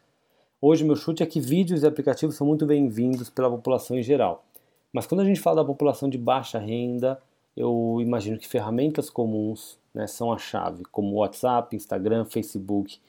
Hoje, 0.62 0.84
meu 0.84 0.98
chute 0.98 1.24
é 1.24 1.26
que 1.26 1.40
vídeos 1.40 1.84
e 1.84 1.88
aplicativos 1.88 2.36
são 2.36 2.46
muito 2.46 2.66
bem-vindos 2.66 3.30
pela 3.30 3.50
população 3.50 3.98
em 3.98 4.04
geral. 4.04 4.44
Mas 4.92 5.08
quando 5.08 5.22
a 5.22 5.24
gente 5.24 5.40
fala 5.40 5.62
da 5.62 5.66
população 5.66 6.10
de 6.10 6.18
baixa 6.18 6.60
renda, 6.60 7.18
eu 7.56 8.00
imagino 8.02 8.38
que 8.38 8.46
ferramentas 8.46 9.10
comuns 9.10 9.80
né, 9.94 10.06
são 10.06 10.34
a 10.34 10.38
chave, 10.38 10.84
como 10.92 11.16
WhatsApp, 11.16 11.74
Instagram, 11.74 12.26
Facebook. 12.26 13.00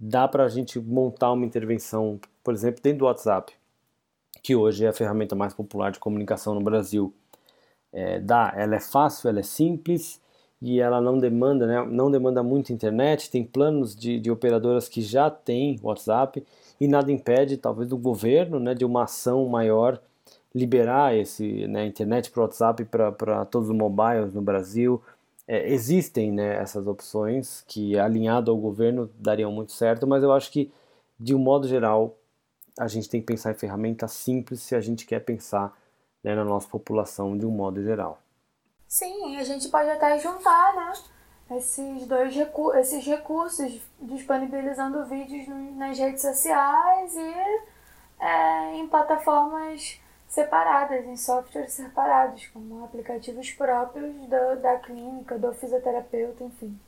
Dá 0.00 0.26
para 0.26 0.44
a 0.44 0.48
gente 0.48 0.80
montar 0.80 1.32
uma 1.32 1.44
intervenção, 1.44 2.18
por 2.42 2.54
exemplo, 2.54 2.80
dentro 2.82 3.00
do 3.00 3.04
WhatsApp, 3.04 3.52
que 4.42 4.56
hoje 4.56 4.86
é 4.86 4.88
a 4.88 4.92
ferramenta 4.94 5.34
mais 5.36 5.52
popular 5.52 5.92
de 5.92 5.98
comunicação 5.98 6.54
no 6.54 6.62
Brasil. 6.62 7.12
É, 7.92 8.18
dá, 8.18 8.50
ela 8.56 8.76
é 8.76 8.80
fácil, 8.80 9.28
ela 9.28 9.40
é 9.40 9.42
simples 9.42 10.22
e 10.60 10.80
ela 10.80 11.02
não 11.02 11.18
demanda, 11.18 11.66
né, 11.66 11.84
não 11.84 12.10
demanda 12.10 12.42
muito 12.42 12.72
internet. 12.72 13.30
Tem 13.30 13.44
planos 13.44 13.94
de, 13.94 14.18
de 14.18 14.30
operadoras 14.30 14.88
que 14.88 15.02
já 15.02 15.28
têm 15.28 15.78
WhatsApp 15.82 16.42
e 16.80 16.88
nada 16.88 17.10
impede, 17.10 17.56
talvez, 17.56 17.88
do 17.88 17.96
governo, 17.96 18.58
né, 18.58 18.74
de 18.74 18.84
uma 18.84 19.04
ação 19.04 19.46
maior 19.48 20.00
liberar 20.54 21.16
esse 21.16 21.66
né, 21.66 21.84
internet 21.86 22.30
para 22.30 22.42
WhatsApp 22.42 22.84
para 22.84 23.44
todos 23.46 23.68
os 23.68 23.76
mobiles 23.76 24.32
no 24.32 24.42
Brasil. 24.42 25.02
É, 25.46 25.68
existem 25.70 26.32
né, 26.32 26.56
essas 26.56 26.86
opções 26.86 27.64
que, 27.66 27.98
alinhado 27.98 28.50
ao 28.50 28.56
governo, 28.56 29.10
dariam 29.18 29.52
muito 29.52 29.72
certo, 29.72 30.06
mas 30.06 30.22
eu 30.22 30.32
acho 30.32 30.50
que, 30.50 30.72
de 31.18 31.34
um 31.34 31.38
modo 31.38 31.66
geral, 31.66 32.16
a 32.78 32.88
gente 32.88 33.08
tem 33.08 33.20
que 33.20 33.26
pensar 33.26 33.50
em 33.50 33.54
ferramentas 33.54 34.12
simples 34.12 34.62
se 34.62 34.74
a 34.74 34.80
gente 34.80 35.06
quer 35.06 35.20
pensar 35.20 35.76
né, 36.22 36.34
na 36.34 36.44
nossa 36.44 36.68
população 36.68 37.36
de 37.36 37.44
um 37.44 37.50
modo 37.50 37.82
geral. 37.82 38.20
Sim, 38.88 39.36
a 39.36 39.44
gente 39.44 39.68
pode 39.68 39.90
até 39.90 40.18
juntar, 40.18 40.74
né? 40.74 40.92
Esses 41.50 42.06
dois 42.06 42.34
recu 42.34 42.74
esses 42.74 43.04
recursos, 43.04 43.80
disponibilizando 44.00 45.04
vídeos 45.04 45.46
nas 45.76 45.98
redes 45.98 46.22
sociais 46.22 47.14
e 47.16 47.62
é, 48.20 48.76
em 48.76 48.86
plataformas 48.88 50.00
separadas, 50.26 51.04
em 51.04 51.16
softwares 51.16 51.72
separados, 51.72 52.46
como 52.48 52.84
aplicativos 52.84 53.50
próprios 53.52 54.14
do, 54.14 54.60
da 54.60 54.76
clínica, 54.78 55.38
do 55.38 55.52
fisioterapeuta, 55.54 56.44
enfim. 56.44 56.78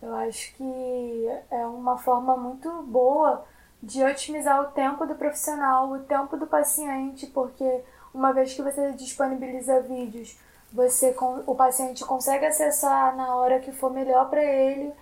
Eu 0.00 0.14
acho 0.14 0.54
que 0.54 1.28
é 1.50 1.66
uma 1.66 1.98
forma 1.98 2.36
muito 2.36 2.70
boa 2.82 3.44
de 3.82 4.02
otimizar 4.04 4.60
o 4.62 4.72
tempo 4.72 5.06
do 5.06 5.14
profissional, 5.14 5.90
o 5.90 6.00
tempo 6.00 6.36
do 6.36 6.46
paciente, 6.46 7.26
porque 7.26 7.82
uma 8.12 8.32
vez 8.32 8.54
que 8.54 8.62
você 8.62 8.92
disponibiliza 8.92 9.80
vídeos, 9.80 10.38
você 10.72 11.14
o 11.46 11.54
paciente 11.54 12.04
consegue 12.04 12.46
acessar 12.46 13.16
na 13.16 13.36
hora 13.36 13.60
que 13.60 13.72
for 13.72 13.92
melhor 13.92 14.30
para 14.30 14.44
ele, 14.44 14.92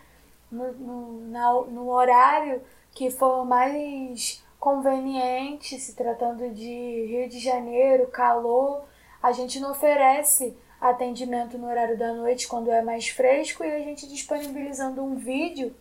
no, 0.51 0.73
no, 0.73 1.21
na, 1.29 1.53
no 1.53 1.91
horário 1.91 2.62
que 2.93 3.11
for 3.11 3.45
mais 3.45 4.43
conveniente, 4.59 5.79
se 5.79 5.95
tratando 5.95 6.49
de 6.51 7.07
Rio 7.07 7.29
de 7.29 7.39
Janeiro, 7.39 8.09
calor, 8.09 8.83
a 9.23 9.31
gente 9.33 9.61
não 9.61 9.71
oferece 9.71 10.57
atendimento 10.81 11.59
no 11.59 11.69
horário 11.69 11.99
da 11.99 12.12
noite 12.12 12.49
quando 12.49 12.71
é 12.71 12.83
mais 12.83 13.09
fresco 13.09 13.64
e 13.64 13.71
a 13.71 13.79
gente 13.81 14.09
disponibilizando 14.09 15.03
um 15.03 15.16
vídeo 15.16 15.75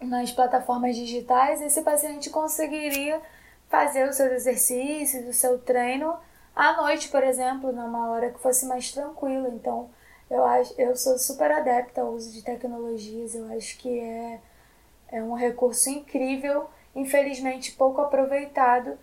nas 0.00 0.30
plataformas 0.30 0.94
digitais, 0.94 1.60
esse 1.60 1.82
paciente 1.82 2.30
conseguiria 2.30 3.20
fazer 3.68 4.08
os 4.08 4.16
seus 4.16 4.32
exercícios, 4.32 5.26
o 5.26 5.32
seu 5.32 5.58
treino 5.58 6.14
à 6.58 6.76
noite, 6.76 7.08
por 7.08 7.22
exemplo, 7.22 7.72
numa 7.72 8.10
hora 8.10 8.30
que 8.30 8.40
fosse 8.40 8.66
mais 8.66 8.92
tranquila. 8.92 9.48
Então, 9.48 9.88
eu 10.30 10.44
acho, 10.44 10.74
eu 10.78 10.96
sou 10.96 11.18
super 11.18 11.50
adepta 11.50 12.02
ao 12.02 12.12
uso 12.12 12.32
de 12.32 12.42
tecnologias. 12.42 13.34
Eu 13.34 13.50
acho 13.56 13.78
que 13.78 14.00
é 14.00 14.40
é 15.10 15.22
um 15.22 15.34
recurso 15.34 15.88
incrível, 15.88 16.68
infelizmente 16.94 17.72
pouco 17.72 18.00
aproveitado, 18.00 18.98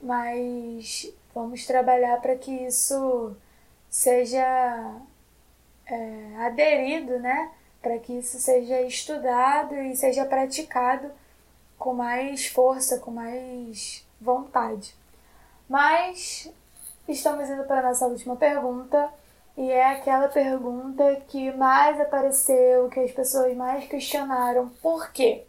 mas 0.00 1.12
vamos 1.34 1.66
trabalhar 1.66 2.20
para 2.20 2.36
que 2.36 2.50
isso 2.50 3.36
seja 3.90 5.00
é, 5.86 6.36
aderido, 6.38 7.18
né? 7.18 7.50
Para 7.82 7.98
que 7.98 8.12
isso 8.12 8.38
seja 8.38 8.80
estudado 8.82 9.74
e 9.74 9.96
seja 9.96 10.24
praticado 10.24 11.10
com 11.78 11.94
mais 11.94 12.46
força, 12.46 12.98
com 12.98 13.10
mais 13.10 14.06
vontade. 14.20 14.94
Mas 15.68 16.50
estamos 17.12 17.48
indo 17.48 17.64
para 17.64 17.80
a 17.80 17.88
nossa 17.90 18.06
última 18.06 18.36
pergunta. 18.36 19.08
E 19.56 19.70
é 19.70 19.92
aquela 19.92 20.28
pergunta 20.28 21.20
que 21.26 21.50
mais 21.52 22.00
apareceu, 22.00 22.88
que 22.88 23.00
as 23.00 23.10
pessoas 23.10 23.56
mais 23.56 23.88
questionaram. 23.88 24.68
Por 24.80 25.10
quê? 25.10 25.44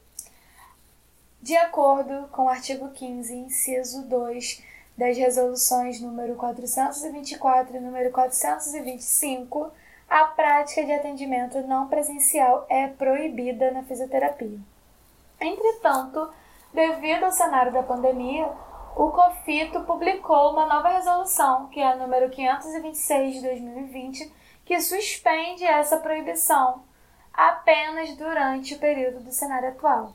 De 1.42 1.56
acordo 1.56 2.28
com 2.32 2.46
o 2.46 2.50
artigo 2.50 2.90
15, 2.90 3.36
inciso 3.36 4.04
2 4.08 4.64
das 4.98 5.18
resoluções 5.18 6.02
número 6.02 6.36
424 6.36 7.78
e 7.78 7.80
número 7.80 8.12
425, 8.12 9.72
a 10.10 10.26
prática 10.26 10.84
de 10.84 10.92
atendimento 10.92 11.62
não 11.62 11.88
presencial 11.88 12.66
é 12.68 12.88
proibida 12.88 13.72
na 13.72 13.84
fisioterapia. 13.84 14.60
Entretanto, 15.40 16.30
devido 16.74 17.24
ao 17.24 17.32
cenário 17.32 17.72
da 17.72 17.84
pandemia, 17.84 18.50
o 18.96 19.12
COFITO 19.12 19.82
publicou 19.82 20.52
uma 20.52 20.66
nova 20.66 20.90
resolução, 20.90 21.68
que 21.68 21.80
é 21.80 21.88
a 21.88 21.96
número 21.96 22.30
526 22.30 23.36
de 23.36 23.42
2020, 23.42 24.34
que 24.66 24.80
suspende 24.82 25.64
essa 25.64 25.98
proibição 25.98 26.84
apenas 27.34 28.16
durante 28.16 28.76
o 28.76 28.80
período 28.80 29.24
do 29.24 29.32
cenário 29.32 29.70
atual. 29.70 30.14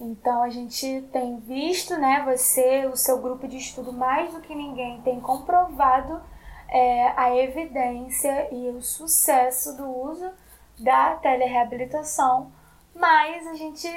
Então 0.00 0.42
a 0.42 0.48
gente 0.48 1.02
tem 1.12 1.38
visto, 1.40 1.96
né, 1.96 2.22
você, 2.24 2.86
o 2.86 2.96
seu 2.96 3.18
grupo 3.20 3.46
de 3.46 3.58
estudo 3.58 3.92
mais 3.92 4.32
do 4.32 4.40
que 4.40 4.54
ninguém 4.54 5.00
tem 5.02 5.20
comprovado 5.20 6.22
é, 6.68 7.12
a 7.16 7.36
evidência 7.36 8.48
e 8.54 8.68
o 8.70 8.80
sucesso 8.80 9.76
do 9.76 9.86
uso 9.86 10.30
da 10.78 11.16
telereabilitação, 11.16 12.50
mas 12.94 13.46
a 13.46 13.54
gente 13.54 13.88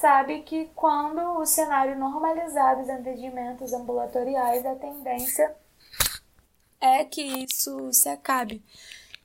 sabe 0.00 0.42
que 0.42 0.66
quando 0.74 1.20
o 1.38 1.46
cenário 1.46 1.98
normalizar 1.98 2.78
dos 2.78 2.88
atendimentos 2.88 3.72
ambulatoriais, 3.72 4.64
a 4.64 4.74
tendência 4.74 5.54
é 6.80 7.04
que 7.04 7.22
isso 7.22 7.92
se 7.92 8.08
acabe, 8.08 8.62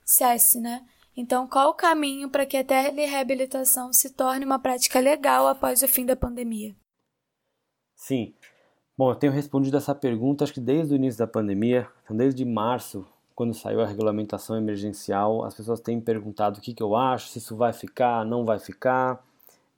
cesse, 0.04 0.60
né? 0.60 0.84
Então, 1.14 1.46
qual 1.46 1.70
o 1.70 1.74
caminho 1.74 2.30
para 2.30 2.46
que 2.46 2.56
a 2.56 2.64
telereabilitação 2.64 3.92
se 3.92 4.10
torne 4.10 4.46
uma 4.46 4.58
prática 4.58 4.98
legal 4.98 5.46
após 5.46 5.82
o 5.82 5.88
fim 5.88 6.06
da 6.06 6.16
pandemia? 6.16 6.74
Sim. 7.94 8.34
Bom, 8.96 9.10
eu 9.10 9.16
tenho 9.16 9.32
respondido 9.32 9.76
essa 9.76 9.94
pergunta 9.94 10.44
acho 10.44 10.54
que 10.54 10.60
desde 10.60 10.94
o 10.94 10.96
início 10.96 11.18
da 11.18 11.26
pandemia, 11.26 11.86
então 12.02 12.16
desde 12.16 12.44
março, 12.44 13.06
quando 13.34 13.52
saiu 13.52 13.80
a 13.80 13.86
regulamentação 13.86 14.56
emergencial, 14.56 15.44
as 15.44 15.54
pessoas 15.54 15.80
têm 15.80 16.00
perguntado 16.00 16.58
o 16.58 16.62
que, 16.62 16.74
que 16.74 16.82
eu 16.82 16.96
acho, 16.96 17.28
se 17.28 17.38
isso 17.38 17.56
vai 17.56 17.72
ficar, 17.72 18.24
não 18.24 18.44
vai 18.44 18.58
ficar. 18.58 19.22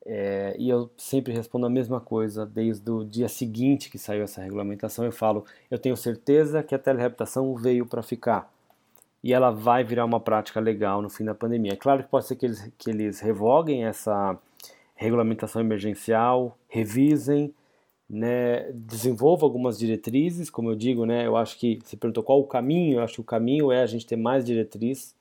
É, 0.07 0.55
e 0.59 0.69
eu 0.69 0.91
sempre 0.99 1.33
respondo 1.33 1.65
a 1.65 1.71
mesma 1.71 1.99
coisa, 2.01 2.45
desde 2.45 2.91
o 2.91 3.05
dia 3.05 3.29
seguinte 3.29 3.91
que 3.91 3.99
saiu 3.99 4.23
essa 4.23 4.43
regulamentação, 4.43 5.05
eu 5.05 5.13
falo, 5.13 5.45
eu 5.71 5.79
tenho 5.79 5.97
certeza 5.97 6.63
que 6.63 6.75
a 6.75 6.79
telereabilitação 6.79 7.55
veio 7.55 7.87
para 7.87 8.03
ficar 8.03 8.53
e 9.23 9.33
ela 9.33 9.51
vai 9.51 9.83
virar 9.83 10.05
uma 10.05 10.21
prática 10.21 10.61
legal 10.61 11.01
no 11.01 11.09
fim 11.09 11.25
da 11.25 11.35
pandemia. 11.35 11.73
É 11.73 11.77
claro 11.77 12.03
que 12.03 12.11
pode 12.11 12.27
ser 12.27 12.37
que 12.37 12.45
eles, 12.45 12.71
que 12.77 12.91
eles 12.91 13.21
revoguem 13.21 13.87
essa 13.87 14.39
regulamentação 14.95 15.63
emergencial, 15.63 16.59
revisem, 16.69 17.55
né, 18.09 18.71
desenvolvam 18.73 19.47
algumas 19.47 19.79
diretrizes, 19.79 20.51
como 20.51 20.71
eu 20.71 20.77
digo, 20.77 21.07
né, 21.07 21.27
eu 21.27 21.37
acho 21.37 21.59
que 21.59 21.79
você 21.83 21.97
perguntou 21.97 22.23
qual 22.23 22.39
o 22.39 22.47
caminho, 22.47 22.99
eu 22.99 23.03
acho 23.03 23.15
que 23.15 23.21
o 23.23 23.25
caminho 23.25 23.73
é 23.73 23.83
a 23.83 23.87
gente 23.87 24.07
ter 24.07 24.17
mais 24.17 24.45
diretriz, 24.45 25.15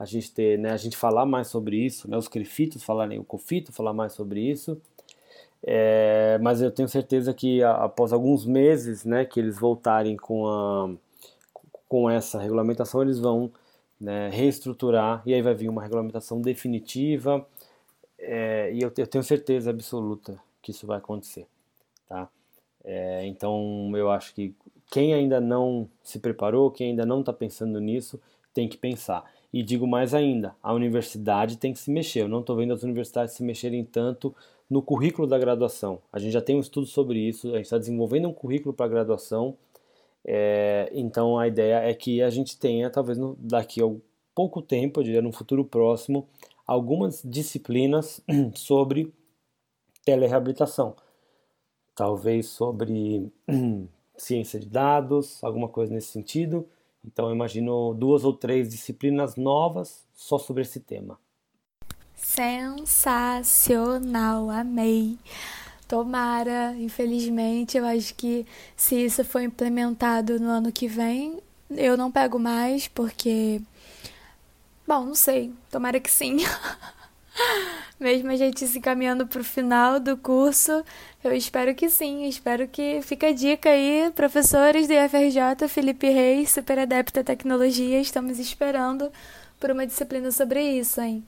a 0.00 0.06
gente 0.06 0.32
ter, 0.32 0.58
né, 0.58 0.72
a 0.72 0.78
gente 0.78 0.96
falar 0.96 1.26
mais 1.26 1.48
sobre 1.48 1.76
isso, 1.76 2.10
né, 2.10 2.16
os 2.16 2.26
crifitos 2.26 2.82
falarem, 2.82 3.18
o 3.18 3.24
cofito 3.24 3.70
falar 3.70 3.92
mais 3.92 4.14
sobre 4.14 4.40
isso, 4.40 4.80
é, 5.62 6.38
mas 6.40 6.62
eu 6.62 6.70
tenho 6.70 6.88
certeza 6.88 7.34
que 7.34 7.62
após 7.62 8.10
alguns 8.10 8.46
meses, 8.46 9.04
né, 9.04 9.26
que 9.26 9.38
eles 9.38 9.58
voltarem 9.58 10.16
com 10.16 10.48
a 10.48 10.90
com 11.86 12.08
essa 12.08 12.38
regulamentação 12.38 13.02
eles 13.02 13.18
vão 13.18 13.50
né, 14.00 14.30
reestruturar 14.30 15.22
e 15.26 15.34
aí 15.34 15.42
vai 15.42 15.54
vir 15.54 15.68
uma 15.68 15.82
regulamentação 15.82 16.40
definitiva 16.40 17.46
é, 18.18 18.72
e 18.72 18.80
eu, 18.80 18.90
eu, 18.96 19.06
tenho 19.06 19.24
certeza 19.24 19.68
absoluta 19.70 20.40
que 20.62 20.70
isso 20.70 20.86
vai 20.86 20.98
acontecer, 20.98 21.46
tá? 22.08 22.28
É, 22.84 23.26
então 23.26 23.92
eu 23.94 24.10
acho 24.10 24.34
que 24.34 24.54
quem 24.90 25.12
ainda 25.12 25.40
não 25.40 25.88
se 26.02 26.18
preparou, 26.18 26.70
quem 26.70 26.90
ainda 26.90 27.04
não 27.04 27.20
está 27.20 27.32
pensando 27.32 27.78
nisso, 27.80 28.18
tem 28.54 28.68
que 28.68 28.78
pensar. 28.78 29.24
E 29.52 29.62
digo 29.62 29.86
mais 29.86 30.14
ainda, 30.14 30.54
a 30.62 30.72
universidade 30.72 31.56
tem 31.56 31.72
que 31.72 31.78
se 31.78 31.90
mexer. 31.90 32.22
Eu 32.22 32.28
não 32.28 32.40
estou 32.40 32.56
vendo 32.56 32.72
as 32.72 32.82
universidades 32.82 33.34
se 33.34 33.42
mexerem 33.42 33.84
tanto 33.84 34.34
no 34.68 34.80
currículo 34.80 35.26
da 35.26 35.38
graduação. 35.38 36.00
A 36.12 36.18
gente 36.18 36.32
já 36.32 36.40
tem 36.40 36.56
um 36.56 36.60
estudo 36.60 36.86
sobre 36.86 37.18
isso, 37.18 37.48
a 37.48 37.56
gente 37.56 37.64
está 37.64 37.78
desenvolvendo 37.78 38.28
um 38.28 38.32
currículo 38.32 38.72
para 38.72 38.86
graduação 38.88 39.56
é, 40.24 40.90
então 40.92 41.38
a 41.38 41.48
ideia 41.48 41.76
é 41.76 41.94
que 41.94 42.22
a 42.22 42.30
gente 42.30 42.58
tenha, 42.58 42.90
talvez 42.90 43.18
no, 43.18 43.36
daqui 43.38 43.82
a 43.82 43.90
pouco 44.34 44.60
tempo, 44.62 45.00
eu 45.00 45.04
diria 45.04 45.22
no 45.22 45.32
futuro 45.32 45.64
próximo, 45.64 46.28
algumas 46.66 47.22
disciplinas 47.24 48.20
sobre 48.54 49.12
telereabilitação. 50.04 50.94
Talvez 51.94 52.46
sobre 52.46 53.30
ciência 54.16 54.60
de 54.60 54.66
dados, 54.68 55.42
alguma 55.42 55.68
coisa 55.68 55.92
nesse 55.92 56.08
sentido. 56.08 56.68
Então 57.04 57.28
eu 57.28 57.34
imagino 57.34 57.94
duas 57.94 58.24
ou 58.24 58.32
três 58.32 58.68
disciplinas 58.68 59.36
novas 59.36 60.06
só 60.12 60.38
sobre 60.38 60.62
esse 60.62 60.80
tema. 60.80 61.18
Sensacional, 62.14 64.50
amei. 64.50 65.18
Tomara, 65.88 66.74
infelizmente, 66.78 67.76
eu 67.76 67.84
acho 67.84 68.14
que 68.14 68.46
se 68.76 69.04
isso 69.04 69.24
for 69.24 69.40
implementado 69.40 70.38
no 70.38 70.48
ano 70.48 70.70
que 70.70 70.86
vem, 70.86 71.40
eu 71.70 71.96
não 71.96 72.12
pego 72.12 72.38
mais, 72.38 72.86
porque. 72.86 73.60
Bom, 74.86 75.06
não 75.06 75.14
sei. 75.14 75.52
Tomara 75.70 75.98
que 75.98 76.10
sim. 76.10 76.36
Mesmo 78.00 78.30
a 78.30 78.36
gente 78.36 78.66
se 78.66 78.80
caminhando 78.80 79.26
para 79.26 79.42
o 79.42 79.44
final 79.44 80.00
do 80.00 80.16
curso, 80.16 80.82
eu 81.22 81.34
espero 81.34 81.74
que 81.74 81.90
sim. 81.90 82.26
Espero 82.26 82.66
que 82.66 83.02
fique 83.02 83.26
a 83.26 83.32
dica 83.32 83.68
aí, 83.68 84.10
professores 84.16 84.88
do 84.88 84.94
IFRJ, 84.94 85.68
Felipe 85.68 86.08
Reis, 86.08 86.50
super 86.50 86.78
adepto 86.78 87.20
à 87.20 87.22
tecnologia, 87.22 88.00
estamos 88.00 88.38
esperando 88.38 89.12
por 89.60 89.70
uma 89.70 89.86
disciplina 89.86 90.30
sobre 90.30 90.62
isso, 90.62 90.98
hein? 90.98 91.22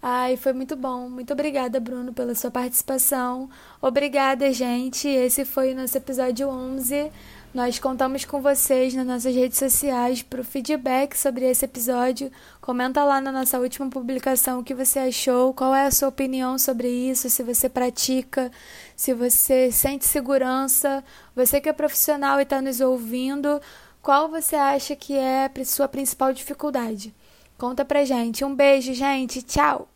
Ai, 0.00 0.36
foi 0.36 0.52
muito 0.52 0.76
bom. 0.76 1.08
Muito 1.08 1.32
obrigada, 1.32 1.80
Bruno, 1.80 2.12
pela 2.12 2.34
sua 2.34 2.50
participação. 2.50 3.50
Obrigada, 3.80 4.52
gente. 4.52 5.08
Esse 5.08 5.44
foi 5.44 5.72
o 5.72 5.76
nosso 5.76 5.96
episódio 5.96 6.48
11. 6.48 7.10
Nós 7.54 7.78
contamos 7.78 8.24
com 8.24 8.40
vocês 8.40 8.94
nas 8.94 9.06
nossas 9.06 9.34
redes 9.34 9.58
sociais 9.58 10.22
para 10.22 10.40
o 10.40 10.44
feedback 10.44 11.14
sobre 11.14 11.44
esse 11.44 11.66
episódio. 11.66 12.32
Comenta 12.62 13.04
lá 13.04 13.20
na 13.20 13.30
nossa 13.30 13.60
última 13.60 13.90
publicação 13.90 14.60
o 14.60 14.64
que 14.64 14.74
você 14.74 14.98
achou, 14.98 15.52
qual 15.52 15.74
é 15.74 15.84
a 15.84 15.90
sua 15.90 16.08
opinião 16.08 16.58
sobre 16.58 16.88
isso, 16.88 17.28
se 17.28 17.42
você 17.42 17.68
pratica, 17.68 18.50
se 18.96 19.12
você 19.12 19.70
sente 19.70 20.06
segurança, 20.06 21.04
você 21.36 21.60
que 21.60 21.68
é 21.68 21.74
profissional 21.74 22.40
e 22.40 22.44
está 22.44 22.62
nos 22.62 22.80
ouvindo, 22.80 23.60
qual 24.00 24.30
você 24.30 24.56
acha 24.56 24.96
que 24.96 25.12
é 25.12 25.44
a 25.44 25.64
sua 25.66 25.86
principal 25.86 26.32
dificuldade. 26.32 27.14
Conta 27.58 27.84
pra 27.84 28.02
gente. 28.06 28.46
Um 28.46 28.54
beijo, 28.54 28.94
gente. 28.94 29.42
Tchau! 29.42 29.88